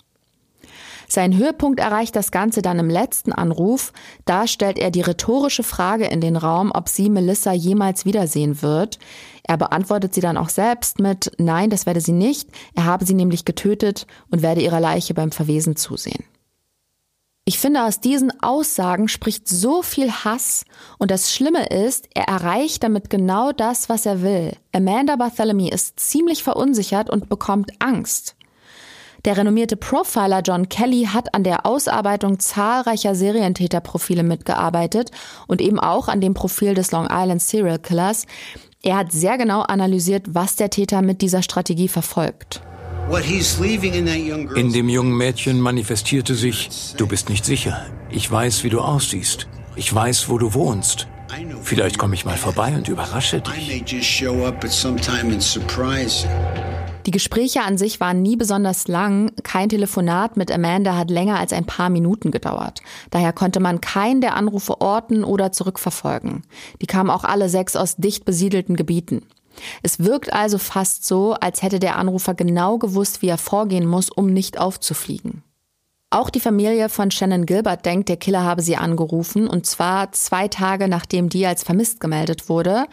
Sein 1.07 1.37
Höhepunkt 1.37 1.79
erreicht 1.79 2.15
das 2.15 2.31
Ganze 2.31 2.61
dann 2.61 2.79
im 2.79 2.89
letzten 2.89 3.31
Anruf. 3.31 3.93
Da 4.25 4.47
stellt 4.47 4.79
er 4.79 4.91
die 4.91 5.01
rhetorische 5.01 5.63
Frage 5.63 6.05
in 6.05 6.21
den 6.21 6.35
Raum, 6.35 6.71
ob 6.73 6.89
sie 6.89 7.09
Melissa 7.09 7.53
jemals 7.53 8.05
wiedersehen 8.05 8.61
wird. 8.61 8.99
Er 9.43 9.57
beantwortet 9.57 10.13
sie 10.13 10.21
dann 10.21 10.37
auch 10.37 10.49
selbst 10.49 10.99
mit 10.99 11.31
Nein, 11.37 11.69
das 11.69 11.85
werde 11.85 12.01
sie 12.01 12.11
nicht. 12.11 12.49
Er 12.73 12.85
habe 12.85 13.05
sie 13.05 13.13
nämlich 13.13 13.45
getötet 13.45 14.07
und 14.31 14.41
werde 14.41 14.61
ihrer 14.61 14.79
Leiche 14.79 15.13
beim 15.13 15.31
Verwesen 15.31 15.75
zusehen. 15.75 16.23
Ich 17.47 17.59
finde, 17.59 17.83
aus 17.83 17.99
diesen 17.99 18.41
Aussagen 18.41 19.07
spricht 19.07 19.47
so 19.47 19.83
viel 19.83 20.11
Hass 20.11 20.65
und 20.97 21.11
das 21.11 21.31
Schlimme 21.31 21.67
ist, 21.67 22.09
er 22.15 22.23
erreicht 22.23 22.81
damit 22.81 23.11
genau 23.11 23.51
das, 23.51 23.87
was 23.87 24.07
er 24.07 24.23
will. 24.23 24.53
Amanda 24.71 25.15
Bartholomew 25.15 25.67
ist 25.67 25.99
ziemlich 25.99 26.41
verunsichert 26.41 27.07
und 27.07 27.29
bekommt 27.29 27.69
Angst. 27.77 28.35
Der 29.25 29.37
renommierte 29.37 29.77
Profiler 29.77 30.41
John 30.41 30.69
Kelly 30.69 31.09
hat 31.13 31.35
an 31.35 31.43
der 31.43 31.67
Ausarbeitung 31.67 32.39
zahlreicher 32.39 33.13
Serientäterprofile 33.13 34.23
mitgearbeitet 34.23 35.11
und 35.45 35.61
eben 35.61 35.79
auch 35.79 36.07
an 36.07 36.21
dem 36.21 36.33
Profil 36.33 36.73
des 36.73 36.91
Long 36.91 37.07
Island 37.11 37.43
Serial 37.43 37.77
Killers. 37.77 38.25
Er 38.81 38.97
hat 38.97 39.11
sehr 39.11 39.37
genau 39.37 39.61
analysiert, 39.61 40.23
was 40.29 40.55
der 40.55 40.71
Täter 40.71 41.03
mit 41.03 41.21
dieser 41.21 41.43
Strategie 41.43 41.89
verfolgt. 41.89 42.63
In 43.07 44.73
dem 44.73 44.89
jungen 44.89 45.15
Mädchen 45.15 45.61
manifestierte 45.61 46.33
sich, 46.33 46.69
du 46.97 47.05
bist 47.05 47.29
nicht 47.29 47.45
sicher. 47.45 47.85
Ich 48.09 48.29
weiß, 48.31 48.63
wie 48.63 48.69
du 48.69 48.81
aussiehst. 48.81 49.47
Ich 49.75 49.93
weiß, 49.93 50.29
wo 50.29 50.39
du 50.39 50.53
wohnst. 50.53 51.07
Vielleicht 51.61 51.97
komme 51.97 52.15
ich 52.15 52.25
mal 52.25 52.37
vorbei 52.37 52.73
und 52.75 52.87
überrasche 52.87 53.41
dich. 53.41 53.83
Die 57.05 57.11
Gespräche 57.11 57.61
an 57.61 57.77
sich 57.77 57.99
waren 57.99 58.23
nie 58.23 58.35
besonders 58.35 58.87
lang. 58.87 59.31
Kein 59.43 59.69
Telefonat 59.69 60.37
mit 60.37 60.51
Amanda 60.51 60.97
hat 60.97 61.11
länger 61.11 61.39
als 61.39 61.53
ein 61.53 61.65
paar 61.65 61.91
Minuten 61.91 62.31
gedauert. 62.31 62.81
Daher 63.11 63.33
konnte 63.33 63.59
man 63.59 63.81
keinen 63.81 64.21
der 64.21 64.35
Anrufe 64.35 64.81
orten 64.81 65.23
oder 65.23 65.51
zurückverfolgen. 65.51 66.41
Die 66.81 66.87
kamen 66.87 67.11
auch 67.11 67.23
alle 67.23 67.49
sechs 67.49 67.75
aus 67.75 67.97
dicht 67.97 68.25
besiedelten 68.25 68.75
Gebieten. 68.75 69.21
Es 69.83 69.99
wirkt 69.99 70.33
also 70.33 70.57
fast 70.57 71.05
so, 71.05 71.33
als 71.33 71.61
hätte 71.61 71.79
der 71.79 71.97
Anrufer 71.97 72.33
genau 72.33 72.77
gewusst, 72.77 73.21
wie 73.21 73.27
er 73.27 73.37
vorgehen 73.37 73.87
muss, 73.87 74.09
um 74.09 74.27
nicht 74.27 74.57
aufzufliegen. 74.57 75.43
Auch 76.11 76.29
die 76.29 76.39
Familie 76.39 76.87
von 76.87 77.11
Shannon 77.11 77.45
Gilbert 77.45 77.85
denkt, 77.85 78.07
der 78.07 78.15
Killer 78.15 78.43
habe 78.43 78.61
sie 78.61 78.77
angerufen, 78.77 79.49
und 79.49 79.65
zwar 79.65 80.13
zwei 80.13 80.47
Tage 80.47 80.87
nachdem 80.87 81.27
die 81.27 81.45
als 81.45 81.63
vermisst 81.63 81.99
gemeldet 81.99 82.47
wurde. 82.47 82.85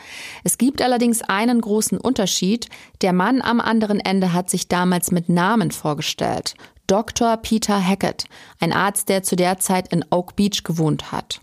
Es 0.42 0.58
gibt 0.58 0.82
allerdings 0.82 1.22
einen 1.22 1.60
großen 1.60 1.98
Unterschied. 1.98 2.68
Der 3.00 3.12
Mann 3.12 3.40
am 3.40 3.60
anderen 3.60 4.00
Ende 4.00 4.32
hat 4.32 4.50
sich 4.50 4.66
damals 4.66 5.12
mit 5.12 5.28
Namen 5.28 5.70
vorgestellt. 5.70 6.54
Dr. 6.88 7.36
Peter 7.36 7.80
Hackett, 7.80 8.24
ein 8.58 8.72
Arzt, 8.72 9.08
der 9.08 9.22
zu 9.22 9.36
der 9.36 9.58
Zeit 9.58 9.92
in 9.92 10.04
Oak 10.10 10.34
Beach 10.34 10.64
gewohnt 10.64 11.12
hat. 11.12 11.40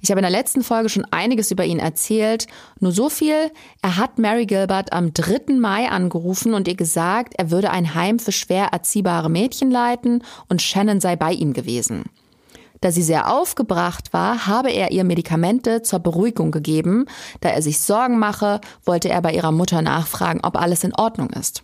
Ich 0.00 0.10
habe 0.10 0.20
in 0.20 0.24
der 0.24 0.30
letzten 0.30 0.62
Folge 0.62 0.88
schon 0.88 1.06
einiges 1.10 1.50
über 1.50 1.64
ihn 1.64 1.78
erzählt. 1.78 2.46
Nur 2.80 2.92
so 2.92 3.08
viel, 3.08 3.50
er 3.82 3.96
hat 3.96 4.18
Mary 4.18 4.46
Gilbert 4.46 4.92
am 4.92 5.12
3. 5.12 5.54
Mai 5.54 5.88
angerufen 5.88 6.54
und 6.54 6.68
ihr 6.68 6.76
gesagt, 6.76 7.34
er 7.36 7.50
würde 7.50 7.70
ein 7.70 7.94
Heim 7.94 8.18
für 8.18 8.32
schwer 8.32 8.68
erziehbare 8.72 9.30
Mädchen 9.30 9.70
leiten 9.70 10.22
und 10.48 10.62
Shannon 10.62 11.00
sei 11.00 11.16
bei 11.16 11.32
ihm 11.32 11.52
gewesen. 11.52 12.04
Da 12.80 12.90
sie 12.90 13.02
sehr 13.02 13.32
aufgebracht 13.32 14.12
war, 14.12 14.46
habe 14.46 14.70
er 14.70 14.92
ihr 14.92 15.04
Medikamente 15.04 15.80
zur 15.80 16.00
Beruhigung 16.00 16.50
gegeben. 16.50 17.06
Da 17.40 17.48
er 17.48 17.62
sich 17.62 17.80
Sorgen 17.80 18.18
mache, 18.18 18.60
wollte 18.84 19.08
er 19.08 19.22
bei 19.22 19.32
ihrer 19.32 19.52
Mutter 19.52 19.80
nachfragen, 19.80 20.40
ob 20.42 20.60
alles 20.60 20.84
in 20.84 20.94
Ordnung 20.94 21.30
ist. 21.30 21.62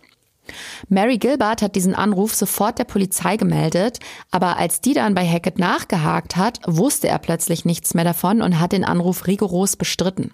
Mary 0.89 1.17
Gilbert 1.17 1.61
hat 1.61 1.75
diesen 1.75 1.95
Anruf 1.95 2.33
sofort 2.33 2.79
der 2.79 2.83
Polizei 2.83 3.37
gemeldet, 3.37 3.99
aber 4.31 4.57
als 4.57 4.81
die 4.81 4.93
dann 4.93 5.13
bei 5.13 5.25
Hackett 5.25 5.59
nachgehakt 5.59 6.35
hat, 6.35 6.59
wusste 6.65 7.07
er 7.07 7.19
plötzlich 7.19 7.65
nichts 7.65 7.93
mehr 7.93 8.03
davon 8.03 8.41
und 8.41 8.59
hat 8.59 8.71
den 8.71 8.83
Anruf 8.83 9.27
rigoros 9.27 9.75
bestritten. 9.75 10.33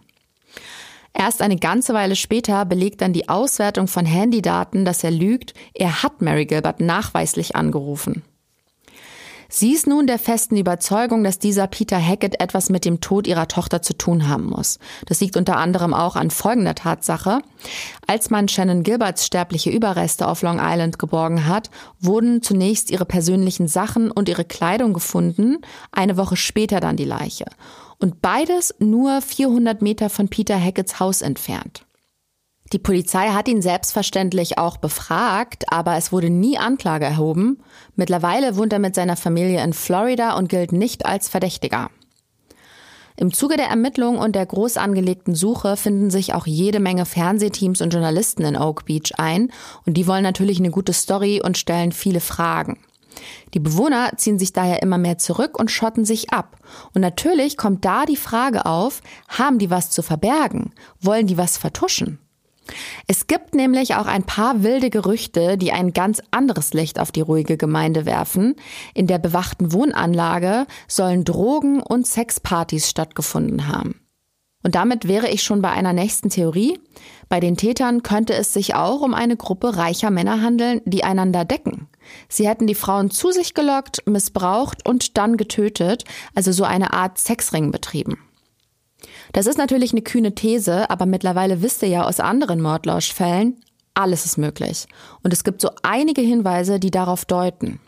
Erst 1.14 1.42
eine 1.42 1.58
ganze 1.58 1.94
Weile 1.94 2.16
später 2.16 2.64
belegt 2.66 3.02
dann 3.02 3.12
die 3.12 3.28
Auswertung 3.28 3.88
von 3.88 4.06
Handydaten, 4.06 4.86
dass 4.86 5.04
er 5.04 5.12
lügt, 5.12 5.54
er 5.74 6.04
hat 6.04 6.22
Mary 6.22 6.46
Gilbert 6.46 6.80
nachweislich 6.80 7.56
angerufen. 7.56 8.24
Sie 9.50 9.74
ist 9.74 9.88
nun 9.88 10.08
der 10.08 10.20
festen 10.20 10.58
Überzeugung, 10.58 11.24
dass 11.24 11.40
dieser 11.40 11.68
Peter 11.68 12.00
Hackett 12.00 12.40
etwas 12.42 12.70
mit 12.70 12.86
dem 12.86 13.00
Tod 13.02 13.28
ihrer 13.28 13.48
Tochter 13.48 13.82
zu 13.82 13.94
tun 13.94 14.28
haben 14.28 14.46
muss. 14.46 14.80
Das 15.06 15.22
liegt 15.22 15.38
unter 15.38 15.58
anderem 15.58 15.94
auch 15.94 16.16
an 16.16 16.32
folgender 16.32 16.76
Tatsache. 16.76 17.40
Als 18.06 18.30
man 18.30 18.48
Shannon 18.48 18.84
Gilberts 18.84 19.26
sterbliche 19.26 19.70
Überreste 19.70 20.28
auf 20.28 20.42
Long 20.42 20.60
Island 20.62 21.00
geborgen 21.00 21.48
hat, 21.48 21.70
wurden 22.00 22.42
zunächst 22.42 22.92
ihre 22.92 23.06
persönlichen 23.06 23.68
Sachen 23.68 24.12
und 24.12 24.30
ihre 24.30 24.46
Kleidung 24.46 24.94
gefunden, 24.94 25.58
eine 25.92 26.18
Woche 26.18 26.36
später 26.36 26.80
dann 26.80 26.98
die 26.98 27.06
Leiche. 27.06 27.46
Und 28.00 28.22
beides 28.22 28.76
nur 28.80 29.22
400 29.22 29.82
Meter 29.82 30.10
von 30.10 30.28
Peter 30.28 30.62
Hacketts 30.62 31.00
Haus 31.00 31.22
entfernt. 31.22 31.87
Die 32.74 32.80
Polizei 32.80 33.30
hat 33.30 33.48
ihn 33.48 33.62
selbstverständlich 33.62 34.58
auch 34.58 34.78
befragt, 34.78 35.72
aber 35.72 35.96
es 35.96 36.12
wurde 36.12 36.30
nie 36.30 36.58
Anklage 36.58 37.06
erhoben. 37.06 37.60
Mittlerweile 37.96 38.58
wohnt 38.58 38.74
er 38.74 38.80
mit 38.80 38.94
seiner 38.94 39.16
Familie 39.16 39.64
in 39.64 39.72
Florida 39.72 40.36
und 40.36 40.50
gilt 40.50 40.74
nicht 40.74 41.06
als 41.06 41.30
Verdächtiger. 41.30 41.90
Im 43.16 43.34
Zuge 43.34 43.58
der 43.58 43.68
Ermittlungen 43.68 44.20
und 44.20 44.36
der 44.36 44.46
groß 44.46 44.78
angelegten 44.78 45.34
Suche 45.34 45.76
finden 45.76 46.12
sich 46.12 46.34
auch 46.34 46.46
jede 46.46 46.80
Menge 46.80 47.06
Fernsehteams 47.06 47.82
und 47.82 47.92
Journalisten 47.92 48.44
in 48.44 48.58
Oak 48.58 48.86
Beach 48.86 49.14
ein 49.18 49.52
und 49.86 49.96
die 49.96 50.06
wollen 50.06 50.24
natürlich 50.24 50.60
eine 50.60 50.70
gute 50.70 50.94
Story 50.94 51.42
und 51.44 51.58
stellen 51.58 51.94
viele 51.94 52.20
Fragen. 52.20 52.78
Die 53.56 53.60
Bewohner 53.60 54.12
ziehen 54.18 54.38
sich 54.38 54.54
daher 54.54 54.84
immer 54.84 55.00
mehr 55.00 55.18
zurück 55.18 55.58
und 55.60 55.72
schotten 55.72 56.06
sich 56.06 56.32
ab. 56.32 56.58
Und 56.94 57.02
natürlich 57.02 57.58
kommt 57.58 57.84
da 57.84 58.06
die 58.06 58.16
Frage 58.16 58.68
auf, 58.68 59.02
haben 59.28 59.58
die 59.58 59.72
was 59.72 59.90
zu 59.90 60.04
verbergen? 60.04 60.74
Wollen 61.02 61.26
die 61.26 61.38
was 61.38 61.58
vertuschen? 61.58 62.20
Es 63.08 63.28
gibt 63.28 63.56
nämlich 63.56 63.96
auch 63.96 64.06
ein 64.06 64.24
paar 64.24 64.64
wilde 64.64 64.90
Gerüchte, 64.90 65.58
die 65.58 65.72
ein 65.72 65.94
ganz 65.94 66.22
anderes 66.32 66.74
Licht 66.74 67.00
auf 67.00 67.12
die 67.12 67.22
ruhige 67.22 67.58
Gemeinde 67.58 68.06
werfen. 68.06 68.56
In 68.94 69.08
der 69.08 69.20
bewachten 69.20 69.74
Wohnanlage 69.74 70.66
sollen 70.88 71.24
Drogen- 71.24 71.82
und 71.82 72.08
Sexpartys 72.08 72.90
stattgefunden 72.90 73.68
haben. 73.68 74.02
Und 74.64 74.76
damit 74.76 75.08
wäre 75.08 75.30
ich 75.30 75.44
schon 75.44 75.62
bei 75.62 75.70
einer 75.70 75.94
nächsten 75.94 76.30
Theorie. 76.30 76.80
Bei 77.30 77.40
den 77.40 77.58
Tätern 77.58 78.04
könnte 78.04 78.34
es 78.34 78.54
sich 78.54 78.76
auch 78.76 79.02
um 79.02 79.14
eine 79.14 79.38
Gruppe 79.38 79.78
reicher 79.78 80.12
Männer 80.12 80.42
handeln, 80.42 80.82
die 80.86 81.04
einander 81.04 81.46
decken. 81.46 81.88
Sie 82.28 82.48
hätten 82.48 82.68
die 82.68 82.76
Frauen 82.76 83.12
zu 83.12 83.32
sich 83.32 83.54
gelockt, 83.54 84.04
missbraucht 84.08 84.88
und 84.88 85.18
dann 85.18 85.38
getötet, 85.38 86.04
also 86.36 86.52
so 86.52 86.64
eine 86.64 86.94
Art 86.94 87.18
Sexring 87.18 87.72
betrieben. 87.72 88.18
Das 89.34 89.46
ist 89.46 89.58
natürlich 89.58 89.92
eine 89.92 90.02
kühne 90.02 90.36
These, 90.36 90.90
aber 90.90 91.06
mittlerweile 91.06 91.62
wisst 91.62 91.82
ihr 91.82 91.90
ja 91.90 92.06
aus 92.06 92.20
anderen 92.20 92.62
Mordlauschfällen, 92.62 93.60
alles 93.94 94.26
ist 94.26 94.38
möglich. 94.38 94.86
Und 95.24 95.34
es 95.34 95.44
gibt 95.44 95.62
so 95.62 95.70
einige 95.82 96.22
Hinweise, 96.22 96.80
die 96.80 96.92
darauf 96.92 97.26
deuten. 97.26 97.80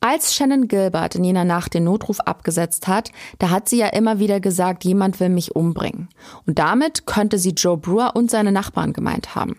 Als 0.00 0.34
Shannon 0.34 0.68
Gilbert 0.68 1.14
in 1.14 1.24
jener 1.24 1.44
Nacht 1.44 1.74
den 1.74 1.84
Notruf 1.84 2.20
abgesetzt 2.20 2.86
hat, 2.86 3.12
da 3.38 3.50
hat 3.50 3.68
sie 3.68 3.78
ja 3.78 3.88
immer 3.88 4.18
wieder 4.18 4.40
gesagt, 4.40 4.84
jemand 4.84 5.20
will 5.20 5.30
mich 5.30 5.56
umbringen. 5.56 6.08
Und 6.46 6.58
damit 6.58 7.06
könnte 7.06 7.38
sie 7.38 7.50
Joe 7.50 7.76
Brewer 7.76 8.14
und 8.14 8.30
seine 8.30 8.52
Nachbarn 8.52 8.92
gemeint 8.92 9.34
haben. 9.34 9.56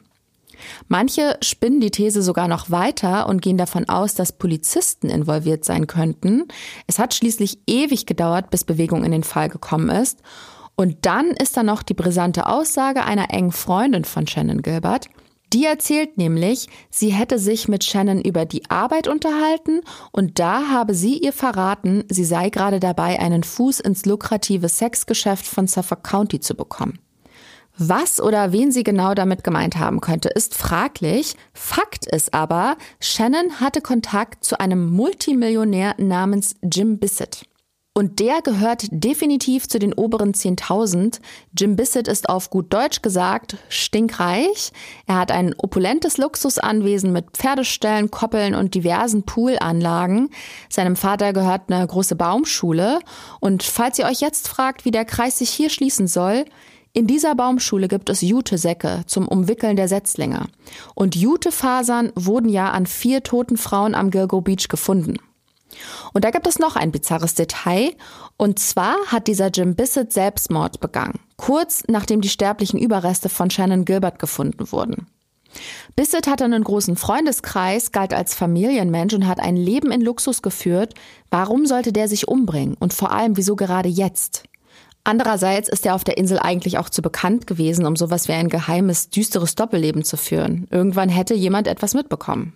Manche 0.88 1.38
spinnen 1.42 1.82
die 1.82 1.92
These 1.92 2.22
sogar 2.22 2.48
noch 2.48 2.72
weiter 2.72 3.28
und 3.28 3.42
gehen 3.42 3.58
davon 3.58 3.90
aus, 3.90 4.16
dass 4.16 4.32
Polizisten 4.32 5.10
involviert 5.10 5.66
sein 5.66 5.88
könnten. 5.88 6.46
Es 6.88 7.00
hat 7.00 7.14
schließlich 7.14 7.60
ewig 7.68 8.06
gedauert, 8.06 8.50
bis 8.50 8.64
Bewegung 8.64 9.04
in 9.04 9.12
den 9.12 9.24
Fall 9.24 9.50
gekommen 9.50 9.90
ist. 9.90 10.22
Und 10.80 11.08
dann 11.08 11.32
ist 11.32 11.58
da 11.58 11.64
noch 11.64 11.82
die 11.82 11.96
brisante 11.96 12.46
Aussage 12.46 13.04
einer 13.04 13.32
engen 13.32 13.52
Freundin 13.52 14.06
von 14.06 14.28
Shannon 14.28 14.62
Gilbert. 14.62 15.08
Die 15.52 15.66
erzählt 15.66 16.18
nämlich, 16.18 16.68
sie 16.92 17.10
hätte 17.10 17.40
sich 17.40 17.68
mit 17.68 17.84
Shannon 17.84 18.22
über 18.22 18.46
die 18.46 18.70
Arbeit 18.70 19.08
unterhalten 19.08 19.82
und 20.12 20.40
da 20.40 20.70
habe 20.70 20.94
sie 20.94 21.18
ihr 21.18 21.34
verraten, 21.34 22.04
sie 22.10 22.26
sei 22.26 22.50
gerade 22.50 22.80
dabei, 22.80 23.20
einen 23.20 23.44
Fuß 23.44 23.80
ins 23.80 24.06
lukrative 24.06 24.70
Sexgeschäft 24.70 25.48
von 25.48 25.68
Suffolk 25.68 26.04
County 26.04 26.42
zu 26.42 26.54
bekommen. 26.54 27.00
Was 27.78 28.20
oder 28.20 28.52
wen 28.52 28.72
sie 28.72 28.84
genau 28.84 29.14
damit 29.14 29.44
gemeint 29.44 29.78
haben 29.78 30.02
könnte, 30.02 30.30
ist 30.30 30.54
fraglich. 30.54 31.36
Fakt 31.54 32.06
ist 32.08 32.34
aber, 32.34 32.76
Shannon 33.00 33.60
hatte 33.60 33.82
Kontakt 33.82 34.44
zu 34.44 34.60
einem 34.60 34.90
Multimillionär 34.92 35.96
namens 35.98 36.56
Jim 36.62 37.00
Bissett. 37.00 37.46
Und 37.98 38.20
der 38.20 38.44
gehört 38.44 38.86
definitiv 38.92 39.68
zu 39.68 39.80
den 39.80 39.92
oberen 39.92 40.34
10.000. 40.34 41.20
Jim 41.58 41.76
Bissett 41.76 42.08
ist 42.08 42.30
auf 42.30 42.52
gut 42.52 42.72
Deutsch 42.72 43.02
gesagt 43.02 43.58
stinkreich. 43.70 44.72
Er 45.08 45.16
hat 45.16 45.32
ein 45.32 45.56
opulentes 45.58 46.20
Luxusanwesen 46.20 47.12
mit 47.12 47.32
Pferdeställen, 47.32 48.12
Koppeln 48.12 48.54
und 48.54 48.76
diversen 48.76 49.24
Poolanlagen. 49.24 50.30
Seinem 50.70 50.96
Vater 50.96 51.34
gehört 51.34 51.72
eine 51.72 51.88
große 51.88 52.16
Baumschule. 52.16 53.00
Und 53.40 53.64
falls 53.64 53.98
ihr 53.98 54.06
euch 54.06 54.22
jetzt 54.22 54.48
fragt, 54.48 54.86
wie 54.86 54.92
der 54.92 55.04
Kreis 55.04 55.40
sich 55.40 55.50
hier 55.50 55.72
schließen 55.72 56.06
soll, 56.06 56.46
in 56.94 57.08
dieser 57.08 57.34
Baumschule 57.34 57.88
gibt 57.88 58.10
es 58.10 58.22
Jutesäcke 58.22 59.06
zum 59.08 59.28
Umwickeln 59.28 59.76
der 59.76 59.88
Setzlinge. 59.88 60.46
Und 60.94 61.16
Jutefasern 61.16 62.12
wurden 62.14 62.50
ja 62.50 62.70
an 62.70 62.86
vier 62.86 63.24
toten 63.24 63.58
Frauen 63.58 63.96
am 63.96 64.12
Gilgo 64.12 64.42
Beach 64.42 64.68
gefunden. 64.68 65.18
Und 66.14 66.24
da 66.24 66.32
gibt 66.32 66.48
es 66.48 66.60
noch 66.60 66.76
ein 66.76 66.92
bizarres 66.92 67.36
Detail. 67.36 67.94
Und 68.38 68.60
zwar 68.60 68.96
hat 69.08 69.28
dieser 69.28 69.50
Jim 69.50 69.76
Bissett 69.76 70.14
Selbstmord 70.14 70.80
begangen, 70.80 71.20
kurz 71.36 71.84
nachdem 71.88 72.22
die 72.22 72.30
sterblichen 72.30 72.80
Überreste 72.80 73.30
von 73.30 73.50
Shannon 73.50 73.86
Gilbert 73.86 74.20
gefunden 74.20 74.72
wurden. 74.72 75.08
Bissett 75.96 76.28
hatte 76.28 76.46
einen 76.46 76.64
großen 76.64 76.96
Freundeskreis, 76.96 77.92
galt 77.92 78.14
als 78.14 78.36
Familienmensch 78.36 79.14
und 79.14 79.28
hat 79.28 79.40
ein 79.40 79.56
Leben 79.56 79.92
in 79.92 80.02
Luxus 80.02 80.42
geführt. 80.42 80.94
Warum 81.32 81.66
sollte 81.66 81.92
der 81.92 82.08
sich 82.08 82.28
umbringen? 82.28 82.76
Und 82.80 82.94
vor 82.94 83.12
allem, 83.12 83.38
wieso 83.38 83.56
gerade 83.56 83.90
jetzt? 83.90 84.44
Andererseits 85.04 85.70
ist 85.70 85.86
er 85.86 85.96
auf 85.96 86.04
der 86.04 86.18
Insel 86.18 86.38
eigentlich 86.38 86.78
auch 86.78 86.90
zu 86.90 87.02
bekannt 87.02 87.48
gewesen, 87.48 87.86
um 87.86 87.96
sowas 87.96 88.28
wie 88.28 88.34
ein 88.34 88.50
geheimes, 88.50 89.10
düsteres 89.10 89.56
Doppelleben 89.56 90.04
zu 90.04 90.18
führen. 90.18 90.68
Irgendwann 90.70 91.08
hätte 91.08 91.34
jemand 91.34 91.68
etwas 91.68 91.94
mitbekommen. 91.94 92.54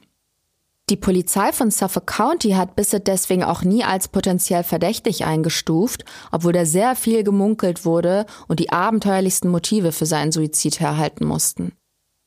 Die 0.91 0.97
Polizei 0.97 1.53
von 1.53 1.71
Suffolk 1.71 2.05
County 2.05 2.49
hat 2.49 2.75
Bissett 2.75 3.07
deswegen 3.07 3.45
auch 3.45 3.63
nie 3.63 3.85
als 3.85 4.09
potenziell 4.09 4.65
verdächtig 4.65 5.23
eingestuft, 5.23 6.03
obwohl 6.33 6.51
da 6.51 6.65
sehr 6.65 6.97
viel 6.97 7.23
gemunkelt 7.23 7.85
wurde 7.85 8.25
und 8.49 8.59
die 8.59 8.73
abenteuerlichsten 8.73 9.49
Motive 9.49 9.93
für 9.93 10.05
seinen 10.05 10.33
Suizid 10.33 10.81
herhalten 10.81 11.25
mussten. 11.25 11.71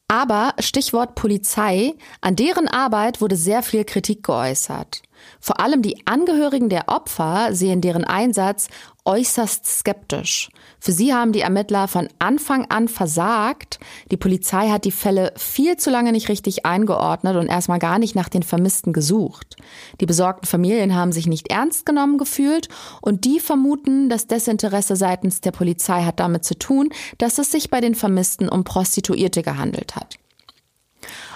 Aber 0.09 0.55
Stichwort 0.61 1.15
Polizei, 1.15 1.93
an 2.23 2.37
deren 2.37 2.67
Arbeit 2.67 3.21
wurde 3.21 3.37
sehr 3.37 3.63
viel 3.63 3.85
Kritik 3.85 4.23
geäußert. 4.23 5.03
Vor 5.41 5.61
allem 5.61 5.83
die 5.83 6.07
Angehörigen 6.07 6.69
der 6.69 6.89
Opfer 6.89 7.49
sehen 7.53 7.81
deren 7.81 8.05
Einsatz 8.05 8.69
äußerst 9.05 9.67
skeptisch. 9.67 10.49
Für 10.81 10.93
sie 10.93 11.13
haben 11.13 11.33
die 11.33 11.41
Ermittler 11.41 11.89
von 11.89 12.09
Anfang 12.19 12.67
an 12.71 12.89
versagt. 12.89 13.79
Die 14.11 14.17
Polizei 14.17 14.71
hat 14.71 14.85
die 14.85 14.91
Fälle 14.91 15.33
viel 15.37 15.77
zu 15.77 15.91
lange 15.91 16.13
nicht 16.13 16.29
richtig 16.29 16.65
eingeordnet 16.65 17.37
und 17.37 17.49
erstmal 17.49 17.79
gar 17.79 17.99
nicht 17.99 18.15
nach 18.15 18.29
den 18.29 18.43
Vermissten 18.43 18.93
gesucht. 18.93 19.57
Die 20.01 20.07
besorgten 20.07 20.47
Familien 20.47 20.95
haben 20.95 21.13
sich 21.13 21.27
nicht 21.27 21.51
ernst 21.51 21.85
genommen 21.87 22.19
gefühlt 22.19 22.69
und 23.03 23.25
die 23.25 23.41
vermuten, 23.41 24.09
das 24.09 24.27
Desinteresse 24.27 24.97
seitens 24.97 25.41
der 25.41 25.53
Polizei 25.53 26.03
hat 26.05 26.21
damit 26.21 26.45
zu 26.45 26.59
tun, 26.59 26.91
dass 27.19 27.39
es 27.39 27.53
sich 27.53 27.71
bei 27.71 27.81
den 27.81 27.95
Vermissten 27.95 28.49
um 28.49 28.65
Prostituierte 28.65 29.43
gehandelt 29.43 29.97
hat. 29.97 30.19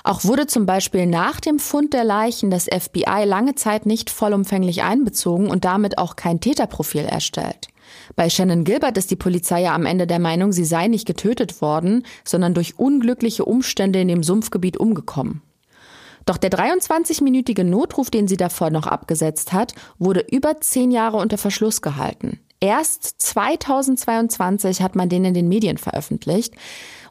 Auch 0.05 0.25
wurde 0.25 0.47
zum 0.47 0.67
Beispiel 0.67 1.07
nach 1.07 1.41
dem 1.41 1.59
Fund 1.59 1.93
der 1.93 2.05
Leichen 2.05 2.51
das 2.51 2.65
FBI 2.65 3.25
lange 3.25 3.55
Zeit 3.55 3.87
nicht 3.87 4.11
vollumfänglich 4.11 4.83
einbezogen 4.83 5.49
und 5.51 5.65
damit 5.65 5.99
auch 5.99 6.17
kein 6.17 6.41
Täterprofil 6.41 7.05
erstellt. 7.05 7.69
Bei 8.17 8.29
Shannon 8.29 8.65
Gilbert 8.65 8.99
ist 8.99 9.11
die 9.11 9.17
Polizei 9.17 9.63
ja 9.63 9.75
am 9.75 9.87
Ende 9.87 10.07
der 10.07 10.19
Meinung, 10.19 10.53
sie 10.53 10.65
sei 10.65 10.89
nicht 10.89 11.07
getötet 11.07 11.63
worden, 11.63 12.05
sondern 12.25 12.55
durch 12.55 12.79
unglückliche 12.79 13.45
Umstände 13.45 14.01
in 14.01 14.09
dem 14.09 14.23
Sumpfgebiet 14.23 14.77
umgekommen. 14.77 15.43
Doch 16.27 16.37
der 16.37 16.51
23-minütige 16.51 17.65
Notruf, 17.65 18.11
den 18.11 18.29
sie 18.29 18.37
davor 18.37 18.69
noch 18.71 18.87
abgesetzt 18.87 19.55
hat, 19.55 19.75
wurde 19.99 20.21
über 20.31 20.61
zehn 20.61 20.91
Jahre 20.91 21.17
unter 21.17 21.39
Verschluss 21.39 21.81
gehalten. 21.81 22.41
Erst 22.61 23.21
2022 23.21 24.83
hat 24.83 24.97
man 24.97 25.09
den 25.09 25.25
in 25.25 25.35
den 25.35 25.49
Medien 25.49 25.79
veröffentlicht. 25.79 26.55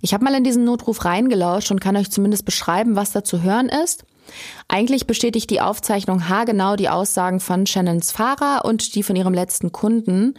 Ich 0.02 0.14
habe 0.14 0.24
mal 0.24 0.36
in 0.36 0.44
diesen 0.44 0.66
Notruf 0.66 1.06
reingelauscht 1.06 1.72
und 1.72 1.80
kann 1.80 1.96
euch 1.96 2.12
zumindest 2.12 2.46
beschreiben, 2.46 2.96
was 2.96 3.12
da 3.12 3.24
zu 3.24 3.42
hören 3.42 3.70
ist. 3.70 4.04
Eigentlich 4.68 5.08
bestätigt 5.08 5.50
die 5.50 5.62
Aufzeichnung 5.62 6.28
haargenau 6.28 6.76
die 6.76 6.90
Aussagen 6.90 7.40
von 7.40 7.66
Shannons 7.66 8.12
Fahrer 8.12 8.66
und 8.66 8.96
die 8.96 9.04
von 9.04 9.16
ihrem 9.16 9.34
letzten 9.34 9.72
Kunden. 9.72 10.34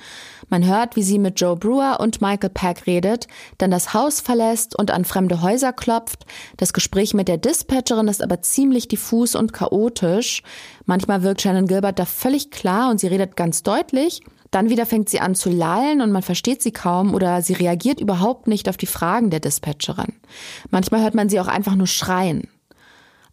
Man 0.50 0.66
hört, 0.66 0.96
wie 0.96 1.02
sie 1.02 1.18
mit 1.18 1.40
Joe 1.40 1.56
Brewer 1.56 1.98
und 2.00 2.20
Michael 2.20 2.50
Pack 2.50 2.86
redet, 2.86 3.28
dann 3.56 3.70
das 3.70 3.94
Haus 3.94 4.20
verlässt 4.20 4.78
und 4.78 4.90
an 4.90 5.06
fremde 5.06 5.40
Häuser 5.40 5.72
klopft. 5.72 6.26
Das 6.58 6.74
Gespräch 6.74 7.14
mit 7.14 7.28
der 7.28 7.38
Dispatcherin 7.38 8.08
ist 8.08 8.22
aber 8.22 8.42
ziemlich 8.42 8.88
diffus 8.88 9.34
und 9.34 9.52
chaotisch. 9.54 10.42
Manchmal 10.84 11.22
wirkt 11.22 11.42
Shannon 11.42 11.66
Gilbert 11.66 11.98
da 11.98 12.04
völlig 12.04 12.50
klar 12.50 12.90
und 12.90 13.00
sie 13.00 13.06
redet 13.06 13.36
ganz 13.36 13.62
deutlich. 13.62 14.22
Dann 14.50 14.70
wieder 14.70 14.86
fängt 14.86 15.08
sie 15.08 15.20
an 15.20 15.34
zu 15.34 15.50
lallen 15.50 16.00
und 16.00 16.10
man 16.10 16.22
versteht 16.22 16.62
sie 16.62 16.72
kaum 16.72 17.14
oder 17.14 17.42
sie 17.42 17.52
reagiert 17.52 18.00
überhaupt 18.00 18.46
nicht 18.46 18.68
auf 18.68 18.76
die 18.76 18.86
Fragen 18.86 19.30
der 19.30 19.40
Dispatcherin. 19.40 20.14
Manchmal 20.70 21.02
hört 21.02 21.14
man 21.14 21.28
sie 21.28 21.40
auch 21.40 21.48
einfach 21.48 21.74
nur 21.74 21.86
schreien. 21.86 22.48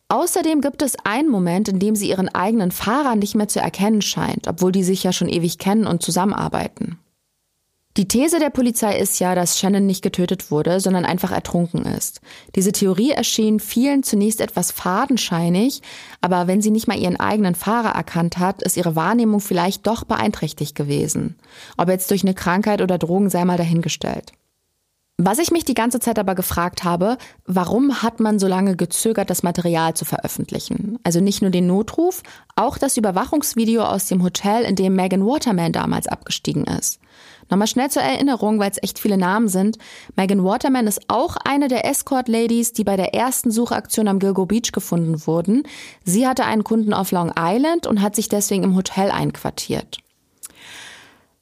Außerdem 0.07 0.61
gibt 0.61 0.81
es 0.81 0.97
einen 1.03 1.29
Moment, 1.29 1.67
in 1.67 1.79
dem 1.79 1.95
sie 1.95 2.09
ihren 2.09 2.29
eigenen 2.29 2.71
Fahrer 2.71 3.15
nicht 3.15 3.33
mehr 3.33 3.47
zu 3.47 3.59
erkennen 3.59 4.01
scheint, 4.01 4.47
obwohl 4.47 4.71
die 4.71 4.83
sich 4.83 5.03
ja 5.03 5.11
schon 5.11 5.29
ewig 5.29 5.57
kennen 5.57 5.87
und 5.87 6.03
zusammenarbeiten. 6.03 6.99
Die 7.97 8.09
These 8.09 8.39
der 8.39 8.49
Polizei 8.49 8.97
ist 8.97 9.19
ja, 9.19 9.35
dass 9.35 9.57
Shannon 9.57 9.85
nicht 9.85 10.01
getötet 10.01 10.51
wurde, 10.51 10.81
sondern 10.81 11.05
einfach 11.05 11.31
ertrunken 11.31 11.85
ist. 11.85 12.19
Diese 12.53 12.73
Theorie 12.73 13.11
erschien 13.11 13.61
vielen 13.61 14.03
zunächst 14.03 14.41
etwas 14.41 14.71
fadenscheinig, 14.71 15.81
aber 16.19 16.47
wenn 16.47 16.61
sie 16.61 16.71
nicht 16.71 16.89
mal 16.89 16.99
ihren 16.99 17.17
eigenen 17.17 17.55
Fahrer 17.55 17.95
erkannt 17.95 18.37
hat, 18.37 18.61
ist 18.63 18.75
ihre 18.75 18.97
Wahrnehmung 18.97 19.39
vielleicht 19.39 19.87
doch 19.87 20.03
beeinträchtigt 20.03 20.75
gewesen. 20.75 21.37
Ob 21.77 21.87
jetzt 21.87 22.11
durch 22.11 22.23
eine 22.23 22.33
Krankheit 22.33 22.81
oder 22.81 22.97
Drogen 22.97 23.29
sei 23.29 23.45
mal 23.45 23.57
dahingestellt. 23.57 24.33
Was 25.17 25.39
ich 25.39 25.49
mich 25.49 25.63
die 25.63 25.75
ganze 25.75 26.01
Zeit 26.01 26.19
aber 26.19 26.35
gefragt 26.35 26.83
habe, 26.83 27.17
warum 27.45 28.03
hat 28.03 28.19
man 28.19 28.37
so 28.37 28.47
lange 28.47 28.75
gezögert, 28.75 29.29
das 29.29 29.43
Material 29.43 29.93
zu 29.93 30.03
veröffentlichen? 30.03 30.99
Also 31.03 31.21
nicht 31.21 31.41
nur 31.41 31.51
den 31.51 31.67
Notruf, 31.67 32.21
auch 32.57 32.77
das 32.77 32.97
Überwachungsvideo 32.97 33.81
aus 33.81 34.07
dem 34.07 34.21
Hotel, 34.23 34.63
in 34.63 34.75
dem 34.75 34.93
Megan 34.93 35.25
Waterman 35.25 35.71
damals 35.71 36.07
abgestiegen 36.07 36.65
ist. 36.65 36.99
Nochmal 37.49 37.67
schnell 37.67 37.89
zur 37.89 38.01
Erinnerung, 38.01 38.59
weil 38.59 38.71
es 38.71 38.83
echt 38.83 38.99
viele 38.99 39.17
Namen 39.17 39.47
sind. 39.47 39.77
Megan 40.17 40.43
Waterman 40.43 40.85
ist 40.85 41.03
auch 41.07 41.37
eine 41.37 41.69
der 41.69 41.85
Escort-Ladies, 41.85 42.73
die 42.73 42.83
bei 42.83 42.97
der 42.97 43.13
ersten 43.13 43.51
Suchaktion 43.51 44.09
am 44.09 44.19
Gilgo 44.19 44.45
Beach 44.45 44.73
gefunden 44.73 45.25
wurden. 45.25 45.63
Sie 46.03 46.27
hatte 46.27 46.43
einen 46.43 46.65
Kunden 46.65 46.93
auf 46.93 47.11
Long 47.11 47.31
Island 47.39 47.87
und 47.87 48.01
hat 48.01 48.17
sich 48.17 48.27
deswegen 48.27 48.65
im 48.65 48.75
Hotel 48.75 49.11
einquartiert. 49.11 49.99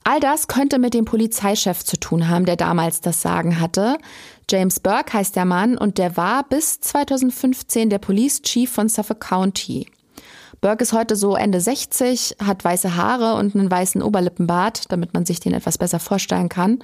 All 0.05 0.19
das 0.19 0.47
könnte 0.47 0.79
mit 0.79 0.93
dem 0.93 1.05
Polizeichef 1.05 1.83
zu 1.83 1.97
tun 1.97 2.27
haben, 2.27 2.45
der 2.45 2.57
damals 2.57 2.99
das 2.99 3.21
Sagen 3.21 3.61
hatte. 3.61 3.97
James 4.49 4.81
Burke 4.81 5.13
heißt 5.13 5.35
der 5.35 5.45
Mann 5.45 5.77
und 5.77 5.97
der 5.97 6.17
war 6.17 6.43
bis 6.43 6.81
2015 6.81 7.89
der 7.89 7.99
Police 7.99 8.41
Chief 8.41 8.69
von 8.69 8.89
Suffolk 8.89 9.21
County. 9.21 9.87
Burke 10.59 10.83
ist 10.83 10.93
heute 10.93 11.15
so 11.15 11.35
Ende 11.35 11.61
60, 11.61 12.37
hat 12.43 12.63
weiße 12.63 12.95
Haare 12.95 13.35
und 13.35 13.55
einen 13.55 13.71
weißen 13.71 14.01
Oberlippenbart, 14.01 14.91
damit 14.91 15.13
man 15.13 15.25
sich 15.25 15.39
den 15.39 15.53
etwas 15.53 15.77
besser 15.77 15.99
vorstellen 15.99 16.49
kann. 16.49 16.79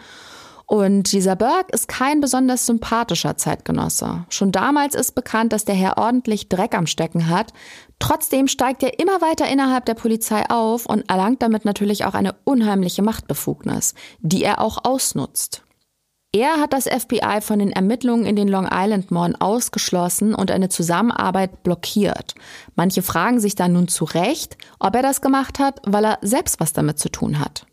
Und 0.69 1.13
dieser 1.13 1.35
Burke 1.35 1.73
ist 1.73 1.87
kein 1.87 2.21
besonders 2.21 2.67
sympathischer 2.67 3.35
Zeitgenosse. 3.35 4.25
Schon 4.29 4.51
damals 4.51 4.93
ist 4.93 5.15
bekannt, 5.15 5.51
dass 5.51 5.65
der 5.65 5.73
Herr 5.73 5.97
ordentlich 5.97 6.47
Dreck 6.47 6.75
am 6.75 6.85
Stecken 6.85 7.27
hat. 7.27 7.53
Trotzdem 7.97 8.47
steigt 8.47 8.83
er 8.83 8.99
immer 8.99 9.19
weiter 9.19 9.47
innerhalb 9.47 9.85
der 9.85 9.95
Polizei 9.95 10.47
auf 10.47 10.85
und 10.85 11.09
erlangt 11.09 11.41
damit 11.41 11.65
natürlich 11.65 12.05
auch 12.05 12.13
eine 12.13 12.35
unheimliche 12.43 13.01
Machtbefugnis, 13.01 13.95
die 14.19 14.43
er 14.43 14.61
auch 14.61 14.77
ausnutzt. 14.83 15.63
Er 16.31 16.57
hat 16.57 16.71
das 16.71 16.85
FBI 16.85 17.41
von 17.41 17.57
den 17.57 17.71
Ermittlungen 17.71 18.27
in 18.27 18.35
den 18.35 18.47
Long 18.47 18.69
Island-Morden 18.71 19.41
ausgeschlossen 19.41 20.35
und 20.35 20.51
eine 20.51 20.69
Zusammenarbeit 20.69 21.63
blockiert. 21.63 22.35
Manche 22.75 23.01
fragen 23.01 23.39
sich 23.39 23.55
dann 23.55 23.73
nun 23.73 23.87
zu 23.87 24.05
Recht, 24.05 24.55
ob 24.77 24.95
er 24.95 25.01
das 25.01 25.21
gemacht 25.21 25.57
hat, 25.57 25.81
weil 25.87 26.05
er 26.05 26.19
selbst 26.21 26.59
was 26.59 26.73
damit 26.73 26.99
zu 26.99 27.09
tun 27.09 27.39
hat. 27.39 27.65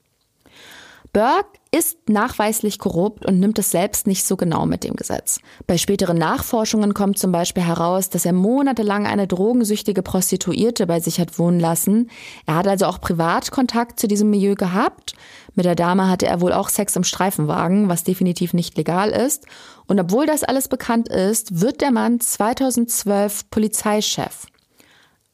Burke 1.12 1.58
ist 1.76 2.08
nachweislich 2.08 2.78
korrupt 2.78 3.26
und 3.26 3.38
nimmt 3.38 3.58
es 3.58 3.70
selbst 3.70 4.06
nicht 4.06 4.24
so 4.24 4.36
genau 4.36 4.64
mit 4.64 4.82
dem 4.82 4.96
Gesetz. 4.96 5.40
Bei 5.66 5.76
späteren 5.76 6.16
Nachforschungen 6.16 6.94
kommt 6.94 7.18
zum 7.18 7.32
Beispiel 7.32 7.62
heraus, 7.62 8.08
dass 8.08 8.24
er 8.24 8.32
monatelang 8.32 9.06
eine 9.06 9.26
drogensüchtige 9.26 10.02
Prostituierte 10.02 10.86
bei 10.86 11.00
sich 11.00 11.20
hat 11.20 11.38
wohnen 11.38 11.60
lassen. 11.60 12.10
Er 12.46 12.54
hat 12.54 12.66
also 12.66 12.86
auch 12.86 13.00
Privatkontakt 13.00 14.00
zu 14.00 14.08
diesem 14.08 14.30
Milieu 14.30 14.54
gehabt. 14.54 15.14
Mit 15.54 15.66
der 15.66 15.74
Dame 15.74 16.08
hatte 16.08 16.26
er 16.26 16.40
wohl 16.40 16.52
auch 16.52 16.70
Sex 16.70 16.96
im 16.96 17.04
Streifenwagen, 17.04 17.88
was 17.88 18.04
definitiv 18.04 18.54
nicht 18.54 18.76
legal 18.76 19.10
ist. 19.10 19.44
Und 19.86 20.00
obwohl 20.00 20.26
das 20.26 20.44
alles 20.44 20.68
bekannt 20.68 21.08
ist, 21.08 21.60
wird 21.60 21.82
der 21.82 21.90
Mann 21.90 22.20
2012 22.20 23.50
Polizeichef. 23.50 24.46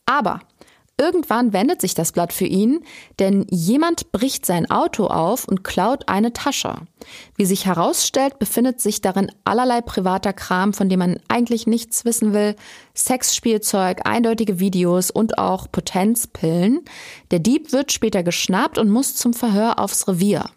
Aber 0.07 0.41
Irgendwann 1.01 1.53
wendet 1.53 1.81
sich 1.81 1.95
das 1.95 2.13
Blatt 2.13 2.33
für 2.33 2.45
ihn, 2.45 2.85
denn 3.19 3.47
jemand 3.51 4.13
bricht 4.13 4.47
sein 4.47 4.71
Auto 4.71 5.07
auf 5.07 5.49
und 5.49 5.65
klaut 5.65 6.09
eine 6.09 6.33
Tasche. 6.33 6.75
Wie 7.35 7.47
sich 7.47 7.67
herausstellt, 7.67 8.39
befindet 8.39 8.81
sich 8.81 9.01
darin 9.01 9.33
allerlei 9.45 9.81
privater 9.81 10.33
Kram, 10.33 10.73
von 10.73 10.89
dem 10.89 11.01
man 11.01 11.19
eigentlich 11.29 11.67
nichts 11.67 12.05
wissen 12.05 12.33
will, 12.33 12.55
Sexspielzeug, 12.95 14.03
eindeutige 14.05 14.61
Videos 14.61 15.11
und 15.11 15.39
auch 15.39 15.67
Potenzpillen. 15.73 16.83
Der 17.31 17.41
Dieb 17.41 17.73
wird 17.73 17.91
später 17.91 18.23
geschnappt 18.23 18.79
und 18.79 18.91
muss 18.91 19.17
zum 19.17 19.35
Verhör 19.35 19.79
aufs 19.79 20.07
Revier. 20.07 20.51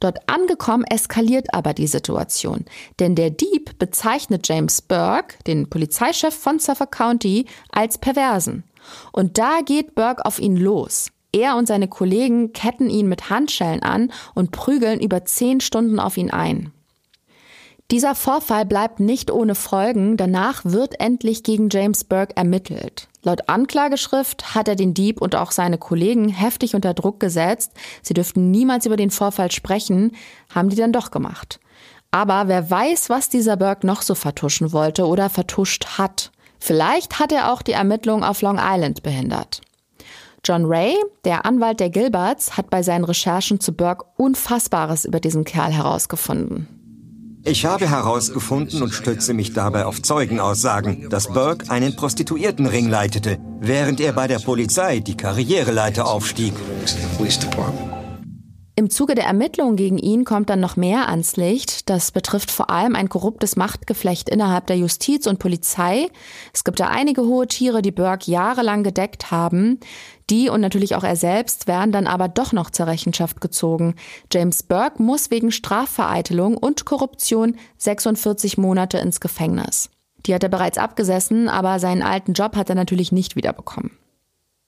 Dort 0.00 0.28
angekommen 0.28 0.84
eskaliert 0.84 1.52
aber 1.52 1.74
die 1.74 1.88
Situation, 1.88 2.64
denn 3.00 3.14
der 3.14 3.30
Dieb 3.30 3.78
bezeichnet 3.78 4.46
James 4.46 4.80
Burke, 4.80 5.36
den 5.46 5.68
Polizeichef 5.68 6.34
von 6.34 6.58
Suffolk 6.58 6.92
County, 6.92 7.46
als 7.70 7.98
Perversen. 7.98 8.64
Und 9.12 9.38
da 9.38 9.60
geht 9.64 9.94
Burke 9.94 10.24
auf 10.24 10.38
ihn 10.38 10.56
los. 10.56 11.10
Er 11.32 11.56
und 11.56 11.68
seine 11.68 11.88
Kollegen 11.88 12.52
ketten 12.52 12.88
ihn 12.88 13.08
mit 13.08 13.30
Handschellen 13.30 13.82
an 13.82 14.12
und 14.34 14.50
prügeln 14.50 15.00
über 15.00 15.24
zehn 15.24 15.60
Stunden 15.60 16.00
auf 16.00 16.16
ihn 16.16 16.30
ein. 16.30 16.72
Dieser 17.90 18.14
Vorfall 18.14 18.66
bleibt 18.66 19.00
nicht 19.00 19.30
ohne 19.30 19.54
Folgen, 19.54 20.18
danach 20.18 20.62
wird 20.64 21.00
endlich 21.00 21.42
gegen 21.42 21.70
James 21.70 22.04
Burke 22.04 22.36
ermittelt. 22.36 23.08
Laut 23.22 23.48
Anklageschrift 23.48 24.54
hat 24.54 24.68
er 24.68 24.76
den 24.76 24.92
Dieb 24.92 25.22
und 25.22 25.34
auch 25.34 25.52
seine 25.52 25.78
Kollegen 25.78 26.28
heftig 26.28 26.74
unter 26.74 26.92
Druck 26.92 27.18
gesetzt. 27.18 27.72
Sie 28.02 28.12
dürften 28.12 28.50
niemals 28.50 28.84
über 28.84 28.96
den 28.96 29.10
Vorfall 29.10 29.50
sprechen, 29.50 30.12
haben 30.54 30.68
die 30.68 30.76
dann 30.76 30.92
doch 30.92 31.10
gemacht. 31.10 31.60
Aber 32.10 32.46
wer 32.46 32.70
weiß, 32.70 33.08
was 33.08 33.30
dieser 33.30 33.56
Burke 33.56 33.86
noch 33.86 34.02
so 34.02 34.14
vertuschen 34.14 34.72
wollte 34.72 35.06
oder 35.06 35.30
vertuscht 35.30 35.98
hat. 35.98 36.30
Vielleicht 36.58 37.18
hat 37.18 37.32
er 37.32 37.52
auch 37.52 37.62
die 37.62 37.72
Ermittlungen 37.72 38.24
auf 38.24 38.42
Long 38.42 38.58
Island 38.60 39.02
behindert. 39.02 39.60
John 40.44 40.64
Ray, 40.64 40.94
der 41.24 41.44
Anwalt 41.44 41.80
der 41.80 41.90
Gilberts, 41.90 42.56
hat 42.56 42.70
bei 42.70 42.82
seinen 42.82 43.04
Recherchen 43.04 43.60
zu 43.60 43.72
Burke 43.72 44.06
Unfassbares 44.16 45.04
über 45.04 45.20
diesen 45.20 45.44
Kerl 45.44 45.72
herausgefunden. 45.72 46.68
Ich 47.44 47.64
habe 47.64 47.88
herausgefunden 47.88 48.82
und 48.82 48.92
stütze 48.92 49.32
mich 49.32 49.52
dabei 49.52 49.86
auf 49.86 50.02
Zeugenaussagen, 50.02 51.08
dass 51.08 51.28
Burke 51.28 51.70
einen 51.70 51.96
Prostituiertenring 51.96 52.88
leitete, 52.88 53.38
während 53.60 54.00
er 54.00 54.12
bei 54.12 54.26
der 54.26 54.38
Polizei 54.38 55.00
die 55.00 55.16
Karriereleiter 55.16 56.06
aufstieg. 56.06 56.54
Im 58.78 58.90
Zuge 58.90 59.16
der 59.16 59.24
Ermittlungen 59.24 59.74
gegen 59.74 59.98
ihn 59.98 60.24
kommt 60.24 60.50
dann 60.50 60.60
noch 60.60 60.76
mehr 60.76 61.08
ans 61.08 61.34
Licht. 61.34 61.90
Das 61.90 62.12
betrifft 62.12 62.48
vor 62.48 62.70
allem 62.70 62.94
ein 62.94 63.08
korruptes 63.08 63.56
Machtgeflecht 63.56 64.28
innerhalb 64.28 64.68
der 64.68 64.76
Justiz 64.76 65.26
und 65.26 65.40
Polizei. 65.40 66.06
Es 66.54 66.62
gibt 66.62 66.78
da 66.78 66.86
einige 66.86 67.22
hohe 67.22 67.48
Tiere, 67.48 67.82
die 67.82 67.90
Burke 67.90 68.30
jahrelang 68.30 68.84
gedeckt 68.84 69.32
haben. 69.32 69.80
Die 70.30 70.48
und 70.48 70.60
natürlich 70.60 70.94
auch 70.94 71.02
er 71.02 71.16
selbst 71.16 71.66
werden 71.66 71.90
dann 71.90 72.06
aber 72.06 72.28
doch 72.28 72.52
noch 72.52 72.70
zur 72.70 72.86
Rechenschaft 72.86 73.40
gezogen. 73.40 73.96
James 74.32 74.62
Burke 74.62 75.02
muss 75.02 75.32
wegen 75.32 75.50
Strafvereitelung 75.50 76.56
und 76.56 76.84
Korruption 76.84 77.56
46 77.78 78.58
Monate 78.58 78.98
ins 78.98 79.18
Gefängnis. 79.18 79.90
Die 80.24 80.34
hat 80.36 80.44
er 80.44 80.50
bereits 80.50 80.78
abgesessen, 80.78 81.48
aber 81.48 81.80
seinen 81.80 82.02
alten 82.04 82.32
Job 82.32 82.54
hat 82.54 82.68
er 82.68 82.76
natürlich 82.76 83.10
nicht 83.10 83.34
wiederbekommen. 83.34 83.90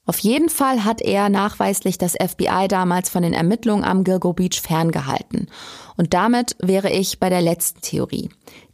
Auf 0.07 0.18
jeden 0.18 0.48
Fall 0.48 0.84
hat 0.84 1.03
er 1.03 1.28
nachweislich 1.28 1.98
das 1.98 2.14
FBI 2.14 2.68
damals 2.68 3.11
von 3.11 3.22
den 3.22 3.34
Ermittlungen 3.34 3.84
am 3.84 4.03
Gilgo 4.03 4.32
Beach 4.32 4.61
ferngehalten. 4.61 5.48
Und 5.96 6.14
damit 6.14 6.57
wäre 6.59 6.90
ich 6.90 7.20
bei 7.20 7.28
der 7.28 7.42
letzten 7.42 7.82
Theorie. 7.82 8.30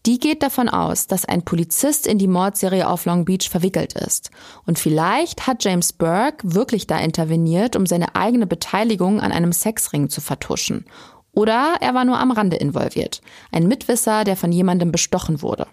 Die 0.06 0.20
geht 0.20 0.44
davon 0.44 0.68
aus, 0.68 1.08
dass 1.08 1.24
ein 1.24 1.42
Polizist 1.42 2.06
in 2.06 2.18
die 2.18 2.28
Mordserie 2.28 2.88
auf 2.88 3.06
Long 3.06 3.24
Beach 3.24 3.50
verwickelt 3.50 3.94
ist. 3.94 4.30
Und 4.64 4.78
vielleicht 4.78 5.48
hat 5.48 5.64
James 5.64 5.92
Burke 5.92 6.54
wirklich 6.54 6.86
da 6.86 6.98
interveniert, 6.98 7.74
um 7.74 7.86
seine 7.86 8.14
eigene 8.14 8.46
Beteiligung 8.46 9.20
an 9.20 9.32
einem 9.32 9.52
Sexring 9.52 10.08
zu 10.08 10.20
vertuschen. 10.20 10.84
Oder 11.32 11.74
er 11.80 11.92
war 11.92 12.04
nur 12.04 12.20
am 12.20 12.30
Rande 12.30 12.56
involviert. 12.56 13.20
Ein 13.50 13.66
Mitwisser, 13.66 14.22
der 14.22 14.36
von 14.36 14.52
jemandem 14.52 14.92
bestochen 14.92 15.42
wurde. 15.42 15.66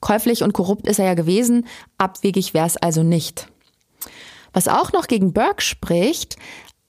Käuflich 0.00 0.42
und 0.42 0.52
korrupt 0.52 0.86
ist 0.86 0.98
er 0.98 1.06
ja 1.06 1.14
gewesen, 1.14 1.66
abwegig 1.96 2.52
wäre 2.52 2.66
es 2.66 2.76
also 2.76 3.02
nicht. 3.02 3.48
Was 4.56 4.68
auch 4.68 4.90
noch 4.90 5.06
gegen 5.06 5.34
Burke 5.34 5.60
spricht, 5.60 6.36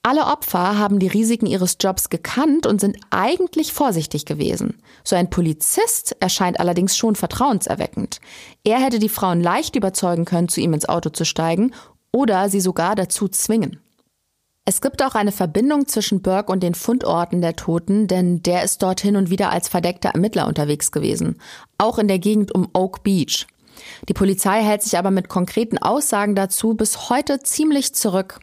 alle 0.02 0.24
Opfer 0.24 0.78
haben 0.78 0.98
die 0.98 1.06
Risiken 1.06 1.44
ihres 1.44 1.76
Jobs 1.78 2.08
gekannt 2.08 2.64
und 2.64 2.80
sind 2.80 2.96
eigentlich 3.10 3.74
vorsichtig 3.74 4.24
gewesen. 4.24 4.80
So 5.04 5.16
ein 5.16 5.28
Polizist 5.28 6.16
erscheint 6.18 6.60
allerdings 6.60 6.96
schon 6.96 7.14
vertrauenserweckend. 7.14 8.22
Er 8.64 8.78
hätte 8.82 8.98
die 8.98 9.10
Frauen 9.10 9.42
leicht 9.42 9.76
überzeugen 9.76 10.24
können, 10.24 10.48
zu 10.48 10.62
ihm 10.62 10.72
ins 10.72 10.88
Auto 10.88 11.10
zu 11.10 11.26
steigen 11.26 11.74
oder 12.10 12.48
sie 12.48 12.62
sogar 12.62 12.94
dazu 12.94 13.28
zwingen. 13.28 13.78
Es 14.64 14.80
gibt 14.80 15.02
auch 15.02 15.14
eine 15.14 15.32
Verbindung 15.32 15.88
zwischen 15.88 16.22
Burke 16.22 16.50
und 16.50 16.62
den 16.62 16.74
Fundorten 16.74 17.42
der 17.42 17.54
Toten, 17.54 18.06
denn 18.06 18.42
der 18.42 18.62
ist 18.62 18.82
dort 18.82 19.02
hin 19.02 19.14
und 19.14 19.28
wieder 19.28 19.50
als 19.50 19.68
verdeckter 19.68 20.08
Ermittler 20.08 20.46
unterwegs 20.46 20.90
gewesen. 20.90 21.36
Auch 21.76 21.98
in 21.98 22.08
der 22.08 22.18
Gegend 22.18 22.54
um 22.54 22.70
Oak 22.72 23.02
Beach. 23.02 23.46
Die 24.08 24.14
Polizei 24.14 24.62
hält 24.62 24.82
sich 24.82 24.98
aber 24.98 25.10
mit 25.10 25.28
konkreten 25.28 25.78
Aussagen 25.78 26.34
dazu 26.34 26.74
bis 26.74 27.10
heute 27.10 27.40
ziemlich 27.40 27.94
zurück. 27.94 28.40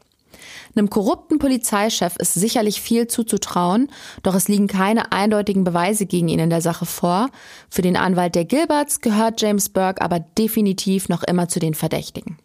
Einem 0.75 0.89
korrupten 0.89 1.39
Polizeichef 1.39 2.15
ist 2.17 2.33
sicherlich 2.33 2.81
viel 2.81 3.07
zuzutrauen, 3.07 3.89
doch 4.23 4.35
es 4.35 4.47
liegen 4.47 4.67
keine 4.67 5.11
eindeutigen 5.11 5.63
Beweise 5.63 6.05
gegen 6.05 6.27
ihn 6.27 6.39
in 6.39 6.49
der 6.49 6.61
Sache 6.61 6.85
vor. 6.85 7.29
Für 7.69 7.81
den 7.81 7.95
Anwalt 7.95 8.35
der 8.35 8.45
Gilberts 8.45 9.01
gehört 9.01 9.41
James 9.41 9.69
Burke 9.69 10.01
aber 10.01 10.19
definitiv 10.19 11.07
noch 11.07 11.23
immer 11.23 11.47
zu 11.47 11.59
den 11.59 11.73
Verdächtigen. 11.73 12.37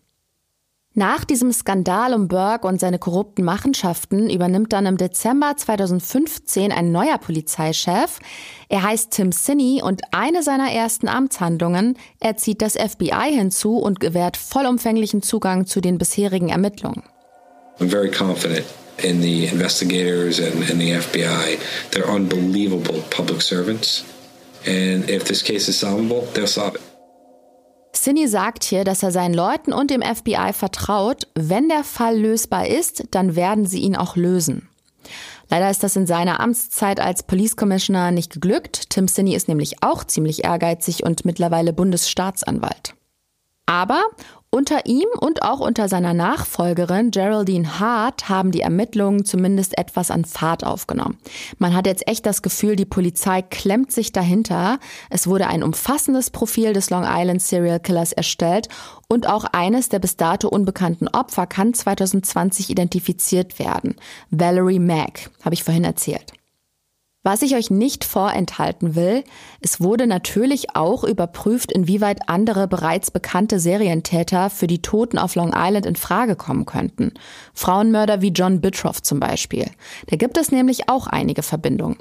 Nach 1.01 1.25
diesem 1.25 1.51
Skandal 1.51 2.13
um 2.13 2.29
Burke 2.29 2.69
und 2.69 2.79
seine 2.79 2.99
korrupten 2.99 3.43
Machenschaften 3.43 4.29
übernimmt 4.29 4.75
dann 4.75 4.85
im 4.85 4.99
Dezember 4.99 5.57
2015 5.57 6.73
ein 6.73 6.93
neuer 6.93 7.17
Polizeichef. 7.17 8.19
Er 8.69 8.83
heißt 8.83 9.11
Tim 9.11 9.33
Sinney 9.33 9.81
und 9.83 10.03
eine 10.11 10.43
seiner 10.43 10.71
ersten 10.71 11.09
Amtshandlungen, 11.09 11.97
er 12.21 12.37
zieht 12.37 12.61
das 12.61 12.75
FBI 12.75 13.33
hinzu 13.35 13.79
und 13.79 13.99
gewährt 13.99 14.37
vollumfänglichen 14.37 15.23
Zugang 15.23 15.65
zu 15.65 15.81
den 15.81 15.97
bisherigen 15.97 16.51
Ermittlungen. 16.51 17.03
I'm 17.79 17.89
very 17.89 18.11
confident 18.11 18.67
in 19.03 19.23
the 19.23 19.47
investigators 19.47 20.39
and, 20.39 20.71
and 20.71 20.83
the 20.83 20.93
FBI. 20.93 21.59
They're 21.93 22.15
unbelievable 22.15 23.03
public 23.09 23.41
servants. 23.41 24.05
And 24.67 25.09
if 25.09 25.25
this 25.25 25.43
case 25.43 25.67
is 25.67 25.81
solvable, 25.81 26.29
they'll 26.35 26.47
solve 26.47 26.75
it. 26.75 26.90
Cinny 27.93 28.29
sagt 28.29 28.65
hier, 28.65 28.85
dass 28.85 29.03
er 29.03 29.11
seinen 29.11 29.35
Leuten 29.35 29.73
und 29.73 29.91
dem 29.91 30.03
FBI 30.03 30.53
vertraut. 30.53 31.27
Wenn 31.35 31.69
der 31.69 31.85
Fall 31.85 32.19
lösbar 32.19 32.67
ist, 32.67 33.05
dann 33.11 33.37
werden 33.37 33.67
sie 33.67 33.81
ihn 33.81 33.97
auch 33.97 34.17
lösen. 34.17 34.69
Leider 35.49 35.69
ist 35.69 35.83
das 35.83 35.97
in 35.97 36.07
seiner 36.07 36.39
Amtszeit 36.39 37.01
als 37.01 37.25
Police 37.25 37.57
Commissioner 37.57 38.13
nicht 38.13 38.33
geglückt. 38.33 38.91
Tim 38.91 39.09
Cinny 39.09 39.35
ist 39.35 39.49
nämlich 39.49 39.83
auch 39.83 40.05
ziemlich 40.05 40.45
ehrgeizig 40.45 41.05
und 41.05 41.25
mittlerweile 41.25 41.73
Bundesstaatsanwalt. 41.73 42.95
Aber 43.67 44.03
Unter 44.53 44.87
ihm 44.87 45.07
und 45.21 45.43
auch 45.43 45.61
unter 45.61 45.89
seiner 45.89 46.13
Nachfolgerin 46.13 47.13
Geraldine 47.13 47.79
Hart 47.79 48.29
haben 48.29 48.51
die 48.51 48.63
Ermittlungen 48.63 49.25
zumindest 49.25 49.79
etwas 49.79 50.11
an 50.11 50.25
Fahrt 50.25 50.65
aufgenommen. 50.65 51.19
Man 51.59 51.73
hat 51.73 51.87
jetzt 51.87 52.09
echt 52.09 52.27
das 52.27 52.43
Gefühl, 52.43 52.75
die 52.75 52.85
Polizei 52.85 53.43
klemmt 53.43 53.93
sich 53.93 54.11
dahinter. 54.11 54.81
Es 55.09 55.29
wurde 55.29 55.47
ein 55.47 55.63
umfassendes 55.63 56.31
Profil 56.31 56.73
des 56.73 56.91
Long 56.91 57.05
Island 57.07 57.43
Serial 57.43 57.79
Killers 57.79 58.13
erstellt 58.13 58.69
und 59.09 59.29
auch 59.29 59.45
eines 59.45 59.89
der 59.89 60.01
bis 60.01 60.17
dato 60.17 60.49
unbekannten 60.49 61.07
Opfer 61.07 61.47
kann 61.47 61.73
2020 61.73 62.71
identifiziert 62.71 63.61
werden. 63.61 63.95
Valerie 64.31 64.81
Mack, 64.81 65.31
habe 65.45 65.55
ich 65.55 65.63
vorhin 65.63 65.85
erzählt. 65.85 66.33
Was 67.23 67.43
ich 67.43 67.55
euch 67.55 67.71
nicht 67.71 68.05
vorenthalten 68.07 68.95
will, 68.95 69.25
es 69.61 69.79
wurde 69.79 70.07
natürlich 70.07 70.75
auch 70.75 71.05
überprüft, 71.05 71.71
inwieweit 71.71 72.31
andere 72.31 72.67
bereits 72.67 73.11
bekannte 73.11 73.61
Serientäter 73.61 74.49
für 74.49 74.67
die 74.67 74.81
Toten 74.81 75.19
auf 75.19 75.35
Long 75.35 75.53
Island 75.55 75.85
in 75.85 75.97
Frage 75.97 76.35
kommen 76.35 76.65
könnten. 76.65 77.13
Frauenmörder 77.53 78.23
wie 78.23 78.31
John 78.31 78.63
Bitroff 78.63 79.03
zum 79.03 79.21
Beispiel. 79.21 79.71
Da 80.07 80.17
gibt 80.17 80.39
es 80.39 80.51
nämlich 80.51 80.89
auch 80.89 81.07
einige 81.09 81.43
Verbindungen. 81.43 81.99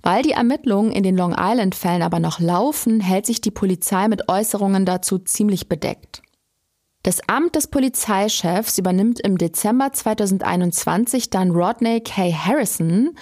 Weil 0.00 0.22
die 0.22 0.32
Ermittlungen 0.32 0.92
in 0.92 1.02
den 1.02 1.16
Long 1.16 1.34
Island-Fällen 1.36 2.02
aber 2.02 2.20
noch 2.20 2.38
laufen, 2.38 3.00
hält 3.00 3.26
sich 3.26 3.40
die 3.40 3.50
Polizei 3.50 4.06
mit 4.06 4.28
Äußerungen 4.28 4.86
dazu 4.86 5.18
ziemlich 5.18 5.68
bedeckt. 5.68 6.22
Das 7.02 7.28
Amt 7.28 7.56
des 7.56 7.66
Polizeichefs 7.66 8.78
übernimmt 8.78 9.18
im 9.18 9.36
Dezember 9.36 9.92
2021 9.92 11.30
dann 11.30 11.50
Rodney 11.50 12.00
K. 12.00 12.32
Harrison 12.32 13.16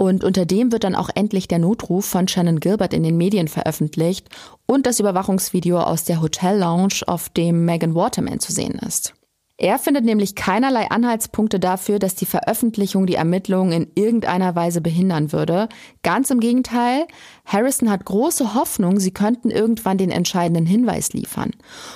und 0.00 0.24
unter 0.24 0.46
dem 0.46 0.72
wird 0.72 0.84
dann 0.84 0.94
auch 0.94 1.10
endlich 1.14 1.46
der 1.46 1.58
Notruf 1.58 2.06
von 2.06 2.26
Shannon 2.26 2.58
Gilbert 2.58 2.94
in 2.94 3.02
den 3.02 3.18
Medien 3.18 3.48
veröffentlicht 3.48 4.30
und 4.64 4.86
das 4.86 4.98
Überwachungsvideo 4.98 5.78
aus 5.78 6.04
der 6.04 6.22
Hotel 6.22 6.58
Lounge, 6.58 7.02
auf 7.06 7.28
dem 7.28 7.66
Megan 7.66 7.94
Waterman 7.94 8.40
zu 8.40 8.50
sehen 8.50 8.76
ist. 8.76 9.12
Er 9.60 9.78
findet 9.78 10.06
nämlich 10.06 10.36
keinerlei 10.36 10.90
Anhaltspunkte 10.90 11.60
dafür, 11.60 11.98
dass 11.98 12.14
die 12.14 12.24
Veröffentlichung 12.24 13.04
die 13.04 13.16
Ermittlungen 13.16 13.72
in 13.72 13.90
irgendeiner 13.94 14.54
Weise 14.54 14.80
behindern 14.80 15.32
würde. 15.32 15.68
Ganz 16.02 16.30
im 16.30 16.40
Gegenteil, 16.40 17.06
Harrison 17.44 17.90
hat 17.90 18.06
große 18.06 18.54
Hoffnung, 18.54 18.98
sie 19.00 19.10
könnten 19.10 19.50
irgendwann 19.50 19.98
den 19.98 20.10
entscheidenden 20.10 20.64
Hinweis 20.64 21.12
liefern. 21.12 21.50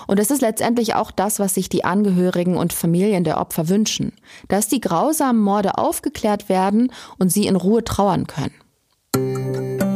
Und 0.07 0.21
es 0.21 0.31
ist 0.31 0.43
letztendlich 0.43 0.95
auch 0.95 1.11
das, 1.11 1.39
was 1.39 1.55
sich 1.55 1.71
die 1.71 1.87
Angehörigen 1.87 2.59
und 2.59 2.75
Familien 2.75 3.25
der 3.25 3.41
Opfer 3.41 3.71
wünschen, 3.71 4.13
dass 4.49 4.69
die 4.69 4.81
grausamen 4.81 5.41
Morde 5.41 5.79
aufgeklärt 5.79 6.51
werden 6.51 6.93
und 7.19 7.33
sie 7.33 7.47
in 7.47 7.57
Ruhe 7.57 7.83
trauern 7.83 8.27
können. 8.27 9.94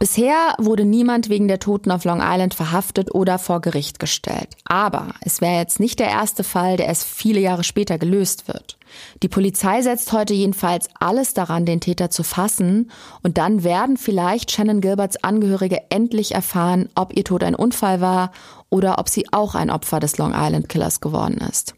Bisher 0.00 0.54
wurde 0.58 0.84
niemand 0.84 1.28
wegen 1.28 1.48
der 1.48 1.58
Toten 1.58 1.90
auf 1.90 2.04
Long 2.04 2.20
Island 2.22 2.54
verhaftet 2.54 3.12
oder 3.12 3.36
vor 3.40 3.60
Gericht 3.60 3.98
gestellt. 3.98 4.50
Aber 4.64 5.08
es 5.22 5.40
wäre 5.40 5.58
jetzt 5.58 5.80
nicht 5.80 5.98
der 5.98 6.06
erste 6.06 6.44
Fall, 6.44 6.76
der 6.76 6.86
erst 6.86 7.02
viele 7.02 7.40
Jahre 7.40 7.64
später 7.64 7.98
gelöst 7.98 8.46
wird. 8.46 8.78
Die 9.24 9.28
Polizei 9.28 9.82
setzt 9.82 10.12
heute 10.12 10.34
jedenfalls 10.34 10.88
alles 11.00 11.34
daran, 11.34 11.66
den 11.66 11.80
Täter 11.80 12.10
zu 12.10 12.22
fassen. 12.22 12.92
Und 13.24 13.38
dann 13.38 13.64
werden 13.64 13.96
vielleicht 13.96 14.52
Shannon 14.52 14.80
Gilberts 14.80 15.24
Angehörige 15.24 15.90
endlich 15.90 16.32
erfahren, 16.32 16.88
ob 16.94 17.16
ihr 17.16 17.24
Tod 17.24 17.42
ein 17.42 17.56
Unfall 17.56 18.00
war 18.00 18.30
oder 18.70 19.00
ob 19.00 19.08
sie 19.08 19.26
auch 19.32 19.56
ein 19.56 19.68
Opfer 19.68 19.98
des 19.98 20.16
Long 20.16 20.32
Island 20.32 20.68
Killers 20.68 21.00
geworden 21.00 21.38
ist. 21.50 21.74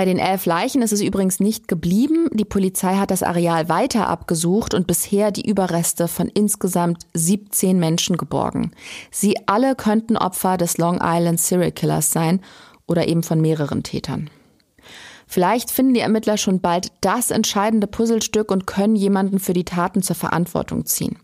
Bei 0.00 0.06
den 0.06 0.18
elf 0.18 0.46
Leichen 0.46 0.80
ist 0.80 0.94
es 0.94 1.02
übrigens 1.02 1.40
nicht 1.40 1.68
geblieben. 1.68 2.30
Die 2.32 2.46
Polizei 2.46 2.94
hat 2.96 3.10
das 3.10 3.22
Areal 3.22 3.68
weiter 3.68 4.08
abgesucht 4.08 4.72
und 4.72 4.86
bisher 4.86 5.30
die 5.30 5.46
Überreste 5.46 6.08
von 6.08 6.30
insgesamt 6.30 7.06
17 7.12 7.78
Menschen 7.78 8.16
geborgen. 8.16 8.70
Sie 9.10 9.36
alle 9.44 9.74
könnten 9.74 10.16
Opfer 10.16 10.56
des 10.56 10.78
Long 10.78 11.00
Island 11.02 11.38
Serial 11.38 11.70
Killers 11.70 12.12
sein 12.12 12.40
oder 12.86 13.08
eben 13.08 13.22
von 13.22 13.42
mehreren 13.42 13.82
Tätern. 13.82 14.30
Vielleicht 15.26 15.70
finden 15.70 15.92
die 15.92 16.00
Ermittler 16.00 16.38
schon 16.38 16.60
bald 16.60 16.92
das 17.02 17.30
entscheidende 17.30 17.86
Puzzlestück 17.86 18.50
und 18.50 18.66
können 18.66 18.96
jemanden 18.96 19.38
für 19.38 19.52
die 19.52 19.66
Taten 19.66 20.00
zur 20.00 20.16
Verantwortung 20.16 20.86
ziehen. 20.86 21.18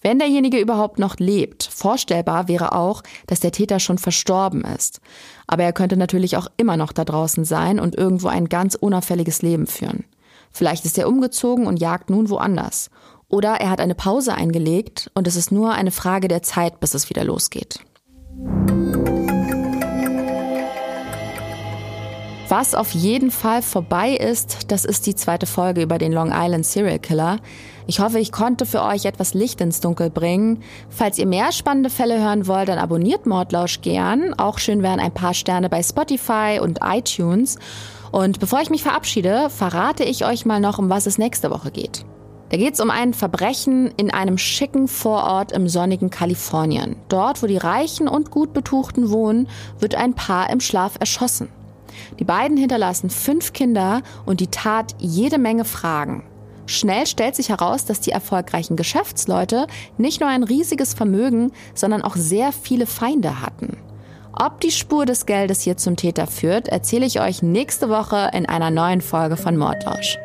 Wenn 0.00 0.18
derjenige 0.18 0.58
überhaupt 0.58 0.98
noch 0.98 1.16
lebt, 1.16 1.64
vorstellbar 1.64 2.48
wäre 2.48 2.72
auch, 2.74 3.02
dass 3.26 3.40
der 3.40 3.52
Täter 3.52 3.80
schon 3.80 3.98
verstorben 3.98 4.64
ist. 4.64 5.00
Aber 5.46 5.62
er 5.62 5.72
könnte 5.72 5.96
natürlich 5.96 6.36
auch 6.36 6.48
immer 6.56 6.76
noch 6.76 6.92
da 6.92 7.04
draußen 7.04 7.44
sein 7.44 7.80
und 7.80 7.96
irgendwo 7.96 8.28
ein 8.28 8.48
ganz 8.48 8.74
unauffälliges 8.74 9.42
Leben 9.42 9.66
führen. 9.66 10.04
Vielleicht 10.52 10.84
ist 10.84 10.98
er 10.98 11.08
umgezogen 11.08 11.66
und 11.66 11.80
jagt 11.80 12.10
nun 12.10 12.28
woanders. 12.30 12.90
Oder 13.28 13.60
er 13.60 13.70
hat 13.70 13.80
eine 13.80 13.94
Pause 13.94 14.34
eingelegt 14.34 15.10
und 15.14 15.26
es 15.26 15.36
ist 15.36 15.52
nur 15.52 15.72
eine 15.72 15.92
Frage 15.92 16.28
der 16.28 16.42
Zeit, 16.42 16.80
bis 16.80 16.94
es 16.94 17.10
wieder 17.10 17.24
losgeht. 17.24 17.80
Was 22.50 22.74
auf 22.74 22.90
jeden 22.90 23.30
Fall 23.30 23.62
vorbei 23.62 24.10
ist, 24.10 24.72
das 24.72 24.84
ist 24.84 25.06
die 25.06 25.14
zweite 25.14 25.46
Folge 25.46 25.82
über 25.82 25.98
den 25.98 26.10
Long 26.10 26.32
Island 26.34 26.66
Serial 26.66 26.98
Killer. 26.98 27.38
Ich 27.86 28.00
hoffe, 28.00 28.18
ich 28.18 28.32
konnte 28.32 28.66
für 28.66 28.82
euch 28.82 29.04
etwas 29.04 29.34
Licht 29.34 29.60
ins 29.60 29.80
Dunkel 29.80 30.10
bringen. 30.10 30.62
Falls 30.88 31.18
ihr 31.18 31.26
mehr 31.26 31.52
spannende 31.52 31.90
Fälle 31.90 32.20
hören 32.20 32.46
wollt, 32.46 32.68
dann 32.68 32.78
abonniert 32.78 33.26
Mordlausch 33.26 33.80
gern. 33.80 34.34
Auch 34.34 34.58
schön 34.58 34.82
wären 34.82 35.00
ein 35.00 35.14
paar 35.14 35.34
Sterne 35.34 35.68
bei 35.68 35.82
Spotify 35.82 36.60
und 36.62 36.80
iTunes. 36.82 37.58
Und 38.12 38.40
bevor 38.40 38.60
ich 38.60 38.70
mich 38.70 38.82
verabschiede, 38.82 39.50
verrate 39.50 40.04
ich 40.04 40.24
euch 40.24 40.46
mal 40.46 40.60
noch, 40.60 40.78
um 40.78 40.90
was 40.90 41.06
es 41.06 41.18
nächste 41.18 41.50
Woche 41.50 41.70
geht. 41.70 42.04
Da 42.50 42.56
geht 42.56 42.74
es 42.74 42.80
um 42.80 42.90
ein 42.90 43.14
Verbrechen 43.14 43.92
in 43.96 44.10
einem 44.10 44.36
schicken 44.36 44.88
Vorort 44.88 45.52
im 45.52 45.68
sonnigen 45.68 46.10
Kalifornien. 46.10 46.96
Dort, 47.08 47.42
wo 47.42 47.46
die 47.46 47.56
Reichen 47.56 48.08
und 48.08 48.32
gut 48.32 48.52
Betuchten 48.52 49.10
wohnen, 49.10 49.48
wird 49.78 49.94
ein 49.94 50.14
Paar 50.14 50.50
im 50.50 50.58
Schlaf 50.58 50.96
erschossen. 50.98 51.48
Die 52.18 52.24
beiden 52.24 52.56
hinterlassen 52.56 53.08
fünf 53.08 53.52
Kinder 53.52 54.02
und 54.26 54.40
die 54.40 54.48
Tat 54.48 54.96
jede 54.98 55.38
Menge 55.38 55.64
Fragen. 55.64 56.24
Schnell 56.70 57.04
stellt 57.08 57.34
sich 57.34 57.48
heraus, 57.48 57.84
dass 57.84 57.98
die 57.98 58.12
erfolgreichen 58.12 58.76
Geschäftsleute 58.76 59.66
nicht 59.98 60.20
nur 60.20 60.30
ein 60.30 60.44
riesiges 60.44 60.94
Vermögen, 60.94 61.50
sondern 61.74 62.00
auch 62.00 62.14
sehr 62.14 62.52
viele 62.52 62.86
Feinde 62.86 63.42
hatten. 63.42 63.76
Ob 64.32 64.60
die 64.60 64.70
Spur 64.70 65.04
des 65.04 65.26
Geldes 65.26 65.62
hier 65.62 65.76
zum 65.76 65.96
Täter 65.96 66.28
führt, 66.28 66.68
erzähle 66.68 67.06
ich 67.06 67.20
euch 67.20 67.42
nächste 67.42 67.88
Woche 67.88 68.30
in 68.32 68.46
einer 68.46 68.70
neuen 68.70 69.00
Folge 69.00 69.36
von 69.36 69.56
Mordlausch. 69.56 70.16